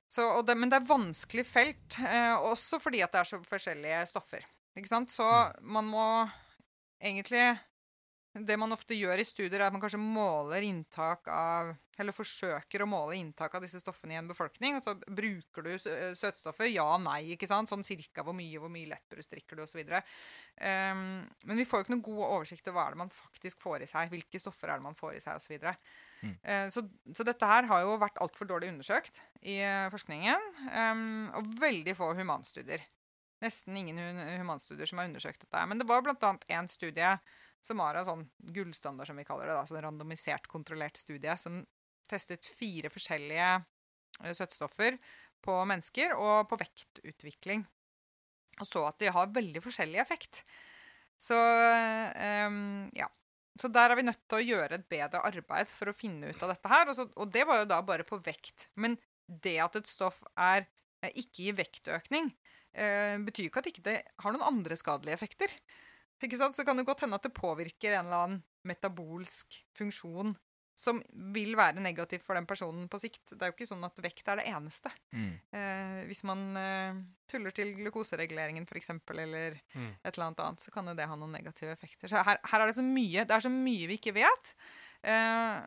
[0.07, 3.41] Så, og det, men det er vanskelig felt, eh, også fordi at det er så
[3.43, 4.45] forskjellige stoffer.
[5.11, 5.27] Så
[5.65, 6.05] man må
[7.03, 7.57] egentlig
[8.45, 12.83] det man ofte gjør i studier, er at man kanskje måler inntak av Eller forsøker
[12.85, 16.69] å måle inntak av disse stoffene i en befolkning, og så bruker du søtstoffer.
[16.69, 17.71] Ja, nei, ikke sant?
[17.73, 19.81] Sånn cirka hvor mye, hvor mye lettbrus drikker du, osv.
[20.61, 23.65] Um, men vi får jo ikke noen god oversikt over hva er det man faktisk
[23.65, 24.13] får i seg.
[24.13, 25.89] Hvilke stoffer er det man får i seg, osv.
[26.21, 26.37] Mm.
[26.45, 26.85] Uh, så,
[27.17, 31.09] så dette her har jo vært altfor dårlig undersøkt i uh, forskningen, um,
[31.41, 32.85] og veldig få humanstudier.
[33.41, 33.99] Nesten ingen
[34.41, 35.65] humanstudier som har undersøkt dette.
[35.69, 36.37] Men det var bl.a.
[36.53, 37.17] én studie
[37.67, 39.57] som en sånn gullstandard, som vi kaller det.
[39.59, 41.65] da, sånn randomisert, kontrollert studie, som
[42.11, 44.99] testet fire forskjellige eh, søtstoffer
[45.45, 47.67] på mennesker og på vektutvikling.
[48.61, 50.45] Og så at de har veldig forskjellig effekt.
[51.21, 53.09] Så um, ja.
[53.57, 56.43] Så der er vi nødt til å gjøre et bedre arbeid for å finne ut
[56.45, 56.91] av dette her.
[56.91, 58.67] Og, så, og det var jo da bare på vekt.
[58.77, 60.67] Men det at et stoff er,
[61.01, 62.29] eh, ikke gir vektøkning,
[62.77, 65.57] eh, betyr ikke at det ikke har noen andre skadelige effekter.
[66.25, 66.57] Ikke sant?
[66.57, 70.35] Så kan det godt hende at det påvirker en eller annen metabolsk funksjon
[70.77, 70.99] som
[71.33, 73.31] vil være negativ for den personen på sikt.
[73.33, 74.91] Det er jo ikke sånn at vekt er det eneste.
[75.17, 75.31] Mm.
[75.57, 76.99] Eh, hvis man eh,
[77.33, 79.95] tuller til glukosereguleringen f.eks., eller Mm.
[80.05, 82.09] et eller annet annet, så kan det ha noen negative effekter.
[82.13, 84.53] Så her, her er det så mye det er så mye vi ikke vet.
[85.09, 85.65] Eh,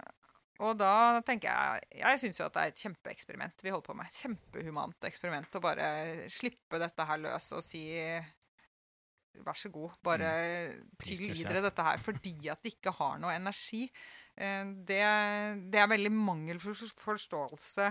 [0.60, 3.96] og da tenker jeg Jeg syns jo at det er et kjempeeksperiment vi holder på
[3.98, 4.14] med.
[4.14, 5.90] Kjempehumant eksperiment å bare
[6.30, 7.82] slippe dette her løs og si
[9.46, 10.90] Vær så god, bare mm.
[11.06, 13.86] tilgi dere dette her fordi at det ikke har noe energi.
[14.36, 15.02] Eh, Det,
[15.72, 17.90] det er veldig mangelfull forståelse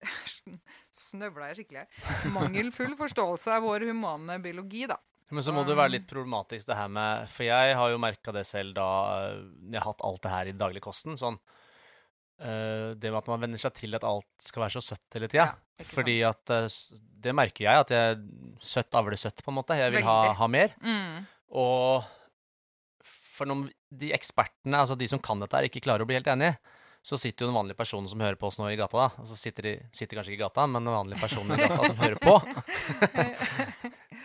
[1.02, 2.10] Snøvla jeg skikkelig her.
[2.32, 4.96] Mangelfull forståelse av vår humane biologi, da.
[5.30, 8.32] Men så må det være litt problematisk det her med For jeg har jo merka
[8.34, 8.88] det selv da
[9.28, 11.18] eh, jeg har hatt alt det her i dagligkosten.
[11.20, 11.38] Sånn
[12.42, 15.30] eh, Det med at man venner seg til at alt skal være så søtt hele
[15.30, 15.52] tida.
[15.52, 16.54] Ja, fordi at
[17.20, 18.20] Det merker jeg, at jeg
[18.64, 19.76] søtt avler søtt, på en måte.
[19.78, 20.74] Jeg vil ha, ha mer.
[20.80, 21.22] Mm.
[21.60, 22.06] Og
[23.04, 26.30] for når de ekspertene, altså de som kan dette her, ikke klarer å bli helt
[26.30, 26.58] enige,
[27.00, 29.22] så sitter jo den vanlige personen som hører på oss nå i gata, da.
[29.22, 31.88] Altså så sitter de sitter kanskje ikke i gata, men den vanlige personen i gata
[31.88, 32.36] som hører på.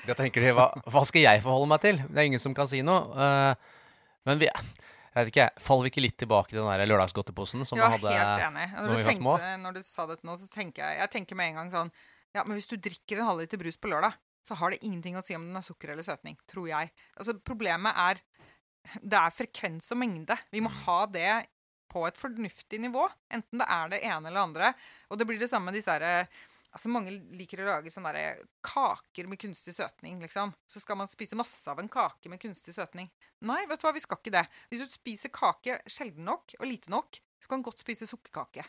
[0.05, 1.97] Da tenker de hva, hva skal jeg forholde meg til?
[2.05, 3.07] Det er ingen som kan si noe.
[3.17, 7.63] Uh, men vi jeg vet ikke, faller vi ikke litt tilbake til den der lørdagsgodteposen
[7.65, 8.65] som vi hadde helt enig.
[8.75, 9.35] når Når vi du, var små?
[9.63, 11.91] når du sa dette nå, så tenker jeg Jeg tenker med en gang sånn
[12.35, 15.23] Ja, men hvis du drikker en halvliter brus på lørdag, så har det ingenting å
[15.25, 16.35] si om den er sukker eller søtning.
[16.49, 16.91] Tror jeg.
[17.15, 18.23] Altså, problemet er
[19.01, 20.35] Det er frekvens og mengde.
[20.53, 21.47] Vi må ha det
[21.89, 23.07] på et fornuftig nivå.
[23.33, 24.73] Enten det er det ene eller andre.
[25.09, 26.27] Og det blir det samme med disse herre
[26.75, 30.51] Altså, Mange liker å lage sånne der kaker med kunstig søtning, liksom.
[30.67, 33.07] Så skal man spise masse av en kake med kunstig søtning.
[33.47, 34.43] Nei, vet du hva, vi skal ikke det.
[34.67, 38.67] Hvis du spiser kake sjelden nok og lite nok, så kan du godt spise sukkerkake.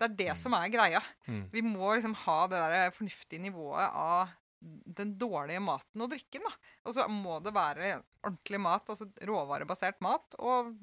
[0.00, 1.00] Det er det som er greia.
[1.28, 1.42] Mm.
[1.52, 4.30] Vi må liksom ha det der fornuftige nivået av
[4.60, 6.52] den dårlige maten og drikken, da.
[6.88, 10.74] Og så må det være ordentlig mat, altså råvarebasert mat, og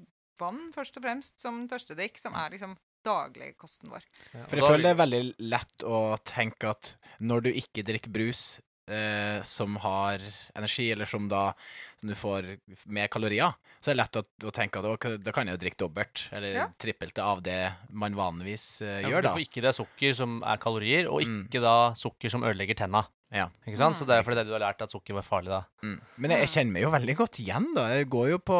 [0.42, 4.06] vann først og fremst som tørstedrikk, som er liksom dagligkosten vår.
[4.34, 5.22] Ja, For jeg føler det er veldig
[5.54, 6.94] lett å tenke at
[7.24, 10.20] når du ikke drikker brus eh, som har
[10.56, 11.54] energi, eller som da
[11.98, 15.32] som du får med kalorier, så er det lett å, å tenke at «Å, da
[15.34, 16.68] kan jeg jo drikke dobbelt, eller Ja.
[16.78, 19.34] trippelte av det man vanligvis eh, Ja, gjør, gjør, du da.
[19.36, 21.48] får ikke det sukker som er kalorier, og Mm.
[21.48, 23.06] ikke da sukker som ødelegger tenna.
[23.34, 23.50] Ja.
[23.68, 23.98] Ikke sant?
[24.00, 25.60] Så det er fordi du har lært at sukker var farlig, da.
[25.84, 25.98] Mm.
[26.24, 27.84] Men jeg, jeg kjenner meg jo veldig godt igjen, da.
[27.92, 28.60] Jeg går jo på,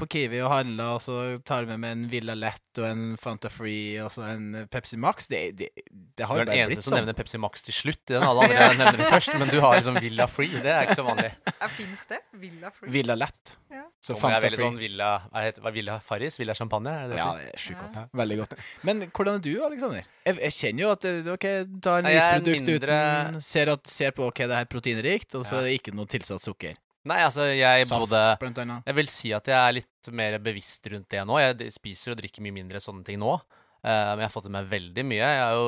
[0.00, 3.02] på Kiwi og handler, og så tar jeg med meg en Villa Lett og en
[3.20, 5.28] Fanta Free og så en Pepsi Max.
[5.28, 5.68] Det, det,
[6.16, 7.02] det har Du er den eneste som sånn.
[7.02, 8.02] nevner Pepsi Max til slutt.
[8.08, 10.64] i den Alle andre nevner det først, men du har liksom Villa Free.
[10.64, 11.34] Det er ikke så vanlig.
[11.52, 12.22] Ja, Fins det?
[12.40, 12.94] Villa Free?
[12.96, 13.56] Villa Lett.
[13.74, 13.84] Ja.
[14.04, 15.70] Så det er veldig sånn Villa Hva heter det?
[15.72, 16.36] Villa Farris?
[16.38, 16.92] Villa Champagne?
[16.92, 17.16] Er det?
[17.16, 17.86] Ja, det er sjukt Ja.
[18.04, 18.10] godt.
[18.20, 18.54] Veldig godt.
[18.84, 20.04] Men hvordan er du, Aleksander?
[20.26, 21.46] Jeg, jeg kjenner jo at eh, OK,
[21.80, 22.98] tar en er nytt produkt mindre-
[23.32, 25.60] uten ser, at, ser på OK, det er proteinrikt, og så Ja.
[25.62, 26.76] er det ikke noe tilsatt sukker.
[27.06, 28.82] Nei, altså, jeg Saft, både.
[28.86, 31.36] Jeg vil si at jeg er litt mer bevisst rundt det nå.
[31.40, 33.40] Jeg spiser og drikker mye mindre sånne ting nå.
[33.84, 35.20] eh, men jeg har fått i meg veldig mye.
[35.20, 35.64] Jeg jo,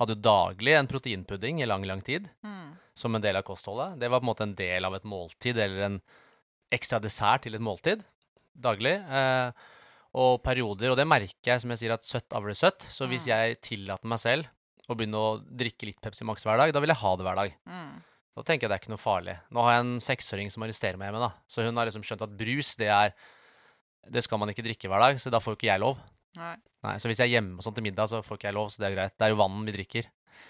[0.00, 2.72] hadde jo daglig en proteinpudding i lang, lang tid Mm.
[2.96, 3.98] som en del av kostholdet.
[4.00, 6.00] Det var på en måte en del av et måltid, eller en
[6.74, 8.04] ekstra dessert til et måltid
[8.58, 8.96] daglig.
[9.08, 9.50] Eh,
[10.18, 12.86] og perioder, og det merker jeg, som jeg sier, at søtt avler søtt.
[12.90, 13.28] Så hvis Mm.
[13.28, 14.48] jeg tillater meg selv
[14.88, 17.36] å begynne å drikke litt Pepsi Max hver dag, da vil jeg ha det hver
[17.36, 17.54] dag.
[17.68, 18.02] Mm.
[18.38, 19.36] Da tenker jeg det er ikke noe farlig.
[19.52, 21.34] Nå har jeg en seksåring som arresterer meg hjemme, da.
[21.46, 23.12] Så hun har liksom skjønt at brus, det er
[24.10, 25.98] Det skal man ikke drikke hver dag, så da får jo ikke jeg lov.
[26.34, 26.56] Nei.
[26.82, 28.68] Nei, Så hvis jeg er hjemme og sånn til middag, så får ikke jeg lov,
[28.70, 29.18] så det er greit.
[29.18, 30.06] Det er jo vann vi drikker.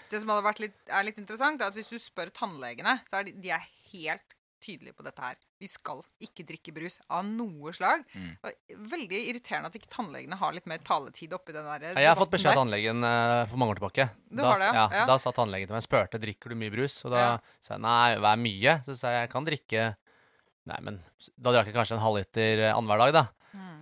[0.09, 3.31] Det som litt, er litt interessant, er at hvis du spør tannlegene, så er de,
[3.33, 5.35] de er helt tydelige på dette her.
[5.59, 8.03] Vi skal ikke drikke brus av noe slag.
[8.13, 8.31] Mm.
[8.43, 12.19] Og veldig irriterende at ikke tannlegene har litt mer taletid oppi den der Jeg har
[12.19, 14.09] fått beskjed av tannlegen uh, for mange år tilbake.
[14.29, 14.85] Du da, har det, ja?
[15.01, 15.05] ja?
[15.09, 16.99] Da sa tannlegen til meg spurte drikker du mye brus.
[17.05, 17.33] Og da Ja.
[17.59, 18.77] sa jeg nei, er mye?
[18.87, 19.89] Så sa jeg jeg kan drikke
[20.69, 20.99] Nei, men
[21.39, 23.21] da drakk jeg kanskje en halvliter eh, annenhver dag, da.
[23.57, 23.77] Mm.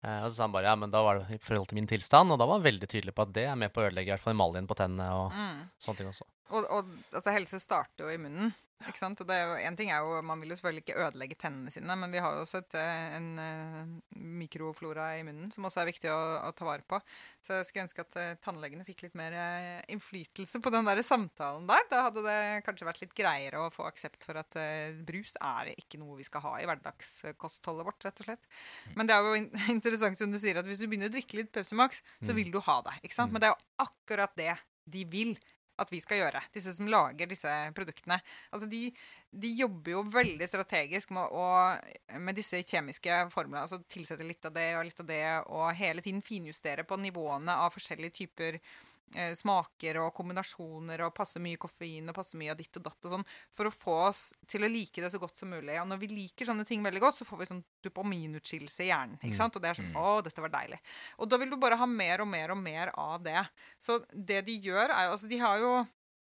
[0.00, 1.88] Uh, og så sa han bare ja, men da var det i forhold til min
[1.90, 4.08] tilstand, og da var han veldig tydelig på at det er med på å ødelegge
[4.08, 5.58] i hvert fall emaljen på tennene og Mm.
[5.84, 6.24] sånne ting også.
[6.50, 8.52] Og, og altså, helse starter jo i munnen.
[8.88, 9.20] Ikke sant?
[9.20, 11.68] Og det er jo, en ting er jo, Man vil jo selvfølgelig ikke ødelegge tennene
[11.70, 13.90] sine, men vi har jo også et, eh, en eh,
[14.40, 16.96] mikroflora i munnen som også er viktig å, å ta vare på.
[17.44, 19.36] Så jeg skulle ønske at eh, tannlegene fikk litt mer
[19.92, 21.84] innflytelse på den der samtalen der.
[21.92, 25.74] Da hadde det kanskje vært litt greiere å få aksept for at uh, brus er
[25.76, 28.48] ikke noe vi skal ha i hverdagskostholdet vårt, rett og slett.
[28.96, 31.36] Men det er jo in interessant som du sier, at hvis du begynner å drikke
[31.42, 32.36] litt Pepsi Max, så Mm.
[32.40, 32.96] vil du ha det.
[33.04, 33.32] ikke sant?
[33.32, 34.54] Men det er jo akkurat det
[34.90, 35.36] de vil
[35.80, 38.20] at vi skal gjøre, disse som lager disse produktene.
[38.52, 38.82] Altså de,
[39.30, 43.64] de jobber jo veldig strategisk med, å, med disse kjemiske formlene.
[43.64, 47.56] Altså tilsette litt av det og litt av det, og hele tiden finjustere på nivåene
[47.64, 48.89] av forskjellige typer eh,
[49.34, 53.16] smaker og kombinasjoner, og passe mye koffein og passe mye av ditt og datt og
[53.16, 55.74] sånn, for å få oss til å like det så godt som mulig.
[55.82, 59.18] Og når vi liker sånne ting veldig godt, så får vi sånn dopaminutskillelse i hjernen.
[59.22, 59.56] ikke sant?
[59.56, 60.78] Og det er sånn Å, dette var deilig.
[61.18, 63.42] Og da vil du bare ha mer og mer og mer av det.
[63.80, 65.72] Så det de gjør, er jo Altså, de har jo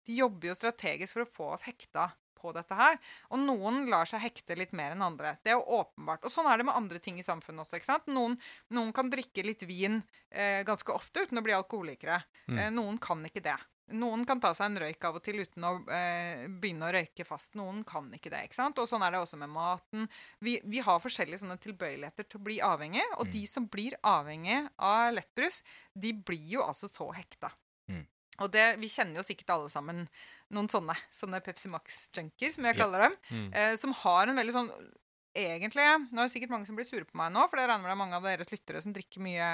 [0.07, 2.07] De jobber jo strategisk for å få oss hekta
[2.41, 2.99] på dette her.
[3.33, 5.35] Og noen lar seg hekte litt mer enn andre.
[5.43, 6.25] Det er jo åpenbart.
[6.25, 7.79] Og sånn er det med andre ting i samfunnet også.
[7.79, 8.07] ikke sant?
[8.11, 8.37] Noen,
[8.75, 12.21] noen kan drikke litt vin eh, ganske ofte uten å bli alkoholikere.
[12.47, 12.57] Mm.
[12.57, 13.59] Eh, noen kan ikke det.
[13.97, 17.25] Noen kan ta seg en røyk av og til uten å eh, begynne å røyke
[17.25, 17.55] fast.
[17.57, 18.43] Noen kan ikke det.
[18.45, 18.77] ikke sant?
[18.81, 20.05] Og sånn er det også med maten.
[20.45, 24.61] Vi, vi har forskjellige sånne tilbøyeligheter til å bli avhengig, og de som blir avhengig
[24.75, 25.63] av lettbrus,
[25.97, 27.51] de blir jo altså så hekta.
[27.89, 28.05] Mm.
[28.43, 30.05] Og det, Vi kjenner jo sikkert alle sammen
[30.51, 32.83] noen sånne, sånne Pepsi Max-junker, som jeg Ja.
[32.85, 33.53] kaller dem, Mm.
[33.53, 34.71] eh, som har en veldig sånn
[35.35, 37.83] Egentlig, Nå er det sikkert mange som blir sure på meg nå, for jeg regner
[37.83, 39.45] med det er mange av deres lyttere som drikker mye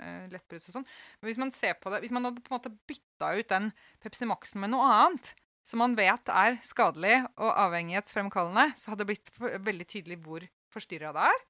[0.00, 0.86] eh, lettbrus og sånn.
[1.20, 3.68] Men hvis man ser på det, hvis man hadde på en måte bytta ut den
[4.00, 9.10] Pepsi Maxen med noe annet, som man vet er skadelig og avhengighetsfremkallende, så hadde det
[9.12, 11.40] blitt veldig tydelig hvor forstyrra det er,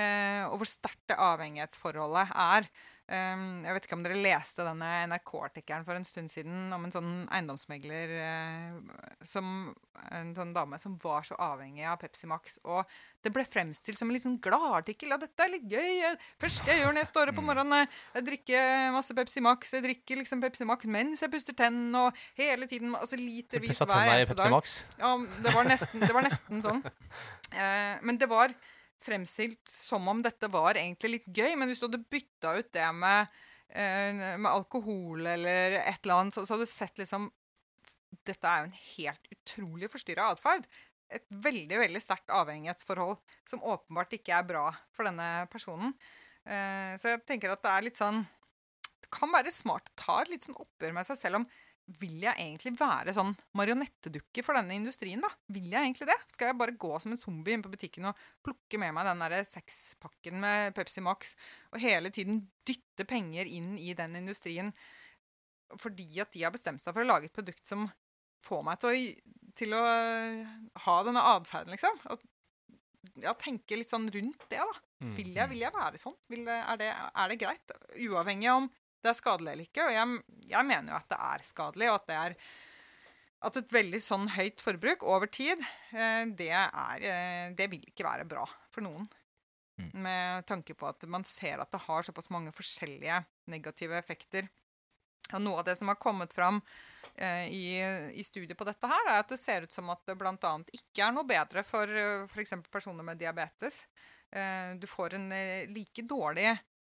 [0.00, 2.68] eh, og hvor sterkt det avhengighetsforholdet er.
[3.08, 6.92] Um, jeg vet ikke om dere leste denne NRK-artikkelen for en stund siden om en
[6.92, 9.70] sånn eiendomsmegler uh, som
[10.12, 12.60] En sånn dame som var så avhengig av Pepsi Max.
[12.68, 12.86] Og
[13.24, 15.10] det ble fremstilt som en litt sånn gladartikkel.
[15.10, 15.88] Ja, dette er litt gøy.
[15.98, 19.74] Jeg, første jeg gjør når jeg står opp om morgenen, jeg drikker masse Pepsi Max.
[19.74, 24.14] Jeg drikker liksom Pepsi Max mens jeg puster tennene, og hele tiden altså litervis hver
[24.14, 24.72] eneste dag.
[25.02, 26.84] Ja, det var nesten, det var nesten sånn.
[27.50, 28.54] Uh, men det var
[29.04, 31.54] fremstilt som om dette var egentlig litt gøy.
[31.58, 33.40] Men hvis du hadde bytta ut det med,
[33.70, 37.30] eh, med alkohol eller et eller annet, så, så hadde du sett liksom
[38.24, 40.64] Dette er jo en helt utrolig forstyrra atferd.
[41.12, 43.18] Et veldig veldig sterkt avhengighetsforhold
[43.48, 44.64] som åpenbart ikke er bra
[44.96, 45.92] for denne personen.
[46.48, 48.22] Eh, så jeg tenker at det er litt sånn
[49.02, 51.48] Det kan være smart å ta et litt sånn oppgjør med seg selv om
[51.96, 55.30] vil jeg egentlig være sånn marionettedukke for denne industrien, da?
[55.54, 56.16] Vil jeg egentlig det?
[56.34, 59.24] Skal jeg bare gå som en zombie inn på butikken og plukke med meg den
[59.24, 61.32] der sekspakken med Pepsi Max
[61.72, 64.74] og hele tiden dytte penger inn i den industrien
[65.80, 67.88] fordi at de har bestemt seg for å lage et produkt som
[68.46, 68.98] får meg til å,
[69.58, 69.84] til å
[70.84, 71.96] ha denne atferden, liksom?
[72.12, 72.22] Og
[73.22, 74.84] ja, tenke litt sånn rundt det, da.
[75.04, 75.14] Mm.
[75.16, 76.16] Vil jeg, vil jeg være sånn?
[76.30, 77.74] Det, er, det, er det greit?
[78.08, 78.70] Uavhengig av om
[79.02, 79.86] det er skadelig eller ikke.
[79.86, 82.36] Og jeg, jeg mener jo at det er skadelig, og at det er
[83.48, 85.62] at et veldig sånn høyt forbruk over tid,
[85.94, 88.42] eh, det, er, eh, det vil ikke være bra
[88.72, 89.06] for noen.
[89.78, 89.90] Mm.
[90.02, 94.48] Med tanke på at man ser at det har såpass mange forskjellige negative effekter.
[95.28, 96.58] Og noe av det som har kommet fram
[97.14, 97.64] eh, i,
[98.18, 100.54] i studiet på dette her, er at det ser ut som at det bl.a.
[100.74, 102.56] ikke er noe bedre for f.eks.
[102.72, 103.84] personer med diabetes.
[104.30, 106.50] Eh, du får en eh, like dårlig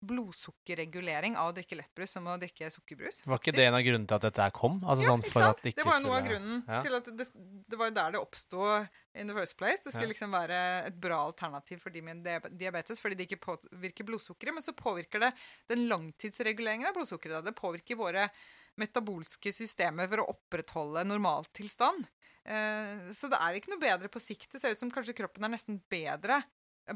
[0.09, 3.21] blodsukkerregulering av å drikke lettbrus som å drikke sukkerbrus.
[3.25, 4.79] Var ikke det en av grunnene til at dette her kom?
[4.83, 5.61] Altså, Ja, sånn ikke for sant?
[5.63, 6.81] Det, det var noe av grunnen Ja.
[6.85, 7.27] til at det,
[7.69, 9.83] det var der det oppsto in the first place.
[9.83, 10.13] Det skulle Ja.
[10.13, 12.23] liksom være et bra alternativ for de med
[12.57, 14.53] diabetes, fordi det ikke påvirker blodsukkeret.
[14.53, 15.33] Men så påvirker det
[15.69, 17.43] den langtidsreguleringen av blodsukkeret.
[17.43, 17.51] da.
[17.51, 18.29] Det påvirker våre
[18.77, 22.07] metabolske systemer for å opprettholde normaltilstand.
[22.45, 24.49] Eh, så det er ikke noe bedre på sikt.
[24.51, 26.43] Det ser ut som kanskje kroppen er nesten bedre,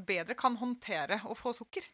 [0.04, 1.86] bedre kan håndtere å få sukker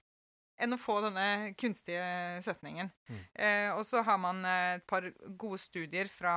[0.61, 2.05] enn å få denne kunstige
[2.45, 2.91] søtningen.
[3.09, 3.23] Mm.
[3.33, 5.07] Eh, og så har man eh, et par
[5.39, 6.35] gode studier fra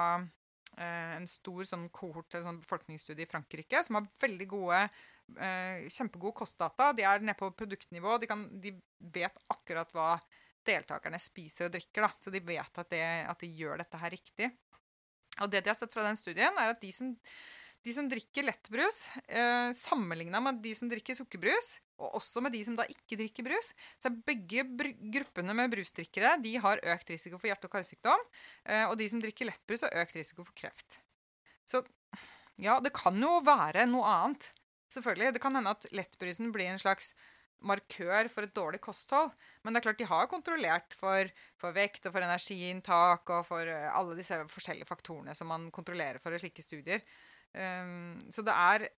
[0.76, 6.38] eh, en stor sånn kohort, sånn befolkningsstudie i Frankrike, som har veldig gode eh, kjempegode
[6.42, 6.92] kostdata.
[6.96, 8.16] De er nede på produktnivå.
[8.22, 8.76] De, kan, de
[9.14, 10.14] vet akkurat hva
[10.66, 12.10] deltakerne spiser og drikker, da.
[12.18, 14.50] Så de vet at, det, at de gjør dette her riktig.
[15.42, 17.12] Og det de har sett fra den studien, er at de som,
[17.86, 22.64] de som drikker lettbrus, eh, sammenligna med de som drikker sukkerbrus, og også med de
[22.66, 23.70] som da ikke drikker brus,
[24.02, 24.64] så er begge
[25.14, 28.26] gruppene med brusdrikkere de har økt risiko for hjerte- og karsykdom.
[28.66, 30.98] Eh, og de som drikker lettbrus, har økt risiko for kreft.
[31.64, 31.84] Så
[32.60, 34.50] ja, det kan jo være noe annet.
[34.92, 35.32] Selvfølgelig.
[35.36, 37.12] Det kan hende at lettbrusen blir en slags
[37.66, 39.32] markør for et dårlig kosthold.
[39.62, 41.30] Men det er klart de har kontrollert for,
[41.60, 46.20] for vekt og for energiinntak og for eh, alle disse forskjellige faktorene som man kontrollerer
[46.22, 47.02] for i slike studier.
[47.54, 48.88] Um, så det er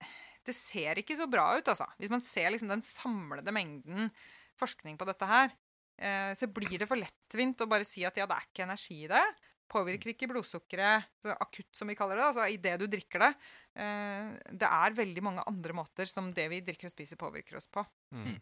[0.48, 1.84] Det ser ikke så bra ut, altså.
[2.00, 4.08] Hvis man ser liksom den samlede mengden
[4.56, 5.52] forskning på dette her,
[6.00, 9.02] eh, så blir det for lettvint å bare si at ja, det er ikke energi
[9.04, 9.24] i det.
[9.68, 13.30] Påvirker ikke blodsukkeret akutt, som vi kaller det, altså idet du drikker det.
[13.76, 17.68] Eh, det er veldig mange andre måter som det vi drikker og spiser, påvirker oss
[17.68, 17.84] på.
[18.16, 18.38] Mm.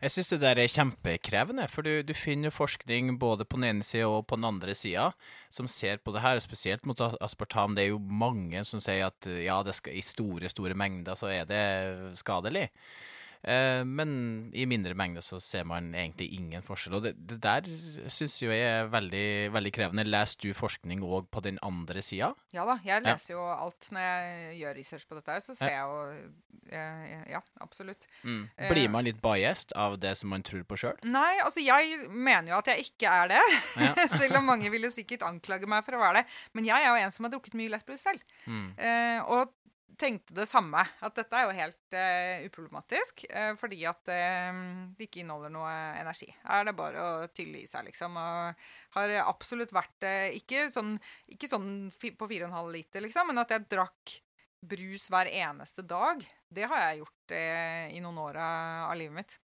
[0.00, 3.86] Jeg syns det der er kjempekrevende, for du, du finner forskning både på den ene
[3.86, 5.10] sida og på den andre sida
[5.52, 7.76] som ser på det her, spesielt mot aspartam.
[7.76, 11.46] Det er jo mange som sier at ja, skal, i store, store mengder så er
[11.48, 11.62] det
[12.18, 12.68] skadelig.
[13.42, 16.98] Eh, men i mindre mengder så ser man egentlig ingen forskjell.
[16.98, 17.68] Og det, det der
[18.12, 20.04] syns jeg er veldig, veldig krevende.
[20.08, 22.32] Leser du forskning òg på den andre sida?
[22.52, 23.14] Ja da, jeg Ja.
[23.14, 26.00] leser jo alt når jeg gjør research på dette her, så ser jeg jo
[26.70, 28.04] eh, Ja, absolutt.
[28.22, 28.42] Mm.
[28.56, 28.68] Eh.
[28.74, 30.98] Blir man litt biased av det som man tror på sjøl?
[31.08, 33.40] Nei, altså jeg mener jo at jeg ikke er det.
[33.80, 33.94] Ja.
[34.20, 36.26] selv om mange ville sikkert anklage meg for å være det.
[36.52, 38.20] Men jeg er jo en som har drukket mye lettbrus selv.
[38.46, 38.68] Mm.
[38.76, 39.54] Eh, og
[40.00, 40.82] tenkte det samme.
[41.04, 43.24] At dette er jo helt uh, uproblematisk.
[43.30, 44.60] Uh, fordi at uh,
[44.96, 45.70] det ikke inneholder noe
[46.00, 46.30] energi.
[46.48, 48.18] Er det bare å tylle i seg, liksom.
[48.20, 48.66] Og
[48.96, 50.96] har absolutt vært ikke sånn,
[51.30, 54.16] ikke sånn på 4,5 liter, liksom, men at jeg drakk
[54.70, 56.20] brus hver eneste dag.
[56.52, 57.34] Det har jeg gjort
[57.96, 59.36] i noen år av, livet mitt.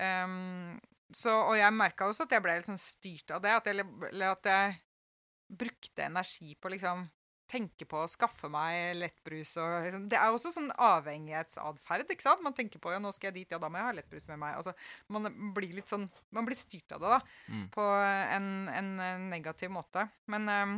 [0.00, 0.74] Um,
[1.14, 3.52] så, og jeg merka også at jeg ble sånn styrt av det.
[3.60, 4.74] At jeg, eller at jeg
[5.46, 7.06] brukte energi på liksom
[7.50, 12.44] tenke på å skaffe meg lettbrus og liksom, Det er også sånn avhengighetsatferd, ikke sant?
[12.44, 14.40] Man tenker på ja, nå skal jeg dit, ja, da må jeg ha lettbrus med
[14.42, 14.58] meg.
[14.58, 14.74] Altså,
[15.12, 17.38] man blir litt sånn Man blir styrt av det, da.
[17.52, 17.64] Mm.
[17.74, 17.86] På
[18.36, 18.92] en, en,
[19.30, 20.06] negativ måte.
[20.32, 20.76] Men um,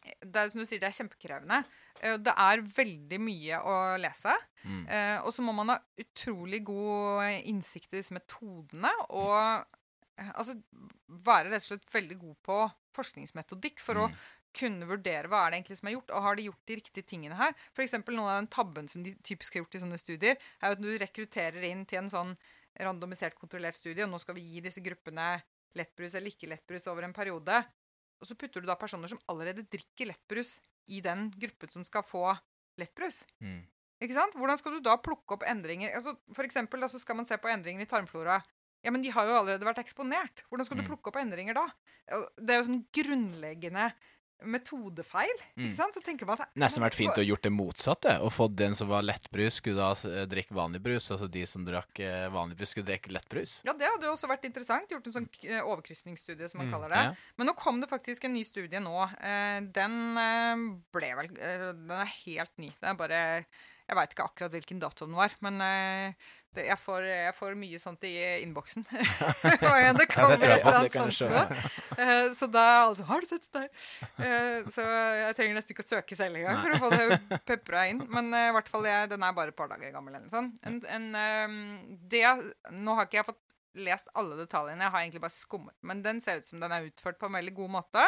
[0.00, 1.62] det er som du sier, det er kjempekrevende.
[2.00, 4.32] Eh, Det er veldig mye å lese.
[4.64, 4.84] Mm.
[4.88, 8.92] Eh, og så må man ha utrolig god innsikt i disse metodene.
[9.12, 9.66] Og
[10.30, 10.56] altså
[11.08, 12.58] være rett og slett veldig god på
[12.96, 14.16] forskningsmetodikk for å Mm.
[14.56, 17.06] Kunne vurdere hva er det egentlig som er gjort, og har de gjort de riktige
[17.06, 17.52] tingene her.
[17.76, 20.74] For eksempel noen av den tabben som de typisk har gjort i sånne studier, er
[20.74, 22.32] at du rekrutterer inn til en sånn
[22.80, 25.42] randomisert kontrollert studie, og nå skal vi gi disse gruppene
[25.78, 27.60] lettbrus eller ikke lettbrus over en periode.
[28.20, 30.58] Og så putter du da personer som allerede drikker lettbrus
[30.90, 32.24] i den gruppen som skal få
[32.80, 33.22] lettbrus.
[33.40, 33.62] Mm.
[34.00, 34.34] Ikke sant?
[34.38, 35.92] Hvordan skal du da plukke opp endringer?
[35.94, 38.38] Altså, for eksempel da, så skal man se på endringer i tarmflora.
[38.80, 40.40] Ja, men de har jo allerede vært eksponert.
[40.48, 40.88] Hvordan skal du Mm.
[40.88, 41.66] plukke opp endringer da?
[42.40, 43.90] Det er jo sånn grunnleggende
[44.42, 45.42] metodefeil.
[45.56, 45.66] Mm.
[45.66, 45.94] Ikke sant?
[45.96, 48.88] Så tenker man at Nesten vært fint å gjort det motsatte, og fått den som
[48.90, 52.72] var lettbrus, skulle da eh, drikke vanlig brus, altså de som drakk eh, vanlig brus,
[52.74, 53.58] skulle drikke lettbrus.
[53.68, 54.90] Ja, det hadde jo også vært interessant.
[54.92, 57.02] Gjort en sånn eh, overkrysningsstudie, som man Mm, kaller det.
[57.08, 57.30] Ja.
[57.40, 58.94] Men nå kom det faktisk en ny studie nå.
[59.74, 59.94] Den
[60.94, 62.68] ble vel Den er helt ny.
[62.78, 63.20] Det er bare
[63.88, 65.58] Jeg veit ikke akkurat hvilken dato den var, men
[66.56, 68.86] det, jeg, får, jeg får mye sånt i innboksen.
[69.80, 71.42] Ja, det kommer tror jeg et eller det annet sånt nå.
[72.00, 73.68] Eh, så da altså, Har du sett det der?
[74.18, 77.84] Uh, så jeg trenger nesten ikke å søke selv engang for å få det pepra
[77.92, 78.02] inn.
[78.10, 80.18] Men eh, i hvert fall jeg, den er bare et par dager gammel.
[80.18, 80.58] eller sånt.
[80.66, 81.56] En, en,
[82.10, 82.24] det,
[82.74, 84.82] nå har ikke jeg fått lest alle detaljene.
[84.84, 85.76] Jeg har egentlig bare skummet.
[85.86, 88.04] Men den ser ut som den er utført på en veldig god måte.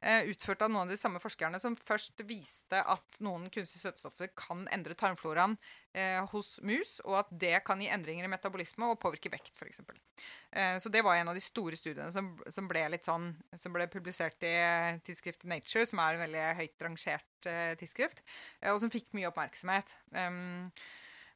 [0.00, 4.32] Eh, utført av noen av de samme forskerne som først viste at noen kunstige søtstoffer
[4.38, 5.58] kan endre tarmfloraen
[5.92, 9.82] eh, hos mus, og at det kan gi endringer i metabolisme og påvirke vekt, f.eks.
[9.82, 13.76] Eh, så det var en av de store studiene som, som, ble litt sånn, som
[13.76, 18.24] ble publisert i eh, tidsskriftet Nature, som er en veldig høyt rangert eh, tidsskrift,
[18.62, 19.96] eh, og som fikk mye oppmerksomhet.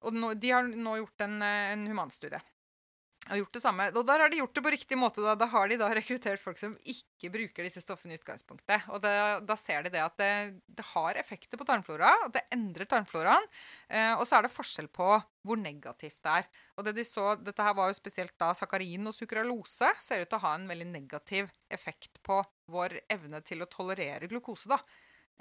[0.06, 2.40] Og nå, de har nå gjort en, eh, en humanstudie
[3.28, 3.86] har gjort det samme.
[3.92, 5.22] Og der har de gjort det på riktig måte.
[5.24, 8.86] Da, da har de da rekruttert folk som ikke bruker disse stoffene i utgangspunktet.
[8.94, 9.14] Og det,
[9.48, 10.30] da ser de det at det,
[10.66, 13.48] det, har effekter på tarmflora, at det endrer tarmfloraen.
[13.90, 15.08] Eh, og så er det forskjell på
[15.46, 16.48] hvor negativt det er.
[16.78, 20.30] Og det de så, Dette her var jo spesielt da sakarin og sukralose ser ut
[20.30, 22.40] til å ha en veldig negativ effekt på
[22.70, 24.70] vår evne til å tolerere glukose.
[24.70, 24.80] da.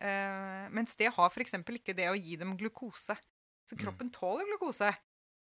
[0.01, 1.57] Eh, mens det har f.eks.
[1.61, 3.15] ikke det å gi dem glukose.
[3.65, 4.91] Så kroppen tåler glukose.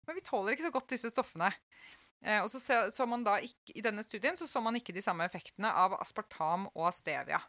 [0.07, 1.49] Men vi tåler ikke så godt disse stoffene.
[2.23, 2.59] Eh, og så,
[2.93, 5.97] så man da ikke, I denne studien så, så man ikke de samme effektene av
[5.99, 7.41] aspartam og stevia.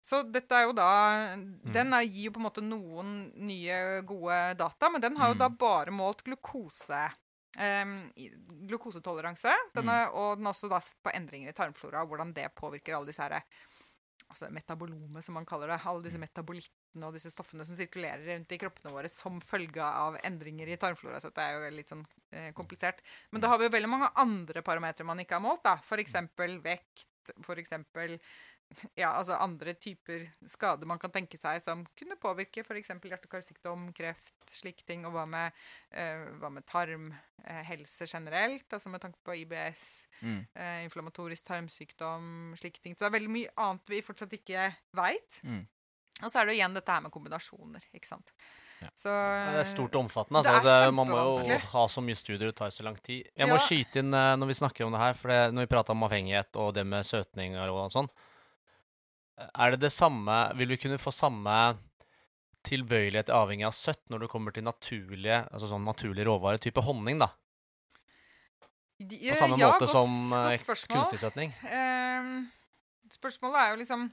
[0.00, 0.90] Så dette er jo da
[1.36, 1.72] mm.
[1.74, 5.36] Den er, gir jo på en måte noen nye, gode data, men den har jo
[5.36, 5.42] mm.
[5.42, 7.02] da bare målt glukose.
[7.58, 7.96] Um,
[8.70, 9.52] glukosetoleranse.
[9.74, 10.16] Den er, mm.
[10.16, 13.10] Og den har også da sett på endringer i tarmflora og hvordan det påvirker alle
[13.10, 13.42] disse her
[14.30, 15.80] altså metabolome, som man kaller det.
[15.90, 16.24] Alle disse mm.
[16.26, 20.78] metabolittene og disse stoffene som sirkulerer rundt i kroppene våre som følge av endringer i
[20.80, 21.20] tarmflora.
[21.22, 23.02] Så det er jo litt sånn eh, komplisert.
[23.34, 25.64] Men da har vi jo veldig mange andre parametere man ikke har målt.
[25.66, 25.76] da.
[25.82, 26.16] F.eks.
[26.64, 27.74] vekt, f.eks
[28.94, 32.92] ja, altså andre typer skader man kan tenke seg som kunne påvirke f.eks.
[32.92, 35.04] hjerte-karsykdom, kreft, slike ting.
[35.08, 35.58] Og hva med,
[35.90, 39.84] eh, hva med tarmhelse eh, generelt, altså med tanke på IBS,
[40.22, 40.40] mm.
[40.54, 42.96] eh, inflammatorisk tarmsykdom, slike ting.
[42.96, 45.42] Så det er veldig mye annet vi fortsatt ikke veit.
[45.42, 45.62] Mm.
[46.20, 48.34] Og så er det jo igjen dette her med kombinasjoner, ikke sant.
[48.80, 48.88] Ja.
[48.96, 50.40] Så, ja, det er stort og omfattende.
[50.40, 50.56] Altså.
[50.64, 53.28] Det det, man må jo ha så mye studier, det tar så lang tid.
[53.36, 55.72] Jeg må skyte inn uh, når vi snakker om det her, for det, når vi
[55.74, 58.08] prater om avhengighet og det med søtninger og sånn,
[59.48, 61.54] er det det samme Vil du kunne få samme
[62.66, 67.22] tilbøyelighet avhengig av søtt når det kommer til naturlige, altså sånn naturlig råvare, type honning,
[67.22, 67.30] da?
[69.00, 71.54] På samme ja, måte godt, som godt eh, kunstig søtning?
[71.64, 72.26] Eh,
[73.16, 74.10] spørsmålet er jo liksom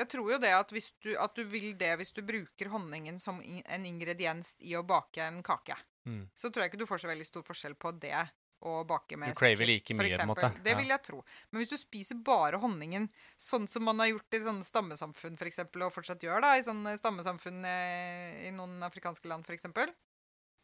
[0.00, 3.38] Jeg tror jo det at, du, at du vil det hvis du bruker honningen som
[3.38, 5.76] en ingrediens i å bake en kake.
[6.08, 6.24] Mm.
[6.34, 8.18] Så tror jeg ikke du får så veldig stor forskjell på det
[8.60, 10.50] å bake med Du craver like mye, på en måte.
[10.64, 11.22] Det vil jeg tro.
[11.50, 13.08] Men hvis du spiser bare honningen
[13.40, 16.94] sånn som man har gjort i sånne stammesamfunn, eksempel, og fortsatt gjør da, i sånne
[17.00, 19.70] stammesamfunn eh, i noen afrikanske land, f.eks.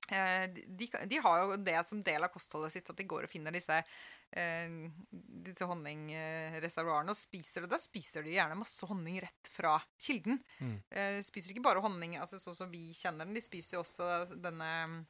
[0.07, 3.33] Eh, de, de, har jo det som del av kostholdet sitt, at de går og
[3.33, 3.81] finner disse,
[4.37, 4.77] eh,
[5.49, 7.73] disse honningreservoarene og spiser det.
[7.73, 10.43] Da spiser de gjerne masse honning rett fra kilden.
[10.61, 10.79] Mm.
[11.27, 15.07] Spiser ikke bare honning altså sånn som vi kjenner den, de spiser jo også denne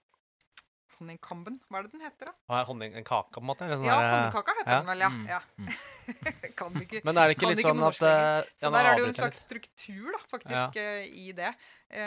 [0.97, 2.35] Honningkamben, hva er det den heter, da?
[2.48, 3.68] Ah, honning, en kake, på en måte?
[3.68, 4.81] Sånn ja, honningkaka heter ja.
[4.81, 5.10] den vel, ja.
[5.12, 5.27] Mm.
[5.28, 5.40] ja.
[5.60, 5.70] Mm.
[6.59, 9.09] kan ikke Men er det ikke litt sånn at uh, Så der er det jo
[9.10, 10.90] en slags struktur, da, faktisk, ja.
[11.02, 11.52] Eh, i det.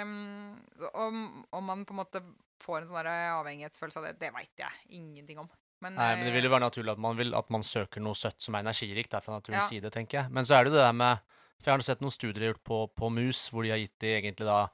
[0.02, 0.58] Um,
[0.90, 2.24] om, om, man på en måte
[2.64, 5.50] får en sånn avhengighetsfølelse av det, det veit jeg ingenting om.
[5.80, 8.18] Men, Nei, men det vil jo være naturlig at man, vil, at man søker noe
[8.18, 9.14] søtt som er energirikt.
[9.16, 10.34] Er fra naturens side, tenker jeg.
[10.36, 11.22] Men så er det jo det der med
[11.60, 14.12] For jeg har sett noen studier gjort på, på mus, hvor de har gitt de
[14.18, 14.66] egentlig da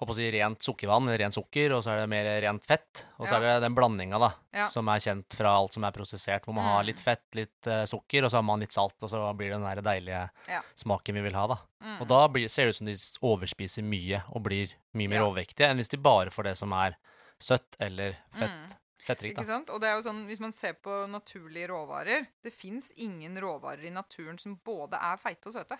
[0.00, 3.02] håper å si, rent sukkervann, rent sukker, og så er det mer rent fett.
[3.18, 3.40] Og så ja.
[3.40, 4.66] er det den blandinga da, ja.
[4.72, 6.72] som er kjent fra alt som er prosessert, hvor man mm.
[6.72, 9.52] har litt fett, litt uh, sukker, og så har man litt salt, og så blir
[9.52, 10.62] det den der deilige ja.
[10.80, 11.46] smaken vi vil ha.
[11.52, 11.60] da.
[11.84, 11.94] Mm.
[11.98, 12.96] Og da blir, ser det ut som de
[13.30, 16.96] overspiser mye og blir mye mer overvektige enn hvis de bare får det som er
[17.40, 18.56] søtt eller fett.
[18.56, 18.76] Mm.
[19.00, 19.70] Fettrikt, Ikke sant?
[19.72, 23.86] Og det er jo sånn, Hvis man ser på naturlige råvarer Det fins ingen råvarer
[23.88, 25.78] i naturen som både er feite og søte.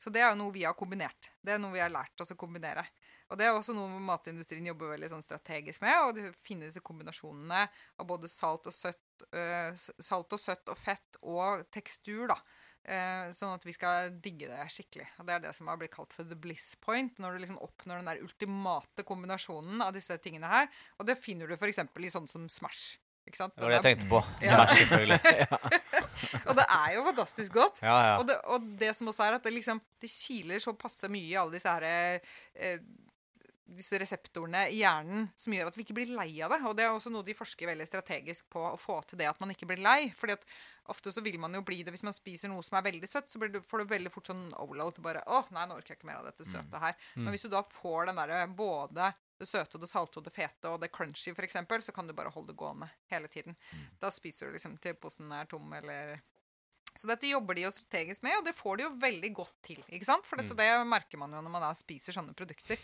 [0.00, 1.30] Så det er jo noe vi har kombinert.
[1.44, 2.86] Det er noe vi har lært oss å kombinere.
[3.30, 5.94] Og det er også noe matindustrien jobber veldig sånn strategisk med.
[6.02, 11.20] og finne disse kombinasjonene av både salt og søtt, uh, salt og søtt og fett
[11.22, 12.40] og tekstur, da.
[12.80, 15.06] Uh, sånn at vi skal digge det skikkelig.
[15.20, 17.20] Og det er det som har blitt kalt for the bliss point.
[17.22, 20.66] Når du liksom oppnår den der ultimate kombinasjonen av disse tingene her.
[20.98, 21.84] Og det finner du f.eks.
[21.86, 22.98] i sånn som Smash.
[23.30, 24.20] Det var det jeg tenkte på.
[24.42, 25.18] Smash, selvfølgelig.
[26.48, 27.78] og det er jo fantastisk godt.
[27.84, 28.16] Ja, ja.
[28.16, 31.28] Og, det, og, det, som også er at det liksom Det kiler så passe mye
[31.28, 32.80] i alle disse her eh,
[33.76, 36.60] disse reseptorene i hjernen som gjør at vi ikke blir lei av det.
[36.68, 39.40] Og det er også noe de forsker veldig strategisk på, å få til det at
[39.42, 40.12] man ikke blir lei.
[40.16, 40.46] fordi at
[40.90, 43.30] ofte så vil man jo bli det hvis man spiser noe som er veldig søtt,
[43.30, 45.02] så du, får du veldig fort sånn overload.
[45.04, 46.52] Bare 'Å, nei, nå orker jeg ikke mer av dette mm.
[46.52, 46.98] søte her'.
[47.14, 47.24] Mm.
[47.24, 50.34] Men hvis du da får den derre både det søte og det salte og det
[50.34, 53.56] fete og det crunchy, f.eks., så kan du bare holde det gående hele tiden.
[53.72, 53.86] Mm.
[54.02, 56.18] Da spiser du liksom til posen er tom, eller
[56.98, 59.80] så dette jobber de jo strategisk med, og det får de jo veldig godt til.
[59.88, 60.26] ikke sant?
[60.26, 60.60] For dette, mm.
[60.60, 62.80] det merker man jo når man da spiser sånne produkter.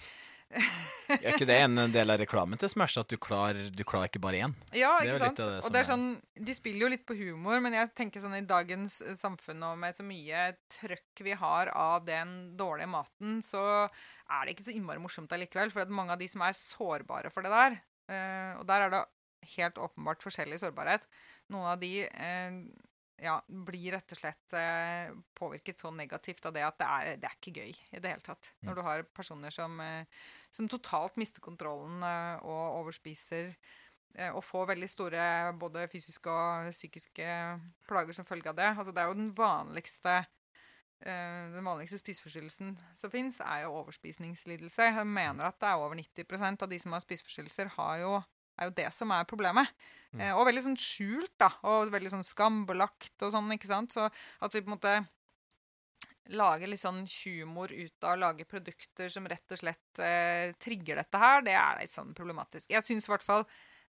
[1.06, 4.22] Er ikke det en del av reklamen til Smash, at du klarer, du klarer ikke
[4.22, 4.54] bare én?
[4.74, 5.38] Ja, ikke sant?
[5.38, 6.06] det og det er er- sånn,
[6.48, 9.78] De spiller jo litt på humor, men jeg tenker sånn i dagens eh, samfunn og
[9.82, 14.74] med så mye trøkk vi har av den dårlige maten, så er det ikke så
[14.74, 15.70] innmari morsomt allikevel.
[15.74, 17.78] For at mange av de som er sårbare for det der
[18.10, 19.04] eh, Og der er det
[19.56, 21.06] helt åpenbart forskjellig sårbarhet.
[21.54, 22.62] Noen av de eh,
[23.22, 27.28] ja, blir rett og slett eh, påvirket så negativt av det at det er, det
[27.28, 28.50] er ikke gøy i det hele tatt.
[28.60, 28.68] Mm.
[28.68, 30.04] Når du har personer som, eh,
[30.52, 33.54] som totalt mister kontrollen eh, og overspiser
[34.18, 35.26] eh, og får veldig store
[35.60, 37.28] både fysiske og psykiske
[37.88, 38.70] plager som følge av det.
[38.74, 44.90] Altså, det er jo den vanligste eh, den vanligste spiseforstyrrelsen som fins, er jo overspisningslidelse.
[44.92, 48.18] Jeg mener at det er over 90% av de som har spiseforstyrrelser, har jo,
[48.60, 49.72] er jo det som er problemet.
[50.12, 50.20] Mm.
[50.20, 51.50] Eh, og veldig sånn skjult, da.
[51.68, 53.92] Og veldig sånn skambelagt og sånn, ikke sant.
[53.96, 54.96] Så at vi på en måte
[56.34, 60.98] lager litt sånn humor ut av å lage produkter som rett og slett eh, trigger
[60.98, 62.70] dette her, det er litt sånn problematisk.
[62.74, 63.44] Jeg syns i hvert fall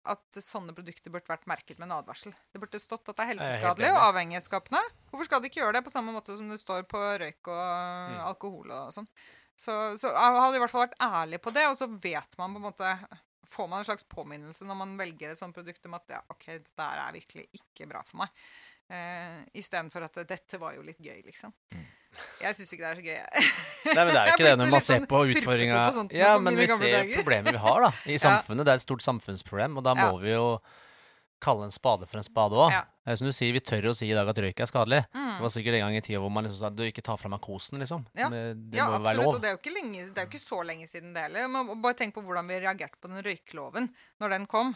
[0.06, 2.36] at sånne produkter burde vært merket med en advarsel.
[2.54, 4.82] Det burde stått at det er helseskadelig og avhengighetsskapende.
[5.10, 7.64] Hvorfor skal de ikke gjøre det på samme måte som det står på røyk og
[8.12, 8.20] Mm.
[8.28, 9.08] alkohol og sånn?
[9.58, 12.60] Så, så hadde i hvert fall vært ærlig på det, og så vet man på
[12.60, 12.92] en måte
[13.52, 16.46] Får man en slags påminnelse når man velger et sånt produkt om at ja, OK,
[16.60, 18.30] dette er virkelig ikke bra for meg.
[18.86, 21.54] Uh, Istedenfor at dette var jo litt gøy, liksom.
[22.40, 23.50] Jeg syns ikke det er så gøy.
[23.96, 26.16] Nei, men det er jo ikke det når man ser sånn på utfordringa på nå
[26.16, 28.64] Ja, men vi ser problemet vi har da, i samfunnet.
[28.68, 30.20] Det er et stort samfunnsproblem, og da må Ja.
[30.22, 30.46] vi jo
[31.44, 32.74] kalle en spade for en spade òg.
[32.74, 32.84] Ja.
[33.18, 35.02] Som du sier, vi tør å si i dag at røyk er skadelig.
[35.14, 35.34] Mm.
[35.36, 37.30] Det var sikkert en gang i tida hvor man liksom sa du ikke tar fra
[37.32, 38.08] meg kosen, liksom.
[38.18, 38.32] Ja.
[38.34, 38.42] Det,
[38.72, 39.36] det ja, absolutt.
[39.36, 41.76] Og det er lenge, det er jo ikke så lenge siden det heller.
[41.76, 43.92] Bare tenk på hvordan vi reagerte på den røykeloven
[44.24, 44.74] når den kom.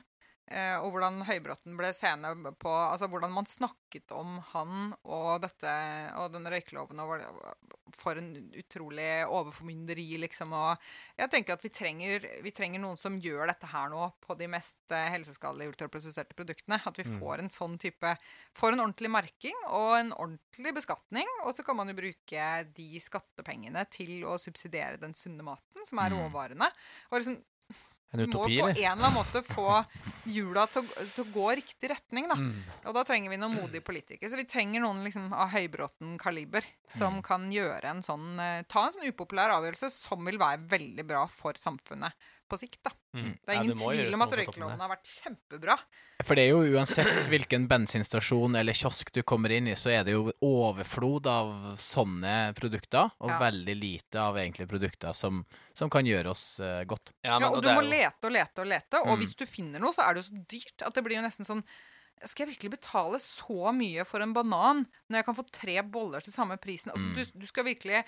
[0.50, 5.74] Eh, og hvordan Høybråten ble seende på Altså hvordan man snakket om han og dette
[6.18, 7.00] og denne røykeloven.
[7.04, 10.54] Og for en utrolig overformynderi, liksom.
[10.58, 10.90] Og
[11.20, 14.48] jeg tenker at vi trenger, vi trenger noen som gjør dette her nå på de
[14.50, 16.82] mest eh, helseskadelige ultraprosesserte produktene.
[16.82, 17.20] At vi Mm.
[17.22, 18.16] får en sånn type
[18.58, 21.26] Får en ordentlig merking og en ordentlig beskatning.
[21.46, 26.00] Og så kan man jo bruke de skattepengene til å subsidiere den sunne maten, som
[26.00, 26.18] er Mm.
[26.26, 26.72] råvarene.
[27.12, 27.38] Og liksom,
[28.12, 28.88] En du må på en eller?
[28.90, 29.86] annen måte få
[30.26, 32.38] hjula til, til å gå riktig retning, da.
[32.40, 32.56] Mm.
[32.90, 34.30] Og da trenger vi noen modige politikere.
[34.32, 37.24] Så vi trenger noen liksom, av Høybråten-kaliber som Mm.
[37.26, 41.28] kan gjøre en sånn eh, Ta en sånn upopulær avgjørelse som vil være veldig bra
[41.28, 42.14] for samfunnet
[42.50, 42.80] på sikt.
[42.84, 42.92] da.
[43.16, 43.32] Mm.
[43.46, 45.76] Det er ingen ja, tvil om at røykeloven har vært kjempebra.
[46.28, 50.04] For det er jo uansett hvilken bensinstasjon eller kiosk du kommer inn i, så er
[50.08, 53.40] det jo overflod av sånne produkter, og Ja.
[53.40, 57.14] veldig lite av egentlig produkter som, som kan gjøre oss uh, godt.
[57.24, 59.20] Ja, Ja, men, og og du må jo- lete og lete og lete, og Mm.
[59.24, 61.46] hvis du finner noe, så er det jo så dyrt at det blir jo nesten
[61.46, 61.64] sånn
[62.26, 66.20] Skal jeg virkelig betale så mye for en banan når jeg kan få tre boller
[66.20, 66.92] til samme prisen?
[66.92, 67.16] Altså, Mm.
[67.16, 68.04] du, du skal virkelig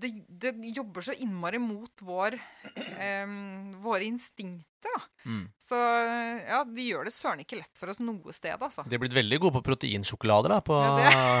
[0.00, 2.34] det, det jobber så innmari mot vår,
[2.76, 3.26] eh,
[3.84, 5.00] våre instinkter, da.
[5.24, 5.44] Mm.
[5.58, 5.78] Så
[6.48, 8.84] ja, de gjør det søren ikke lett for oss noe sted, altså.
[8.88, 11.38] De er blitt veldig gode på proteinsjokolade da, på Ja,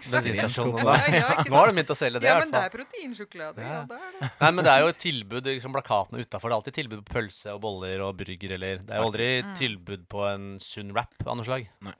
[0.00, 0.94] bensinstasjonene.
[1.16, 1.44] Ja.
[1.48, 3.60] Nå har de begynt å selge det, Ja, men det er proteinsjokolade.
[3.66, 3.74] Ja.
[3.74, 3.82] Ja.
[3.90, 4.30] det er det.
[4.42, 6.48] Nei, men det er jo et tilbud, liksom plakatene utafor.
[6.48, 9.28] Det er alltid tilbud på pølse og boller og burger, eller Det er jo aldri
[9.46, 9.54] Mm.
[9.58, 11.66] tilbud på en sunn wrap av noe slag.
[11.82, 11.92] Nei,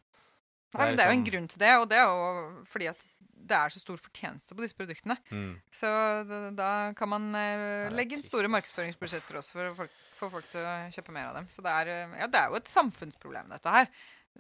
[0.77, 3.05] men det er jo en liksom- grunn til det, og det er jo fordi at
[3.47, 5.17] det er så stor fortjeneste på disse produktene.
[5.31, 5.55] Mm.
[5.75, 5.91] Så
[6.29, 10.67] da, da kan man eh, legge inn store markedsføringsbudsjetter også for å få folk til
[10.67, 11.51] å kjøpe mer av dem.
[11.53, 13.91] Så det er, eh, ja, det er jo et samfunnsproblem, dette her.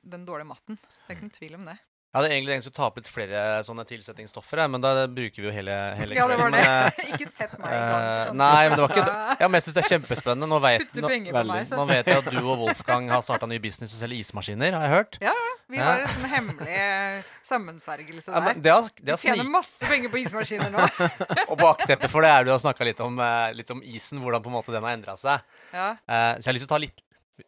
[0.02, 0.80] Den dårlige maten.
[0.80, 1.78] Det er ikke noen tvil om det.
[2.14, 5.48] Jeg hadde egentlig tenkt å ta opp litt flere sånne tilsetningsstoffer, men da bruker vi
[5.48, 6.62] jo hele, hele Ja, det var det.
[6.62, 8.04] men, eh, ikke sett meg i gang.
[8.06, 8.38] eh, sånn.
[8.40, 9.16] nei, men det var ikke det.
[9.42, 10.48] Ja, men jeg syns det er kjempespennende.
[10.48, 13.92] Nå vet, nå, meg, nå vet jeg at du og Wolfgang har starta ny business
[13.98, 15.18] og selger ismaskiner, har jeg hørt.
[15.26, 15.34] Ja,
[15.68, 18.48] Vi har en sånn hemmelig eh, sammensvergelse der.
[18.48, 20.86] Ja, det har, det Vi tjener masse penger på ismaskiner nå.
[21.50, 23.20] og bakteppet for det er du har snakka litt om
[23.58, 25.44] litt om isen, hvordan på en måte den har endra seg.
[25.74, 25.90] Ja.
[26.06, 27.02] Så jeg har lyst til å ta litt,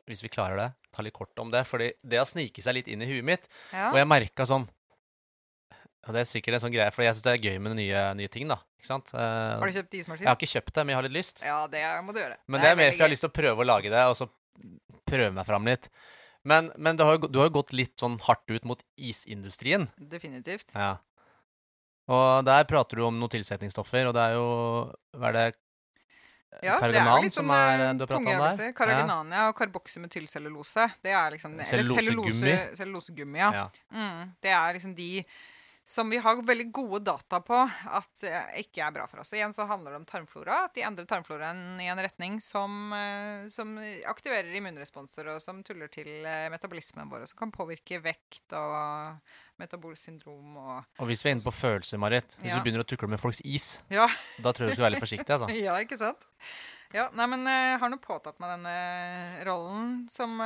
[0.08, 1.64] hvis vi klarer det, ta litt kort om det.
[1.68, 3.90] Fordi det har sniket seg litt inn i huet mitt, Ja.
[3.92, 4.68] og jeg merka sånn
[6.08, 8.02] og Det er sikkert en sånn greie, for jeg syns det er gøy med nye,
[8.16, 8.56] nye ting, da.
[8.80, 9.10] Ikke sant?
[9.12, 10.24] Uh, Har du kjøpt ismaskin?
[10.24, 11.42] jeg har ikke kjøpt det, men jeg har litt lyst.
[11.44, 12.38] Ja, det må du gjøre.
[12.48, 14.16] Men det er mer for jeg har lyst til å prøve å lage det, og
[14.16, 14.28] så
[15.04, 15.90] prøve meg fram litt.
[16.48, 19.84] Men, men det har, du har jo gått litt sånn hardt ut mot isindustrien.
[20.00, 20.72] Definitivt.
[20.72, 20.94] Ja.
[22.08, 24.46] Og der prater du om noen tilsetningsstoffer, og det er jo
[25.18, 25.46] Hva er det
[26.62, 28.72] Ja, det er som sånn er, eh, eh, du har pratet om der.
[28.72, 29.48] Karaginan, ja.
[29.48, 30.88] og karboksymetylcellulose.
[31.02, 32.32] Det er liksom Cellulosegummi.
[32.32, 33.52] cellulose- Cellulosegummi, ja.
[33.52, 33.68] Ja.
[33.92, 35.24] Mm, det er liksom de
[35.88, 37.56] som vi har veldig gode data på
[37.96, 39.30] at eh, ikke er bra for oss.
[39.32, 40.58] Igjen så handler det om tarmflora.
[40.66, 43.72] At de endrer tarmfloraen i en retning som, eh, som
[44.10, 49.16] aktiverer immunresponser, og som tuller til eh, metabolismen vår, og som kan påvirke vekt og
[49.58, 52.60] metabolsyndrom og Og hvis vi er inne på følelser, Marit Hvis Ja.
[52.60, 54.06] du begynner å tukle med folks is, Ja,
[54.44, 55.48] da tror jeg du skal være litt forsiktig, altså.
[55.66, 56.28] ja ikke sant?
[56.92, 58.76] Ja, nei, men jeg har nå påtatt meg denne
[59.48, 60.36] rollen som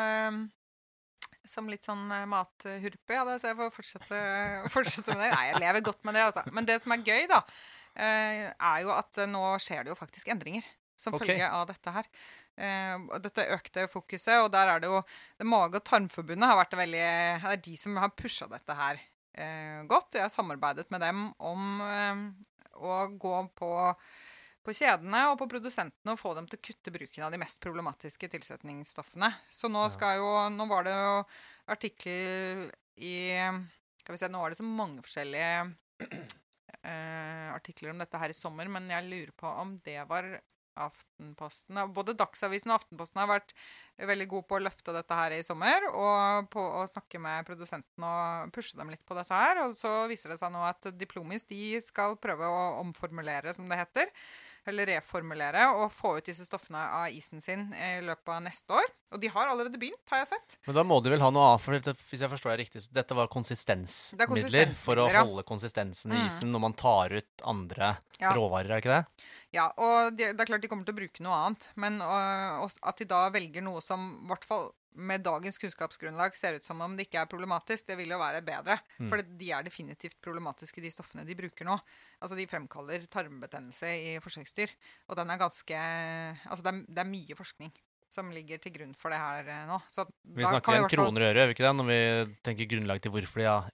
[1.49, 4.21] som litt sånn eh, mathurpe, ja, så jeg får fortsette,
[4.75, 5.33] fortsette med det.
[5.35, 6.45] Nei, jeg lever godt med det, altså.
[6.55, 7.41] Men det som er gøy, da,
[7.97, 10.67] eh, er jo at eh, nå skjer det jo faktisk endringer
[10.99, 11.33] som okay.
[11.33, 12.09] følge av dette her.
[13.25, 15.01] Dette økte fokuset, og der er det jo
[15.41, 17.01] det Mage- og tarmforbundet har vært veldig
[17.41, 19.01] Det er de som har pusha dette her
[19.91, 20.15] godt.
[20.15, 21.81] Jeg har samarbeidet med dem om
[22.77, 23.73] å gå på
[24.63, 27.61] på kjedene og på produsentene å få dem til å kutte bruken av de mest
[27.63, 29.33] problematiske tilsetningsstoffene.
[29.51, 31.17] Så nå skal jo Nå var det jo
[31.73, 33.17] artikler i
[34.03, 35.53] Skal vi se, nå var det så mange forskjellige
[36.83, 40.35] eh, artikler om dette her i sommer, men jeg lurer på om det var
[40.81, 43.53] Aftenposten Både Dagsavisen og Aftenposten har vært
[44.01, 48.09] veldig gode på å løfte dette her i sommer, og på å snakke med produsentene
[48.09, 49.63] og pushe dem litt på dette her.
[49.67, 53.83] Og så viser det seg nå at Diplomis de skal prøve å omformulere, som det
[53.83, 54.09] heter.
[54.71, 58.85] Eller reformulere og få ut disse stoffene av isen sin i løpet av neste år.
[59.13, 60.55] Og de har allerede begynt, har jeg sett.
[60.69, 62.95] Men da må de vel ha noe annet, for hvis jeg forstår det riktig, så
[62.95, 65.25] dette var konsistensmidler, konsistensmidler, for å ja.
[65.25, 66.29] holde konsistensen i Mm.
[66.31, 68.33] isen når man tar ut andre Ja.
[68.39, 69.27] råvarer, er det ikke det?
[69.53, 71.69] Ja, og de, det er klart de kommer til å bruke noe annet.
[71.75, 76.35] Men og, og at de da velger noe som i hvert fall med dagens kunnskapsgrunnlag
[76.37, 78.77] ser ut som om det ikke er problematisk, det vil jo være bedre.
[78.99, 79.09] Mm.
[79.11, 81.79] For de er definitivt problematiske, de stoffene de bruker nå.
[82.21, 84.75] Altså De fremkaller tarmbetennelse i forsøksdyr.
[85.09, 87.73] Og den er ganske Altså det er, det er mye forskning
[88.13, 89.79] som ligger til grunn for det her eh, nå.
[89.89, 92.01] Så Vi snakker en kroner og øre, gjør vi ikke det, når vi
[92.45, 93.71] tenker grunnlag til hvorfor de har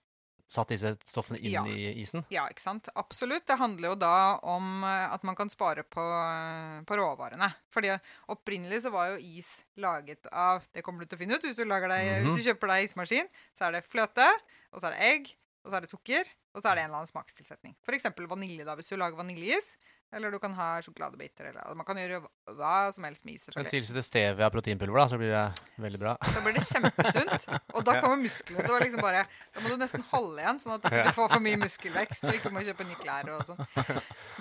[0.49, 1.63] satt disse stoffene inn Ja.
[1.67, 2.23] i isen?
[2.33, 2.89] Ja, ikke sant.
[2.97, 3.45] Absolutt.
[3.47, 7.51] Det handler jo da om eh, at man kan spare på, eh, på råvarene.
[7.73, 7.93] Fordi
[8.33, 11.55] opprinnelig så var jo is laget av Det kommer du til å finne ut hvis
[11.55, 12.23] du, lager deg, -hmm.
[12.25, 13.29] hvis du kjøper deg ismaskin.
[13.53, 14.27] Så er det fløte,
[14.73, 16.89] og så er det egg, og så er det sukker, og så er det en
[16.89, 17.75] eller annen smakstilsetning.
[17.85, 18.05] F.eks.
[18.17, 19.75] vanilje, da, hvis du lager vaniljeis.
[20.11, 21.51] Eller du kan ha sjokoladebiter.
[21.51, 22.23] Eller, man kan gjøre
[22.57, 23.43] hva som helst med is.
[23.53, 25.43] Men tilsette stevia proteinpulver, da, så blir det
[25.83, 26.13] veldig bra.
[26.33, 27.45] Så blir det kjempesunt.
[27.77, 30.75] Og da kommer musklene til å liksom bare Da må du nesten holde igjen, sånn
[30.77, 33.61] at du ikke får for mye muskelvekst og ikke må kjøpe nye klær og sånn.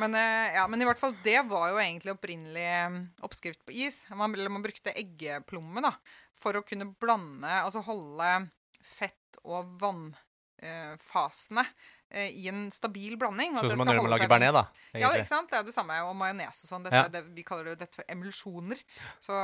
[0.01, 3.77] Men, eh, ja, men i hvert fall, det var jo egentlig opprinnelig eh, oppskrift på
[3.87, 4.01] is.
[4.17, 5.93] Man, eller man brukte eggeplomme da,
[6.39, 8.33] for å kunne blande Altså holde
[8.81, 9.15] fett-
[9.45, 10.25] og vannfasene
[10.63, 13.57] eh, i en stabil blanding.
[13.57, 14.65] Sånn som man gjør med å lage bearnés, da.
[14.93, 15.51] Ja, det, ikke sant?
[15.53, 16.01] det er det samme.
[16.09, 16.91] Og majones og sånn.
[16.93, 17.07] Ja.
[17.13, 18.83] det, vi kaller det jo dette for emulsjoner.
[19.23, 19.39] Så,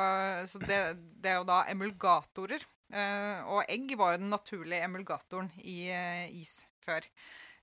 [0.51, 0.83] så det,
[1.23, 2.67] det er jo da emulgatorer.
[2.95, 7.07] Eh, og egg var jo den naturlige emulgatoren i eh, is før.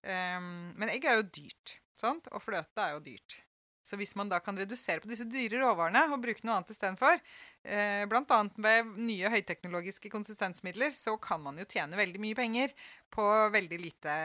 [0.02, 2.26] Men egg er jo dyrt, sant?
[2.34, 3.36] og fløte er jo dyrt.
[3.84, 7.22] Så hvis man da kan redusere på disse dyre råvarene og bruke noe annet istedenfor,
[7.66, 8.41] eh, bl.a.
[8.62, 12.76] ved nye høyteknologiske konsistensmidler, så kan man jo tjene veldig mye penger
[13.14, 14.18] på veldig lite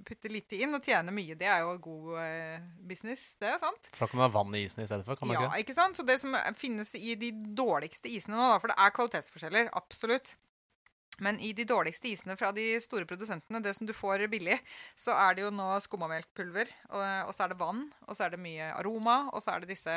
[0.00, 1.34] Putte lite inn og tjene mye.
[1.36, 3.88] Det er jo god eh, business, det er sant.
[3.90, 5.70] For da kan man ha vann i isen i stedet for, kan man Ja, ikke
[5.70, 5.98] ikke sant?
[5.98, 10.32] Så det som finnes i de dårligste isene nå, da, for det er kvalitetsforskjeller, absolutt.
[11.20, 14.56] Men i de dårligste isene fra de store produsentene, det som du får billig,
[14.98, 18.34] så er det jo nå skummamelkpulver, og, og så er det vann, og så er
[18.34, 19.96] det mye aroma, og så er det disse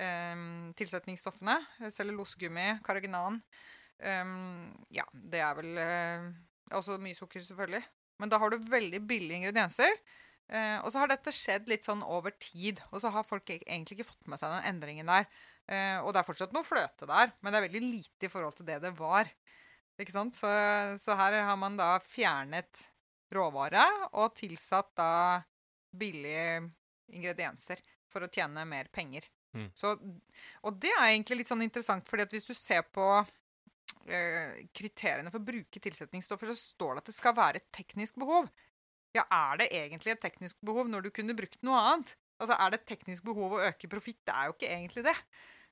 [0.00, 1.58] um, tilsetningsstoffene.
[1.92, 3.42] Cellulosegummi, karaginan.
[3.98, 6.30] Um, ja, det er vel uh,
[6.78, 7.84] også mye sukker, selvfølgelig.
[8.18, 10.00] Men da har du veldig billige ingredienser.
[10.48, 13.60] Uh, og så har dette skjedd litt sånn over tid, og så har folk e-
[13.66, 15.28] egentlig ikke fått med seg den endringen der.
[15.68, 18.56] Uh, og det er fortsatt noe fløte der, men det er veldig lite i forhold
[18.56, 19.28] til det det var.
[19.98, 20.36] Ikke sant?
[20.38, 20.50] Så,
[21.02, 22.84] så her har man da fjernet
[23.34, 23.84] råvare
[24.16, 25.10] og tilsatt da
[25.98, 26.68] billige
[27.12, 29.26] ingredienser for å tjene mer penger.
[29.56, 29.68] Mm.
[29.76, 29.94] Så,
[30.62, 35.32] og det er egentlig litt sånn interessant, fordi at hvis du ser på eh, kriteriene
[35.32, 38.48] for å bruke tilsetningsstoffer, så står det at det skal være et teknisk behov.
[39.16, 42.14] Ja, er det egentlig et teknisk behov når du kunne brukt noe annet?
[42.38, 44.20] Altså, Er det et teknisk behov å øke profitt?
[44.26, 45.16] Det er jo ikke egentlig det.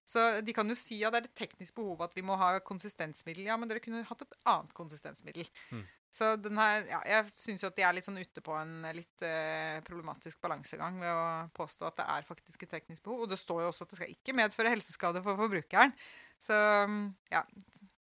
[0.06, 2.52] Så de kan jo si at det er et teknisk behov at vi må ha
[2.64, 3.48] konsistensmiddel.
[3.48, 5.48] Ja, men dere kunne hatt et annet konsistensmiddel.
[5.74, 5.82] Mm.
[6.16, 8.86] Så den her, ja, jeg syns jo at de er litt sånn ute på en
[8.96, 11.26] litt uh, problematisk balansegang ved å
[11.58, 13.26] påstå at det er faktisk et teknisk behov.
[13.26, 15.92] Og det står jo også at det skal ikke medføre helseskade for forbrukeren.
[16.40, 16.56] Så
[16.88, 17.02] mm,
[17.34, 17.42] ja.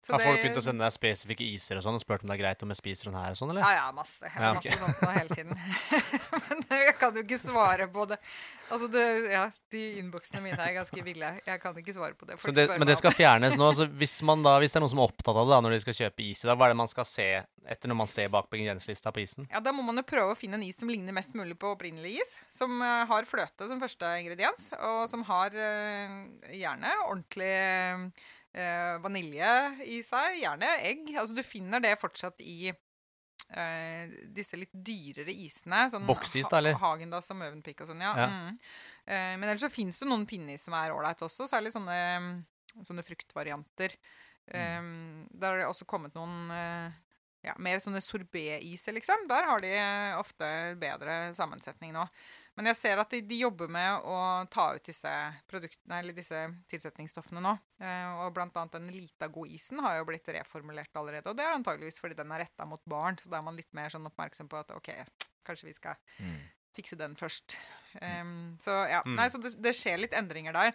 [0.08, 2.38] Så Har folk begynt å sende deg spesifikke iser og sånn, og spurt om det
[2.38, 3.60] er greit om jeg spiser den her og sånn, eller?
[3.60, 4.30] ja, ja, masse.
[4.32, 5.52] Ja, masse sånt nå hele tiden.
[6.48, 8.16] Men jeg kan jo ikke svare på det.
[8.72, 9.04] Altså, det,
[9.34, 11.30] ja, De innboksene mine er ganske ville.
[11.44, 12.38] Jeg kan ikke svare på det.
[12.40, 13.68] Så det, men det skal fjernes nå.
[13.76, 15.76] Så hvis, man da, hvis det er noen som er opptatt av det da, når
[15.76, 17.28] de skal kjøpe is i dag, hva er det man skal se
[17.68, 19.48] etter når man ser bak på ingredienslista på isen?
[19.52, 21.74] Ja, Da må man jo prøve å finne en is som ligner mest mulig på
[21.74, 22.34] opprinnelig is.
[22.52, 26.16] Som eh, har fløte som første ingrediens, og som har eh,
[26.56, 27.52] gjerne ordentlig
[28.54, 29.50] eh, vanilje
[29.86, 30.38] i seg.
[30.42, 31.08] Gjerne egg.
[31.16, 35.86] Altså Du finner det fortsatt i eh, disse litt dyrere isene.
[35.92, 36.76] Sånn Boksis, da, eller?
[36.78, 38.14] Ha- Hagendas og Møvenpick og sånn, ja.
[38.16, 38.28] Ja.
[38.28, 38.54] Mm.
[39.08, 42.32] Eh, men ellers så fins det noen pinneis som er ålreit også, særlig sånne, mm,
[42.84, 43.94] sånne fruktvarianter.
[44.48, 44.80] Eh,
[45.32, 46.90] Der har det også kommet noen eh,
[47.46, 49.28] ja, mer sånne sorbet-iser, liksom.
[49.30, 49.70] Der har de
[50.18, 50.48] ofte
[50.80, 52.04] bedre sammensetning nå.
[52.58, 54.18] Men jeg ser at de, de jobber med å
[54.50, 55.12] ta ut disse
[56.18, 56.40] disse
[56.72, 57.52] tilsetningsstoffene nå.
[57.80, 61.30] Eh, og blant annet den Litago-isen har jo blitt reformulert allerede.
[61.30, 63.18] Og det er antageligvis fordi den er retta mot barn.
[63.22, 64.90] Så da er man litt mer sånn oppmerksom på at OK,
[65.46, 66.38] kanskje vi skal Mm.
[66.74, 67.56] fikse den først.
[68.02, 69.14] Um, så ja, Mm.
[69.16, 70.74] nei, så det, det skjer litt endringer der.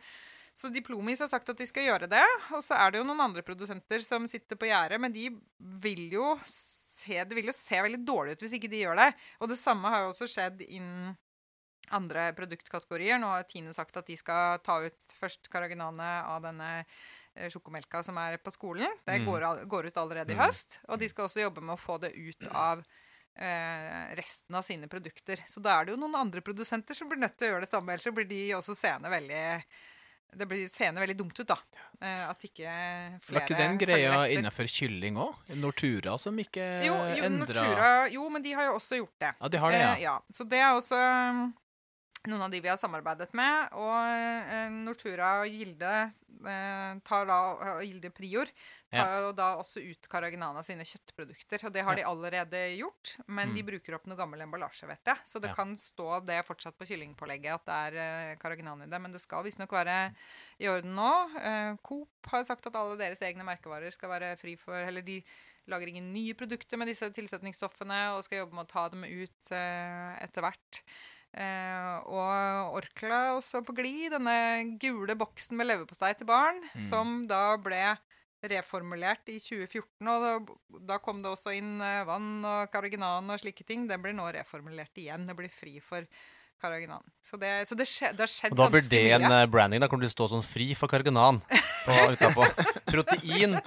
[0.56, 2.24] Så Diplomis har sagt at de skal gjøre det.
[2.54, 5.30] Og så er det jo noen andre produsenter som sitter på gjerdet, men de
[5.60, 9.10] vil jo se, det vil jo se veldig dårlig ut hvis ikke de gjør det.
[9.42, 11.16] Og det samme har jo også skjedd innen
[11.92, 13.20] andre produktkategorier.
[13.20, 16.86] Nå har Tine sagt at de skal ta ut først karaginane av denne
[17.36, 18.90] eh, sjokomelka som er på skolen.
[19.06, 19.26] Det Mm.
[19.26, 20.46] går, går ut allerede i Mm.
[20.46, 20.80] høst.
[20.90, 22.84] Og de skal også jobbe med å få det ut av
[23.36, 25.40] eh, resten av sine produkter.
[25.48, 27.70] Så da er det jo noen andre produsenter som blir nødt til å gjøre det
[27.72, 27.90] samme.
[27.94, 29.64] Ellers så blir de også seende veldig
[30.36, 31.58] Det blir seende veldig dumt ut, da.
[32.02, 32.66] Eh, at ikke
[33.22, 35.36] flere Var ikke den greia innenfor kylling òg?
[35.56, 39.36] Nortura som ikke Jo, jo, endra Nortura, jo, men de har jo også gjort det.
[39.40, 39.94] Ja, de har det, ja.
[39.94, 40.16] Eh, ja.
[40.32, 40.98] Så det er også
[41.30, 41.54] um,
[42.30, 43.74] noen av de vi har samarbeidet med.
[43.76, 47.38] Og eh, Nortura og Gilde eh, tar da,
[47.76, 48.50] og Gilde Prior
[48.94, 49.32] tar ja.
[49.36, 51.66] da også ut Carragenana sine kjøttprodukter.
[51.68, 53.68] Og det har de allerede gjort, men de Mm.
[53.72, 55.18] bruker opp noe gammel emballasje, vet jeg.
[55.26, 55.56] Så det Ja.
[55.56, 59.02] kan stå det fortsatt på kyllingpålegget at det er eh, Carragenana i det.
[59.02, 60.14] Men det skal visstnok være
[60.60, 61.12] i orden nå.
[61.84, 65.22] Coop har sagt at alle deres egne merkevarer skal være fri for Eller de
[65.68, 69.52] lager ingen nye produkter med disse tilsetningsstoffene og skal jobbe med å ta dem ut
[69.52, 70.82] etter hvert.
[71.34, 74.12] Eh, og Orkla også på glid.
[74.14, 76.82] Denne gule boksen med leverpostei til barn, Mm.
[76.90, 77.98] som da ble
[78.44, 80.08] reformulert i 2014.
[80.12, 83.88] Og da, da kom det også inn eh, vann og carragenan og slike ting.
[83.88, 85.26] Den blir nå reformulert igjen.
[85.28, 86.06] Det blir fri for
[86.64, 87.04] carragenan.
[87.24, 89.42] Så det, så det, skje, det har skjedd Og da blir det en mye.
[89.44, 89.84] eh, branding.
[89.84, 91.42] Da kommer det til å stå sånn 'fri for Karaginan'
[92.16, 92.48] utapå.
[92.88, 93.58] Protein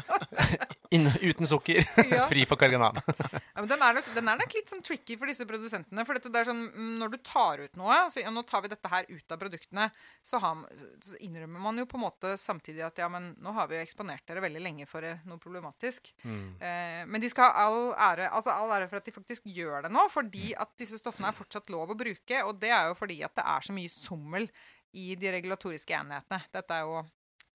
[0.97, 1.85] in, uten sukker.
[2.17, 2.27] Ja.
[2.31, 2.97] fri for Karaginan.
[3.07, 6.05] Ja, men den er, nok, den er nok litt sånn tricky for disse produsentene.
[6.07, 8.63] For dette, det er sånn, mm, når du tar ut noe, så ja, nå tar
[8.65, 9.89] vi dette her ut av produktene,
[10.25, 10.63] så, har,
[11.03, 13.83] så innrømmer man jo på en måte samtidig at ja, men nå har vi jo
[13.85, 16.13] eksponert dere veldig lenge for noe problematisk.
[16.25, 16.47] Mm.
[16.63, 19.89] Eh, men de skal ha all ære, altså all ære for at de faktisk gjør
[19.89, 22.43] det nå, fordi at disse stoffene er fortsatt lov å bruke.
[22.47, 24.49] Og det er jo fordi at det er så mye sommel
[24.97, 26.41] i de regulatoriske enhetene.
[26.55, 27.05] Dette er jo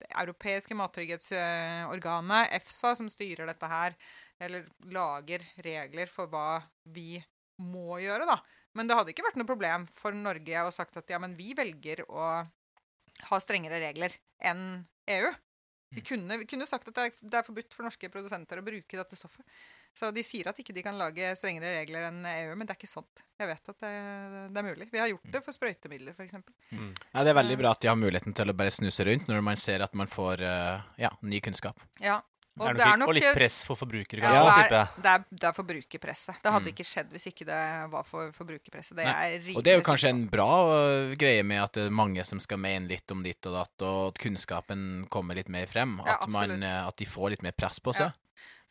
[0.02, 3.98] det europeiske mattrygghetsorganet, EFSA, som styrer dette her,
[4.42, 7.22] eller lager regler for hva vi
[7.62, 8.40] må gjøre, da.
[8.78, 11.52] Men det hadde ikke vært noe problem for Norge å sagt at ja, men vi
[11.58, 12.32] velger å
[13.30, 14.82] ha strengere regler enn
[15.12, 15.30] EU.
[15.92, 18.66] Vi kunne, vi kunne sagt at det er, det er forbudt for norske produsenter å
[18.66, 19.44] bruke dette stoffet.
[19.94, 22.80] Så de sier at ikke de kan lage strengere regler enn EU, men det er
[22.80, 23.24] ikke sant.
[23.42, 23.92] Jeg vet at det,
[24.56, 24.88] det er mulig.
[24.92, 26.34] Vi har gjort det for sprøytemidler, f.eks.
[26.72, 26.90] Mm.
[27.14, 29.44] Ja, det er veldig bra at de har muligheten til å bare snuse rundt når
[29.44, 31.80] man ser at man får eh, ja, ny kunnskap.
[32.00, 32.22] Ja.
[32.60, 35.12] Og, Er det nok er nok og litt press for forbrukere, Ja, det, er, det,
[35.12, 36.42] er, det er forbrukerpresset.
[36.44, 36.74] Det hadde Mm.
[36.74, 37.60] ikke skjedd hvis ikke det
[37.94, 38.98] var for forbrukerpresset.
[39.00, 41.96] Det er Og det er jo kanskje en bra øh, greie med at det er
[41.96, 45.66] mange som skal mene litt om ditt og datt, og at kunnskapen kommer litt mer
[45.72, 45.96] frem.
[46.06, 48.10] Ja, At, man, eh, at de får litt mer press på Ja.
[48.12, 48.20] seg.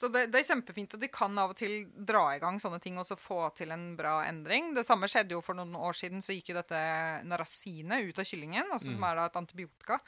[0.00, 2.78] Så det, det er kjempefint at de kan av og til dra i gang sånne
[2.80, 4.70] ting og så få til en bra endring.
[4.72, 6.22] Det samme skjedde jo for noen år siden.
[6.24, 6.80] Så gikk jo dette
[7.28, 9.08] narasinet ut av kyllingen, altså som Mm.
[9.10, 9.98] er da et antibiotika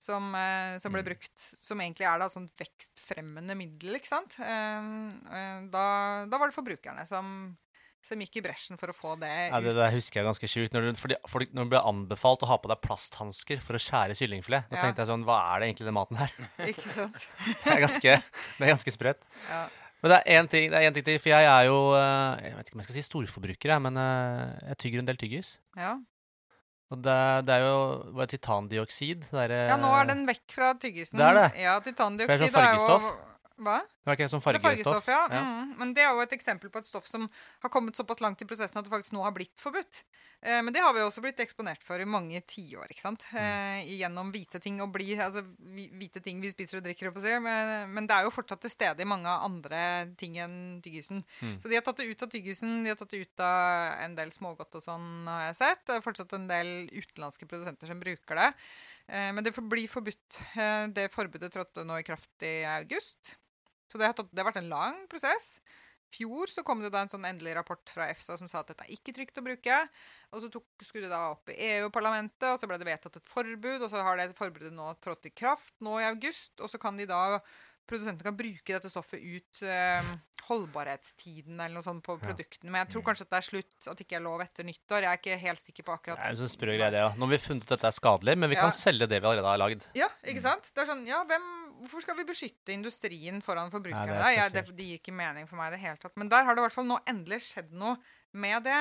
[0.00, 1.10] som, eh, som ble Mm.
[1.12, 4.38] brukt Som egentlig er da sånn vekstfremmende middel, ikke sant.
[4.40, 4.88] Eh,
[5.36, 7.56] eh, da, da var det forbrukerne som,
[8.02, 9.76] som gikk i bresjen for å få det Ja, det ut.
[9.78, 10.72] der husker jeg ganske sjukt.
[10.74, 14.16] Når, du- folk, når det ble anbefalt å ha på deg plasthansker for å skjære
[14.18, 14.82] kyllingfilet, da Ja.
[14.82, 16.32] tenkte jeg sånn Hva er det egentlig den maten her?
[16.72, 17.28] Ikke sant?
[17.64, 18.16] Det er ganske,
[18.58, 19.22] det er ganske sprøtt.
[19.48, 19.68] Ja.
[20.02, 22.66] Men det er én ting, er ting til, for jeg er jo eh, Jeg vet
[22.66, 25.58] ikke om jeg skal si storforbruker, men eh, jeg tygger en del tyggis.
[25.78, 25.92] Ja.
[26.90, 27.14] Og det,
[27.46, 27.76] det er jo
[28.18, 29.28] det, titandioksid.
[29.30, 31.16] Det er, ja, nå er den vekk fra tyggisen.
[31.22, 31.46] Det er det.
[31.62, 33.12] Ja, For det er titandioksid er jo.
[33.62, 33.80] Hva?
[34.58, 35.04] Det fargestoff?
[35.06, 35.42] fargestoff, ja.
[35.42, 35.74] Mm.
[35.78, 37.28] Men det er jo et eksempel på et stoff som
[37.62, 40.02] har kommet såpass langt i prosessen at det faktisk nå har blitt forbudt.
[40.42, 43.26] Eh, men det har vi også blitt eksponert for i mange tiår, ikke sant.
[43.38, 47.34] Eh, gjennom hvite ting og bli Altså hvite ting vi spiser og drikker, si.
[47.44, 49.82] Men, men det er jo fortsatt til stede i mange andre
[50.18, 51.22] ting enn tyggisen.
[51.40, 51.58] Mm.
[51.62, 54.16] Så de har tatt det ut av tyggisen, de har tatt det ut av en
[54.18, 55.86] del smågodt og sånn, har jeg sett.
[55.86, 58.50] Det er fortsatt en del utenlandske produsenter som bruker det.
[59.12, 60.40] Eh, men det blir forbudt.
[60.56, 63.36] Eh, det forbudet trådte nå i kraft i august.
[63.92, 65.58] Så det har, tatt, det har vært en lang prosess.
[66.12, 68.84] fjor så kom det da en sånn endelig rapport fra EFSA som sa at dette
[68.84, 69.76] er ikke trygt å bruke.
[70.32, 73.28] Og så tok, skulle det da opp i EU-parlamentet, og så ble det vedtatt et
[73.32, 73.80] forbud.
[73.84, 76.56] Og så har det forbudet nå trådt i kraft nå i august.
[76.60, 77.38] Og så kan de da
[77.88, 80.12] produsentene kan bruke dette stoffet ut eh,
[80.66, 82.26] holdbarhetstiden eller noe sånt på Ja.
[82.28, 82.70] produktene.
[82.70, 85.02] Men jeg tror kanskje at det er slutt, at det ikke er lov etter nyttår.
[85.02, 87.08] Jeg er ikke helt sikker på akkurat Det er en sprø greie, det, ja.
[87.16, 88.62] Nå har vi funnet at dette er skadelig, men vi Ja.
[88.62, 89.86] kan selge det vi allerede har lagd.
[89.94, 90.70] Ja, ikke sant?
[90.74, 94.18] Det er sånn, ja, hvem, Hvorfor skal vi beskytte industrien foran forbrukerne?
[94.20, 94.60] Nei, det er der?
[94.62, 96.14] Jeg, det, gir ikke mening for meg i det hele tatt.
[96.20, 97.96] Men der har det i hvert fall nå endelig skjedd noe
[98.38, 98.78] med det.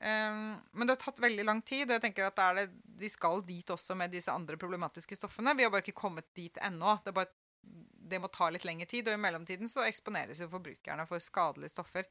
[0.00, 2.66] Um, men det har tatt veldig lang tid, og jeg tenker at det er det,
[3.02, 5.54] de skal dit også med disse andre problematiske stoffene.
[5.58, 6.96] Vi har bare ikke kommet dit ennå.
[7.04, 7.28] Det, bare,
[8.10, 11.74] det må ta litt lengre tid, og i mellomtiden så eksponeres jo forbrukerne for skadelige
[11.74, 12.08] stoffer.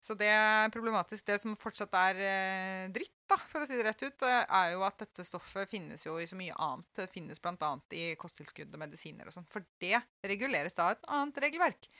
[0.00, 1.26] Så det er problematisk.
[1.28, 4.70] Det som fortsatt er eh, dritt, da, for å si det rett ut, eh, er
[4.72, 6.88] jo at dette stoffet finnes jo i så mye annet.
[6.96, 7.72] Det finnes bl.a.
[7.92, 9.48] i kosttilskudd og medisiner og sånn.
[9.52, 11.90] For det reguleres av et annet regelverk.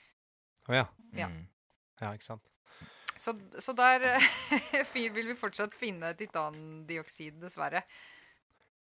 [0.69, 0.87] Å ja.
[1.13, 1.29] Ja.
[1.29, 1.45] Mm.
[2.01, 2.09] ja.
[2.15, 2.49] Ikke sant.
[3.21, 7.83] Så, så der eh, vil vi fortsatt finne titandioksid, dessverre.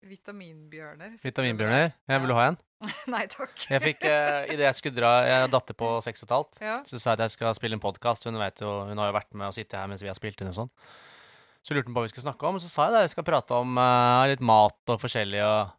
[0.01, 1.17] Vitaminbjørner.
[1.21, 1.91] Vitaminbjørner.
[2.09, 2.57] Ja, vil du ha en?
[3.13, 3.53] Nei takk.
[3.69, 6.61] Jeg fikk, uh, Idet jeg skulle dra Jeg datter på seks og et halvt.
[6.65, 6.77] Ja.
[6.89, 8.25] Så sa jeg at jeg skal spille en podkast.
[8.25, 10.57] Hun, hun har jo vært med og sittet her mens vi har spilt inn og
[10.63, 10.73] sånn.
[11.61, 13.13] Så lurte hun på hva vi skulle snakke om, og så sa jeg da Vi
[13.13, 15.77] skal prate om uh, litt mat og forskjellig og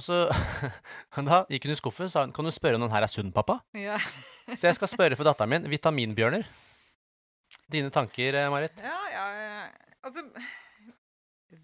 [0.00, 0.22] Og så
[1.28, 3.12] Da gikk hun i skuffen og sa hun, kan du spørre om den her er
[3.12, 3.60] sunn, pappa?
[3.76, 4.00] Ja.
[4.54, 5.68] Så jeg skal spørre for datteren min.
[5.68, 6.48] Vitaminbjørner.
[7.70, 8.80] Dine tanker, eh, Marit?
[8.80, 9.64] ja, ja, ja.
[10.04, 10.24] Altså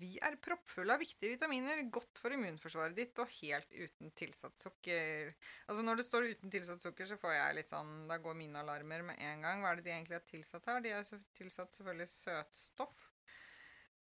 [0.01, 5.35] Vi er proppfulle av viktige vitaminer, godt for immunforsvaret ditt og helt uten tilsatt sukker.
[5.67, 8.63] Altså Når det står uten tilsatt sukker, så får jeg litt sånn Da går mine
[8.63, 9.61] alarmer med en gang.
[9.61, 10.81] Hva er det de egentlig har tilsatt her?
[10.85, 13.07] De har tilsatt selvfølgelig søtstoff.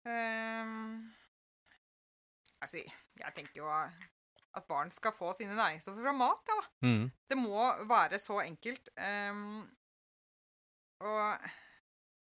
[0.05, 1.09] Um,
[2.61, 2.79] altså,
[3.19, 6.69] jeg tenker jo at barn skal få sine næringsstoffer fra mat, ja da.
[6.85, 7.09] Mm.
[7.29, 8.93] Det må være så enkelt.
[8.97, 9.65] Um,
[10.99, 11.49] og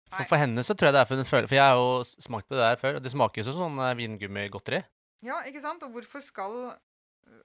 [0.07, 2.03] For, for henne så tror jeg det er for hun føler For jeg har jo
[2.07, 4.83] smakt på det der før, og det smaker jo som sånn eh, vingummigodteri.
[5.27, 5.83] Ja, ikke sant?
[5.83, 6.55] Og hvorfor skal,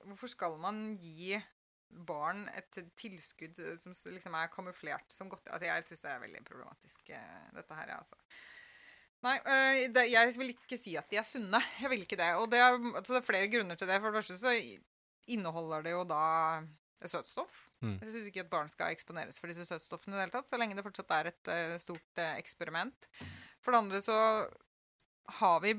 [0.05, 1.39] hvorfor skal man gi
[2.07, 5.55] barn et tilskudd eh, som liksom er kamuflert som godteri?
[5.55, 8.19] Altså, jeg syns det er veldig problematisk, eh, dette her, altså.
[9.21, 9.35] Nei,
[9.93, 11.59] det, jeg vil ikke si at de er sunne.
[11.77, 12.31] Jeg vil ikke det.
[12.41, 13.99] Og det er, altså, det er flere grunner til det.
[14.01, 14.53] For det første så
[15.29, 16.23] inneholder det jo da
[17.05, 17.67] søtstoff.
[17.81, 17.97] Mm.
[17.97, 20.59] Jeg syns ikke at barn skal eksponeres for disse søtstoffene i det hele tatt, så
[20.61, 23.07] lenge det fortsatt er et uh, stort uh, eksperiment.
[23.61, 24.17] For det andre så
[25.39, 25.73] har vi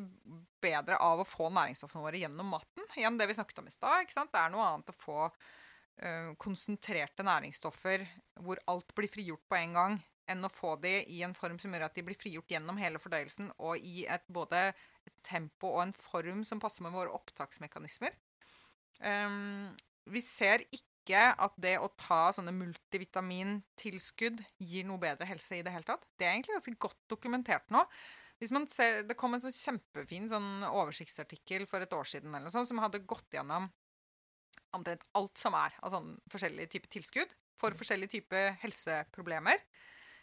[0.62, 2.86] bedre av å få næringsstoffene våre gjennom maten.
[2.96, 4.04] Igjen det vi snakket om i stad.
[4.04, 4.32] ikke sant?
[4.32, 8.06] Det er noe annet å få eh, konsentrerte næringsstoffer
[8.46, 9.98] hvor alt blir frigjort på en gang,
[10.30, 13.02] enn å få de i en form som gjør at de blir frigjort gjennom hele
[13.02, 18.14] fordøyelsen, og i et både et tempo og en form som passer med våre opptaksmekanismer.
[19.02, 19.74] Um,
[20.14, 25.72] vi ser ikke at det å ta sånne multivitamintilskudd gir noe bedre helse i det
[25.74, 26.06] hele tatt.
[26.16, 27.84] Det er egentlig ganske godt dokumentert nå.
[28.42, 32.48] Hvis man ser, Det kom en sånn kjempefin sånn oversiktsartikkel for et år siden eller
[32.48, 33.70] noe sånt, som hadde gått gjennom
[34.72, 39.60] omtrent alt som er av sånn forskjellige typer tilskudd for forskjellige typer helseproblemer.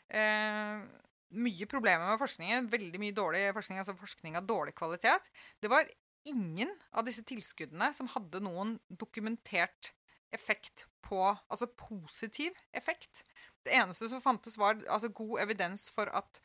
[0.09, 0.81] Eh,
[1.29, 2.69] mye problemer med forskningen.
[2.73, 5.29] Veldig mye dårlig forskning, altså forskning av dårlig kvalitet.
[5.61, 5.87] Det var
[6.27, 9.93] ingen av disse tilskuddene som hadde noen dokumentert
[10.35, 13.23] effekt på Altså positiv effekt.
[13.65, 16.41] Det eneste som fantes, var altså god evidens for at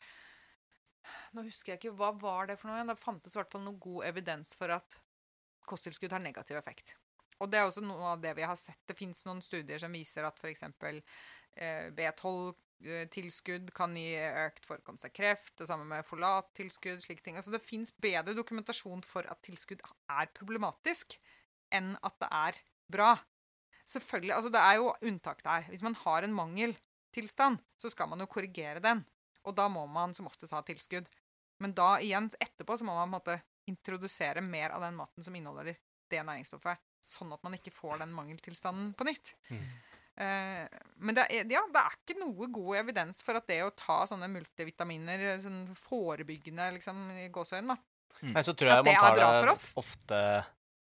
[1.37, 2.89] Nå husker jeg ikke, hva var det for noe igjen?
[2.89, 4.95] Det fantes i hvert fall noe god evidens for at
[5.69, 6.95] kosttilskudd har negativ effekt.
[7.43, 8.81] Og det er også noe av det vi har sett.
[8.87, 10.63] Det fins noen studier som viser at f.eks.
[10.65, 15.53] Eh, B12-tilskudd kan gi økt forekomst av kreft.
[15.59, 17.03] Det samme med folattilskudd.
[17.03, 17.37] slike ting.
[17.37, 21.19] Altså Det fins bedre dokumentasjon for at tilskudd er problematisk,
[21.75, 23.13] enn at det er bra.
[23.85, 25.67] Selvfølgelig, altså Det er jo unntak der.
[25.69, 29.03] Hvis man har en mangeltilstand, så skal man jo korrigere den.
[29.45, 31.09] Og da må man som oftest ha tilskudd.
[31.61, 33.37] Men da igjen, etterpå, så må man på en måte
[33.69, 35.77] introdusere mer av den maten som inneholder
[36.11, 39.31] det næringsstoffet, sånn at man ikke får den mangeltilstanden på nytt.
[40.15, 40.65] Eh,
[41.03, 44.03] men det er, ja, det er ikke noe god evidens for at det å ta
[44.07, 47.91] sånne multivitaminer sånn forebyggende liksom, i gåseøynene da.
[48.31, 50.19] Nei, så tror jeg man tar det ofte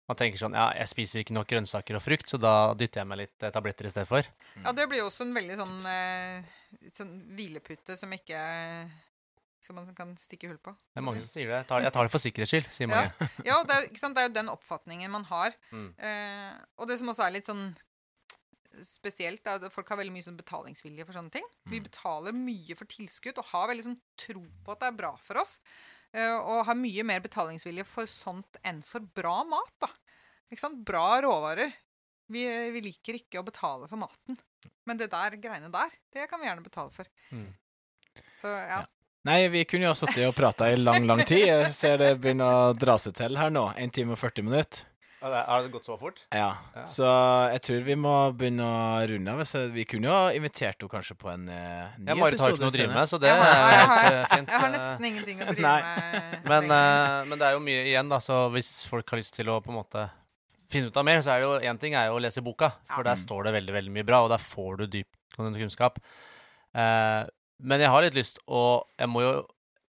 [0.05, 3.09] Man tenker sånn Ja, jeg spiser ikke nok grønnsaker og frukt, så da dytter jeg
[3.09, 4.27] meg litt tabletter i stedet for.
[4.61, 6.53] Ja, det blir jo også en veldig sånn, eh,
[6.93, 8.39] sånn hvilepute som ikke
[9.65, 10.75] Som man kan stikke hull på.
[10.93, 11.63] Det er mange som sier det.
[11.63, 13.29] Jeg tar, jeg tar det for sikkerhets skyld, sier mange.
[13.47, 15.55] Ja, det er, det er jo den oppfatningen man har.
[15.71, 15.87] Mm.
[15.97, 17.71] Eh, og det som også er litt sånn
[18.85, 21.49] spesielt, er at folk har veldig mye sånn betalingsvilje for sånne ting.
[21.71, 25.13] Vi betaler mye for tilskudd og har veldig sånn tro på at det er bra
[25.21, 25.57] for oss.
[26.15, 29.91] Eh, og har mye mer betalingsvilje for sånt enn for bra mat, da.
[30.51, 30.81] Ikke sant?
[30.87, 31.73] Bra råvarer.
[32.31, 32.41] Vi,
[32.73, 34.39] vi liker ikke å betale for maten.
[34.89, 37.09] Men det der greiene der, det kan vi gjerne betale for.
[37.29, 37.49] Mm.
[38.41, 38.81] Så ja.
[39.25, 41.47] Nei, vi kunne jo sittet og prata i lang, lang tid.
[41.49, 43.71] Jeg ser det begynner å dra seg til her nå.
[43.81, 44.85] 1 time og 40 minutter.
[45.25, 46.19] Har det- gått så fort?
[46.31, 46.55] Ja.
[46.75, 46.83] Ja.
[46.85, 47.05] Så
[47.51, 49.71] jeg tror vi må begynne å runde av.
[49.73, 52.61] Vi kunne jo invitert henne kanskje på en uh, ny Ja, Marit har episode ikke
[52.61, 54.49] noe å drive med, så det er helt eh, fint.
[54.53, 55.81] jeg har nesten ingenting å drive Nei.
[55.81, 56.45] med.
[56.51, 58.19] Men, eh, men det er jo mye igjen, da.
[58.19, 60.05] Så hvis folk har lyst til å på en måte
[60.69, 62.71] finne ut av mer, så er det jo én ting er jo å lese boka,
[62.93, 63.23] for der Mm.
[63.25, 65.99] står det veldig veldig mye bra, og der får du dyptgående kunnskap.
[66.75, 67.25] Uh,
[67.63, 69.45] men jeg har litt lyst og Jeg må jo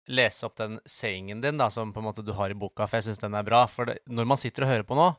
[0.08, 2.98] lese opp den sayingen din da, som på en måte du har i boka, for
[3.00, 3.66] jeg syns den er bra.
[3.68, 5.16] For det, når man sitter og hører på nå,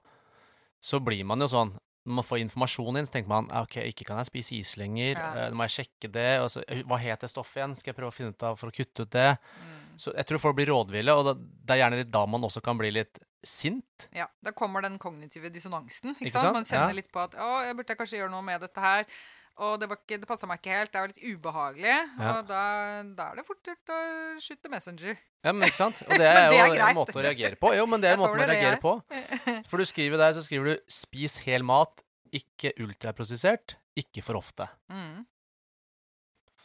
[0.81, 1.75] så blir man jo sånn
[2.07, 5.17] Når man får informasjon inn, så tenker man OK, ikke kan jeg spise is lenger.
[5.19, 5.31] Ja.
[5.35, 6.39] eh, Nå må jeg sjekke det.
[6.39, 7.75] Og så, eh, hva het det stoffet igjen?
[7.75, 9.33] Skal jeg prøve å finne ut av for å kutte ut det?
[9.43, 9.97] Mm.
[9.99, 12.63] Så jeg tror folk blir rådville, og da, det er gjerne litt da man også
[12.63, 14.07] kan bli litt sint.
[14.15, 16.15] Ja, Da kommer den kognitive dissonansen.
[16.15, 16.43] Ikke, Ikke sant?
[16.47, 16.55] sant?
[16.55, 16.99] Man kjenner Ja.
[17.01, 19.05] litt på at 'Å, jeg burde kanskje gjøre noe med dette her'.
[19.57, 20.91] Og det, var ikke, det passa meg ikke helt.
[20.93, 21.93] Det var litt ubehagelig.
[22.21, 22.33] Ja.
[22.35, 22.63] Og da,
[23.17, 24.01] da er det fort gjort å
[24.45, 25.15] skyte Messenger.
[25.47, 26.03] Ja, men ikke sant?
[26.05, 26.89] Og det er det jo er greit.
[26.91, 27.71] en måte å reagere på.
[27.77, 28.93] Jo, men det er en måte å reagere på.
[29.71, 32.05] For du skriver der, så skriver du 'spis hel mat,
[32.37, 34.67] ikke ultraprosessert, ikke for ofte'.
[34.93, 35.25] Mm.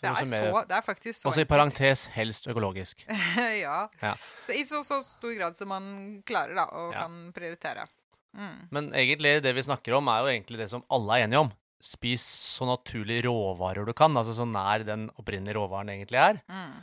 [0.01, 3.03] Det, er så, det er faktisk så Også i parentes helst økologisk.
[3.65, 3.85] ja.
[4.01, 4.13] Ja.
[4.41, 5.85] Så I så, så stor grad som man
[6.25, 7.05] klarer, da, og Ja.
[7.05, 7.85] kan prioritere.
[8.33, 8.67] Mm.
[8.73, 11.51] Men egentlig det vi snakker om, er jo egentlig det som alle er enige om.
[11.81, 12.21] Spis
[12.57, 16.41] så naturlige råvarer du kan, altså så nær den opprinnelige råvaren egentlig er.
[16.51, 16.75] Mm.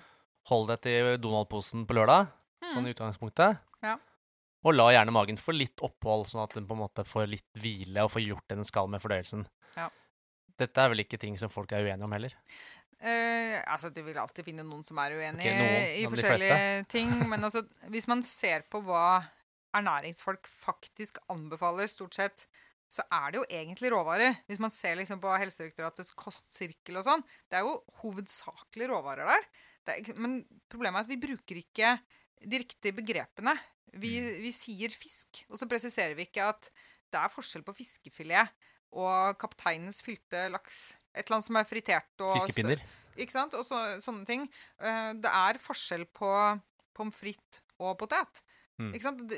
[0.50, 2.72] Hold deg til Donald-posen på lørdag, Mm.
[2.74, 3.58] sånn i utgangspunktet.
[3.86, 3.92] Ja.
[4.66, 7.46] Og la gjerne magen få litt opphold, sånn at den på en måte får litt
[7.62, 9.46] hvile og får gjort det den skal med fordøyelsen.
[9.76, 9.86] Ja.
[10.58, 12.34] Dette er vel ikke ting som folk er uenige om heller.
[12.98, 17.12] Uh, altså, Du vil alltid finne noen som er uenig okay, noen, i forskjellige ting.
[17.30, 17.62] Men altså,
[17.94, 19.22] hvis man ser på hva
[19.78, 22.46] ernæringsfolk faktisk anbefaler, stort sett,
[22.88, 24.38] så er det jo egentlig råvarer.
[24.48, 29.48] Hvis man ser liksom på Helsedirektoratets kostsirkel og sånn, det er jo hovedsakelig råvarer der.
[29.88, 30.38] Det er, men
[30.72, 31.90] problemet er at vi bruker ikke
[32.44, 33.56] de riktige begrepene.
[33.92, 34.42] Vi, Mm.
[34.44, 36.70] vi sier fisk, og så presiserer vi ikke at
[37.10, 38.50] det er forskjell på fiskefilet
[38.92, 40.92] og kapteinens fylte laks.
[41.14, 42.82] Et eller annet som er fritert og Fiskepinner.
[43.16, 43.54] ikke sant?
[43.54, 44.44] Og så, sånne ting.
[44.80, 46.28] Eh, det er forskjell på
[46.94, 48.42] pommes frites og potet.
[48.78, 48.92] Mm.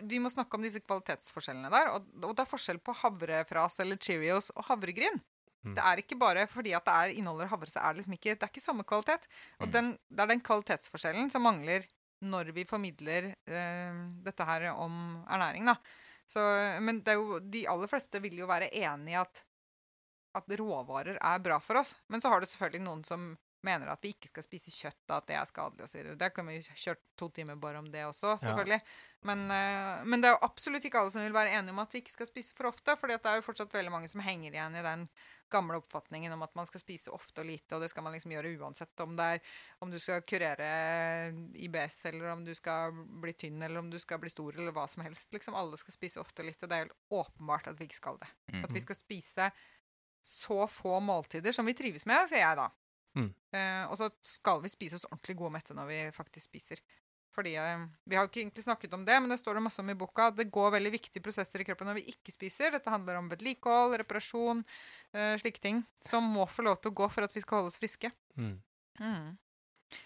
[0.08, 1.90] Vi må snakke om disse kvalitetsforskjellene der.
[1.94, 5.20] Og, og det er forskjell på havrefras eller Cheerios og havregryn.
[5.64, 5.74] Mm.
[5.76, 8.34] Det er ikke bare fordi at det er, inneholder havre, så er det liksom ikke
[8.36, 9.26] Det er ikke samme kvalitet.
[9.60, 9.72] Og Mm.
[9.72, 11.84] den, det er den kvalitetsforskjellen som mangler
[12.20, 15.76] når vi formidler eh, dette her om ernæring, da.
[16.28, 16.40] Så,
[16.80, 19.44] men det er jo, de aller fleste vil jo være enig i at
[20.38, 21.96] at råvarer er bra for oss.
[22.08, 23.32] Men så har du selvfølgelig noen som
[23.66, 26.12] mener at vi ikke skal spise kjøtt, at det er skadelig osv.
[26.18, 28.38] Der kan vi kjøre to timer bare om det også, Ja.
[28.46, 28.80] selvfølgelig.
[29.22, 31.92] Men, eh, men det er jo absolutt ikke alle som vil være enige om at
[31.92, 32.96] vi ikke skal spise for ofte.
[32.96, 35.08] For det er jo fortsatt veldig mange som henger igjen i den
[35.50, 38.30] gamle oppfatningen om at man skal spise ofte og lite, og det skal man liksom
[38.32, 39.40] gjøre uansett om det er
[39.82, 44.18] om du skal kurere IBS, eller om du skal bli tynn, eller om du skal
[44.22, 45.28] bli stor, eller hva som helst.
[45.34, 48.18] Liksom Alle skal spise ofte og lite, det er helt åpenbart at vi ikke skal
[48.22, 48.28] det.
[48.54, 48.64] Mm.
[48.64, 49.50] At vi skal spise
[50.22, 52.68] så få måltider som vi trives med, sier jeg da.
[53.18, 53.30] Mm.
[53.56, 56.82] Eh, og så skal vi spise oss ordentlig gode og mette når vi faktisk spiser.
[57.34, 59.82] Fordi eh, Vi har jo ikke egentlig snakket om det, men det står det masse
[59.82, 60.30] om i boka.
[60.34, 62.74] Det går veldig viktige prosesser i kroppen når vi ikke spiser.
[62.74, 64.64] Dette handler om vedlikehold, reparasjon,
[65.14, 65.84] eh, slike ting.
[66.04, 68.12] Som må få lov til å gå for at vi skal holde oss friske.
[68.38, 68.58] Mm.
[69.00, 69.30] Mm.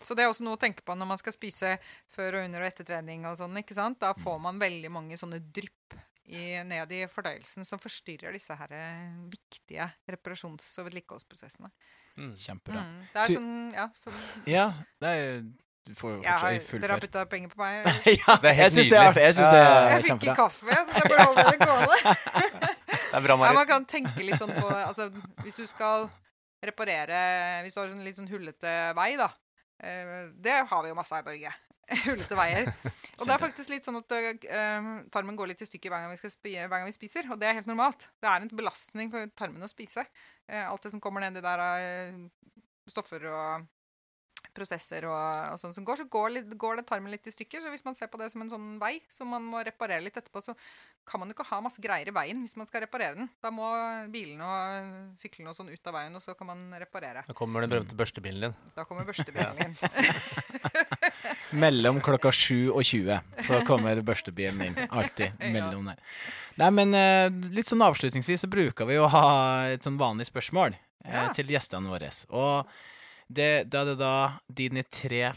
[0.01, 1.75] Så det er også noe å tenke på når man skal spise
[2.13, 4.01] før og under og etter trening og sånn, ikke sant?
[4.01, 8.73] Da får man veldig mange sånne drypp i, ned i fordøyelsen som forstyrrer disse her
[8.73, 11.69] eh, viktige reparasjons- og vedlikeholdsprosessene.
[12.17, 12.33] Mm.
[12.39, 12.81] Kjempebra.
[12.87, 13.05] Mm.
[13.13, 14.65] Det er sånn, ja, sånn Ja,
[15.03, 15.41] det er
[15.85, 17.89] Du får jo fortsatt full fortsatt Dere har putta penger på meg.
[18.23, 19.09] ja, Det er helt jeg syns det er nydelig.
[19.11, 19.25] artig.
[19.25, 21.99] Jeg Ja, Jeg fikk ikke kaffe, så jeg burde holde det gående.
[23.15, 25.09] Det er bra, Ja, man kan tenke litt sånn på altså,
[25.45, 26.09] Hvis du skal
[26.65, 27.19] reparere
[27.67, 29.29] Hvis du har sånn litt sånn hullete vei, da.
[29.83, 31.53] eh, Det har vi jo masse av i Norge.
[32.07, 32.71] hullete veier.
[33.19, 36.17] Og det er faktisk litt sånn at uh, tarmen går litt i stykker hver gang,
[36.17, 37.29] hver gang vi spiser.
[37.31, 38.09] Og det er helt normalt.
[38.23, 40.07] Det er en belastning for tarmen å spise.
[40.51, 42.53] Uh, alt det som kommer nedi der av uh,
[42.91, 43.71] stoffer og
[44.55, 47.63] prosesser og, og sånn som går, så går, litt, går det tarmen litt i stykker.
[47.63, 50.19] Så hvis man ser på det som en sånn vei som man må reparere litt
[50.21, 50.55] etterpå, så
[51.09, 53.31] kan man jo ikke ha masse greier i veien hvis man skal reparere den.
[53.43, 53.67] Da må
[54.13, 57.25] bilene og syklene og sånn ut av veien, og så kan man reparere.
[57.29, 58.57] Da kommer den berømte børstebilen din.
[58.77, 59.77] Da kommer børstebilen din.
[61.59, 64.79] Mellom klokka 7 og 20 så kommer børstebilen min.
[64.91, 66.01] Alltid mellom der.
[66.61, 69.27] Nei, men eh, litt sånn avslutningsvis så bruker vi å ha
[69.75, 71.29] et sånn vanlig spørsmål eh, Ja.
[71.35, 72.11] til gjestene våre.
[72.31, 72.69] Og
[73.35, 74.15] det, da er det da
[74.53, 75.31] dine tre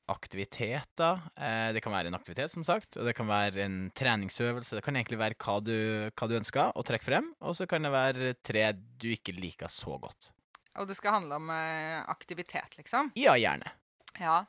[0.00, 1.20] favorittaktiviteter.
[1.36, 4.78] Eh, det kan være en aktivitet, som sagt, og det kan være en treningsøvelse.
[4.78, 5.74] Det kan egentlig være hva du,
[6.16, 9.70] hva du ønsker å trekke frem, og så kan det være tre du ikke liker
[9.70, 10.30] så godt.
[10.80, 11.48] Og det skal handle om
[12.08, 13.10] aktivitet, liksom.
[13.18, 13.72] Ja, gjerne.
[14.20, 14.44] Ja.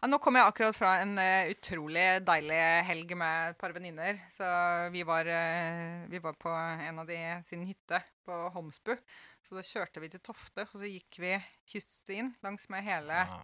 [0.00, 0.08] Ja.
[0.08, 4.20] Nå kom jeg akkurat fra en uh, utrolig deilig helg med et par venninner.
[4.30, 4.46] Så
[4.94, 8.94] vi var, uh, vi var på en av de sin hytte på Homsbu.
[9.42, 11.34] Så da kjørte vi til Tofte, og så gikk vi
[11.70, 13.40] kyststien langs med hele Ja.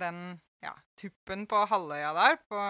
[0.00, 2.38] den ja, tuppen på halvøya der.
[2.50, 2.62] På,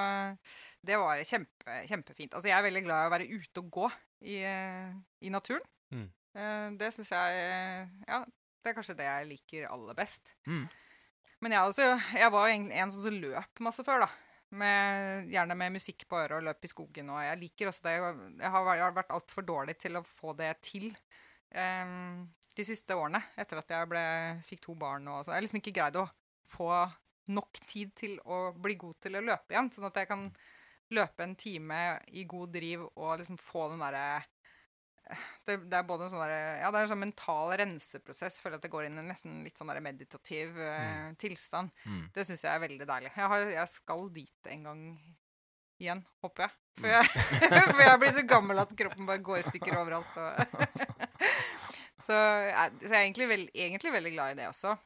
[0.85, 2.35] det var kjempe, kjempefint.
[2.35, 3.87] Altså, jeg er veldig glad i å være ute og gå
[4.29, 4.91] i, eh,
[5.25, 5.65] i naturen.
[5.95, 6.11] Mm.
[6.79, 7.39] Det syns jeg
[8.07, 8.19] Ja,
[8.63, 10.35] det er kanskje det jeg liker aller best.
[10.47, 10.67] Mm.
[11.45, 11.87] Men jeg, også,
[12.19, 14.11] jeg var jo egentlig en sånn som løp masse før, da.
[14.59, 17.11] Med, gjerne med musikk på øret og løp i skogen.
[17.13, 17.97] Og jeg liker også det.
[17.99, 20.89] Jeg har, jeg har vært altfor dårlig til å få det til
[21.53, 22.25] um,
[22.57, 23.21] de siste årene.
[23.39, 24.05] Etter at jeg ble,
[24.49, 25.35] fikk to barn og sånn.
[25.35, 26.09] Jeg har liksom ikke greid å
[26.49, 26.71] få
[27.29, 29.71] nok tid til å bli god til å løpe igjen.
[29.75, 30.27] Sånn at jeg kan
[30.97, 31.83] løpe en time
[32.17, 34.23] i god driv og liksom få den derre
[35.47, 38.39] det, det er både en sånn der, ja, det er en sånn mental renseprosess.
[38.39, 41.17] Jeg føler at det går inn i en nesten litt sånn der meditativ mm.
[41.23, 41.73] tilstand.
[41.89, 42.03] Mm.
[42.15, 43.13] Det syns jeg er veldig deilig.
[43.15, 44.83] Jeg, har, jeg skal dit en gang
[45.79, 46.57] igjen, håper jeg.
[46.79, 47.09] For jeg,
[47.73, 50.21] for jeg blir så gammel at kroppen bare går i stykker overalt.
[50.21, 51.25] Og
[52.07, 54.77] så, jeg, så jeg er egentlig, veld, egentlig veldig glad i det også.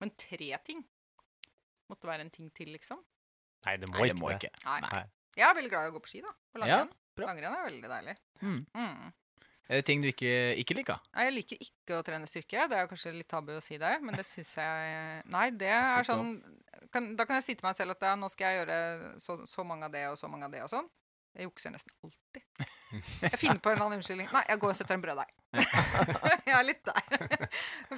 [0.00, 0.82] Men tre ting
[1.90, 3.00] måtte være en ting til, liksom.
[3.66, 4.52] Nei, det må Nei, det ikke må ikke.
[4.64, 4.80] Nei.
[4.86, 5.06] Nei.
[5.36, 6.32] Jeg er veldig glad i å gå på ski, da.
[6.50, 6.92] På langrenn.
[6.94, 8.14] Ja, langrenn er veldig deilig.
[8.40, 8.60] Mm.
[8.74, 9.10] Mm.
[9.70, 10.98] Er det ting du ikke, ikke liker?
[11.14, 12.64] Nei, Jeg liker ikke å trene styrke.
[12.66, 15.68] Det er jo kanskje litt tabu å si det, men det syns jeg Nei, det
[15.70, 16.32] er sånn
[16.90, 18.78] kan, Da kan jeg si til meg selv at ja, nå skal jeg gjøre
[19.22, 20.88] så, så mange av det og så mange av det og sånn.
[21.38, 22.66] Jeg jukser nesten alltid.
[23.22, 24.26] Jeg finner på en eller annen unnskyldning.
[24.34, 25.30] Nei, jeg går og setter en brøddeig.
[26.48, 27.44] jeg er litt der.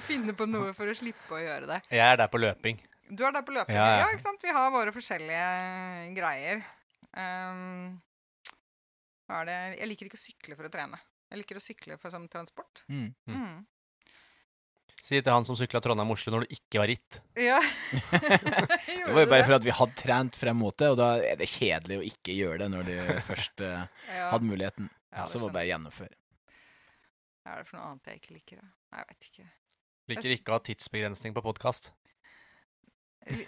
[0.05, 1.79] Finner på noe for å slippe å gjøre det.
[1.89, 2.77] Jeg er der på løping.
[3.09, 3.73] Du er der på løping.
[3.73, 4.11] Ja, Ja, ja.
[4.13, 4.45] ikke sant?
[4.45, 6.61] Vi har våre forskjellige greier.
[7.17, 7.97] Um,
[9.25, 9.57] hva er det?
[9.79, 11.01] Jeg liker ikke å sykle for å trene.
[11.33, 12.83] Jeg liker å sykle for som transport.
[12.93, 13.07] Mm.
[13.25, 13.37] Mm.
[13.41, 13.61] Mm.
[15.03, 17.17] Si til han som sykla Trondheim-Oslo når du ikke var ritt.
[17.41, 17.57] Ja.
[19.03, 21.39] Det var jo bare for at vi hadde trent frem mot det, og da er
[21.41, 22.93] det kjedelig å ikke gjøre det når du
[23.25, 23.81] først uh,
[24.13, 24.29] ja.
[24.29, 24.91] hadde muligheten.
[25.09, 26.15] Ja, så var det bare å gjennomføre.
[27.41, 28.61] Hva er det for noe annet jeg ikke liker?
[28.61, 28.71] da?
[28.93, 29.49] Jeg vet ikke.
[30.13, 31.89] Liker ikke å ha tidsbegrensning på podkast.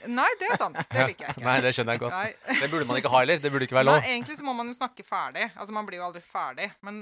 [0.07, 0.77] Nei, det er sant.
[0.77, 1.43] Det liker jeg ikke.
[1.45, 2.15] Nei, det skjønner jeg godt.
[2.15, 2.59] Nei.
[2.61, 3.39] Det burde man ikke ha heller.
[3.43, 3.97] Det burde ikke være lov.
[3.99, 5.49] Nei, egentlig så må man jo snakke ferdig.
[5.55, 6.69] Altså, Man blir jo aldri ferdig.
[6.87, 7.01] Men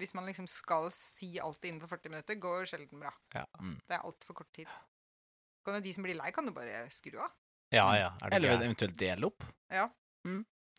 [0.00, 3.12] hvis man liksom skal si alt innenfor 40 minutter, går jo sjelden bra.
[3.36, 3.44] Ja.
[3.60, 3.76] Mm.
[3.86, 4.72] Det er altfor kort tid.
[5.62, 7.30] Kan jo de som blir lei, kan jo bare skru av.
[7.72, 8.10] Ja, ja.
[8.20, 9.46] Er det Eller eventuelt dele opp.
[9.72, 9.86] Ja,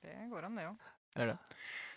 [0.03, 0.91] Det går an, det òg.
[1.15, 1.37] Er det?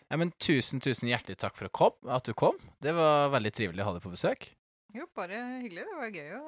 [0.06, 2.60] Ja, men tusen, tusen hjertelig takk for kom, at du kom.
[2.78, 4.46] Det var veldig trivelig å ha deg på besøk.
[4.94, 5.82] Jo, bare hyggelig.
[5.88, 6.42] Det var gøy å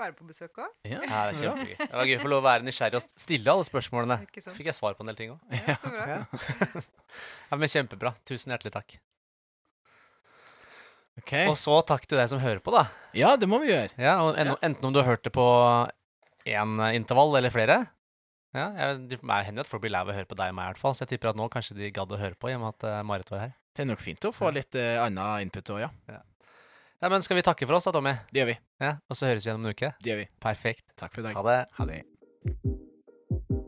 [0.00, 0.72] være på besøk òg.
[0.88, 1.76] Ja, Ja, det er kjempegøy.
[1.82, 4.18] Det var gøy å få lov å være nysgjerrig og stille alle spørsmålene.
[4.58, 5.54] Fikk jeg svar på en del ting òg.
[5.60, 6.08] Ja, så bra.
[6.10, 6.82] Ja.
[7.52, 8.14] ja, men kjempebra.
[8.28, 8.98] Tusen hjertelig takk.
[11.20, 11.32] Ok.
[11.50, 12.86] Og så takk til deg som hører på, da.
[13.16, 13.92] Ja, det må vi gjøre.
[14.00, 15.46] Ja, og en, Enten om du har hørt det på
[16.48, 17.82] én intervall eller flere.
[18.56, 20.64] Ja, jeg, det hender at folk blir lei av å høre på deg og meg,
[20.64, 20.96] i hvert fall.
[20.96, 22.86] Så jeg tipper at nå kanskje de gadd å høre på, i og med at
[22.88, 23.52] eh, Marit var her.
[23.76, 26.18] Det er nok fint å få litt uh, annen input òg, ja.
[27.00, 28.12] Ja, men skal vi takke for oss da, Tommy?
[28.28, 28.56] Det gjør vi.
[28.84, 29.92] Ja, Og så høres vi igjen om en uke?
[30.04, 30.28] Det gjør vi.
[30.44, 30.84] Perfekt.
[31.00, 31.38] Takk for i dag.
[31.40, 31.60] Ha det.
[31.78, 33.59] Ha det.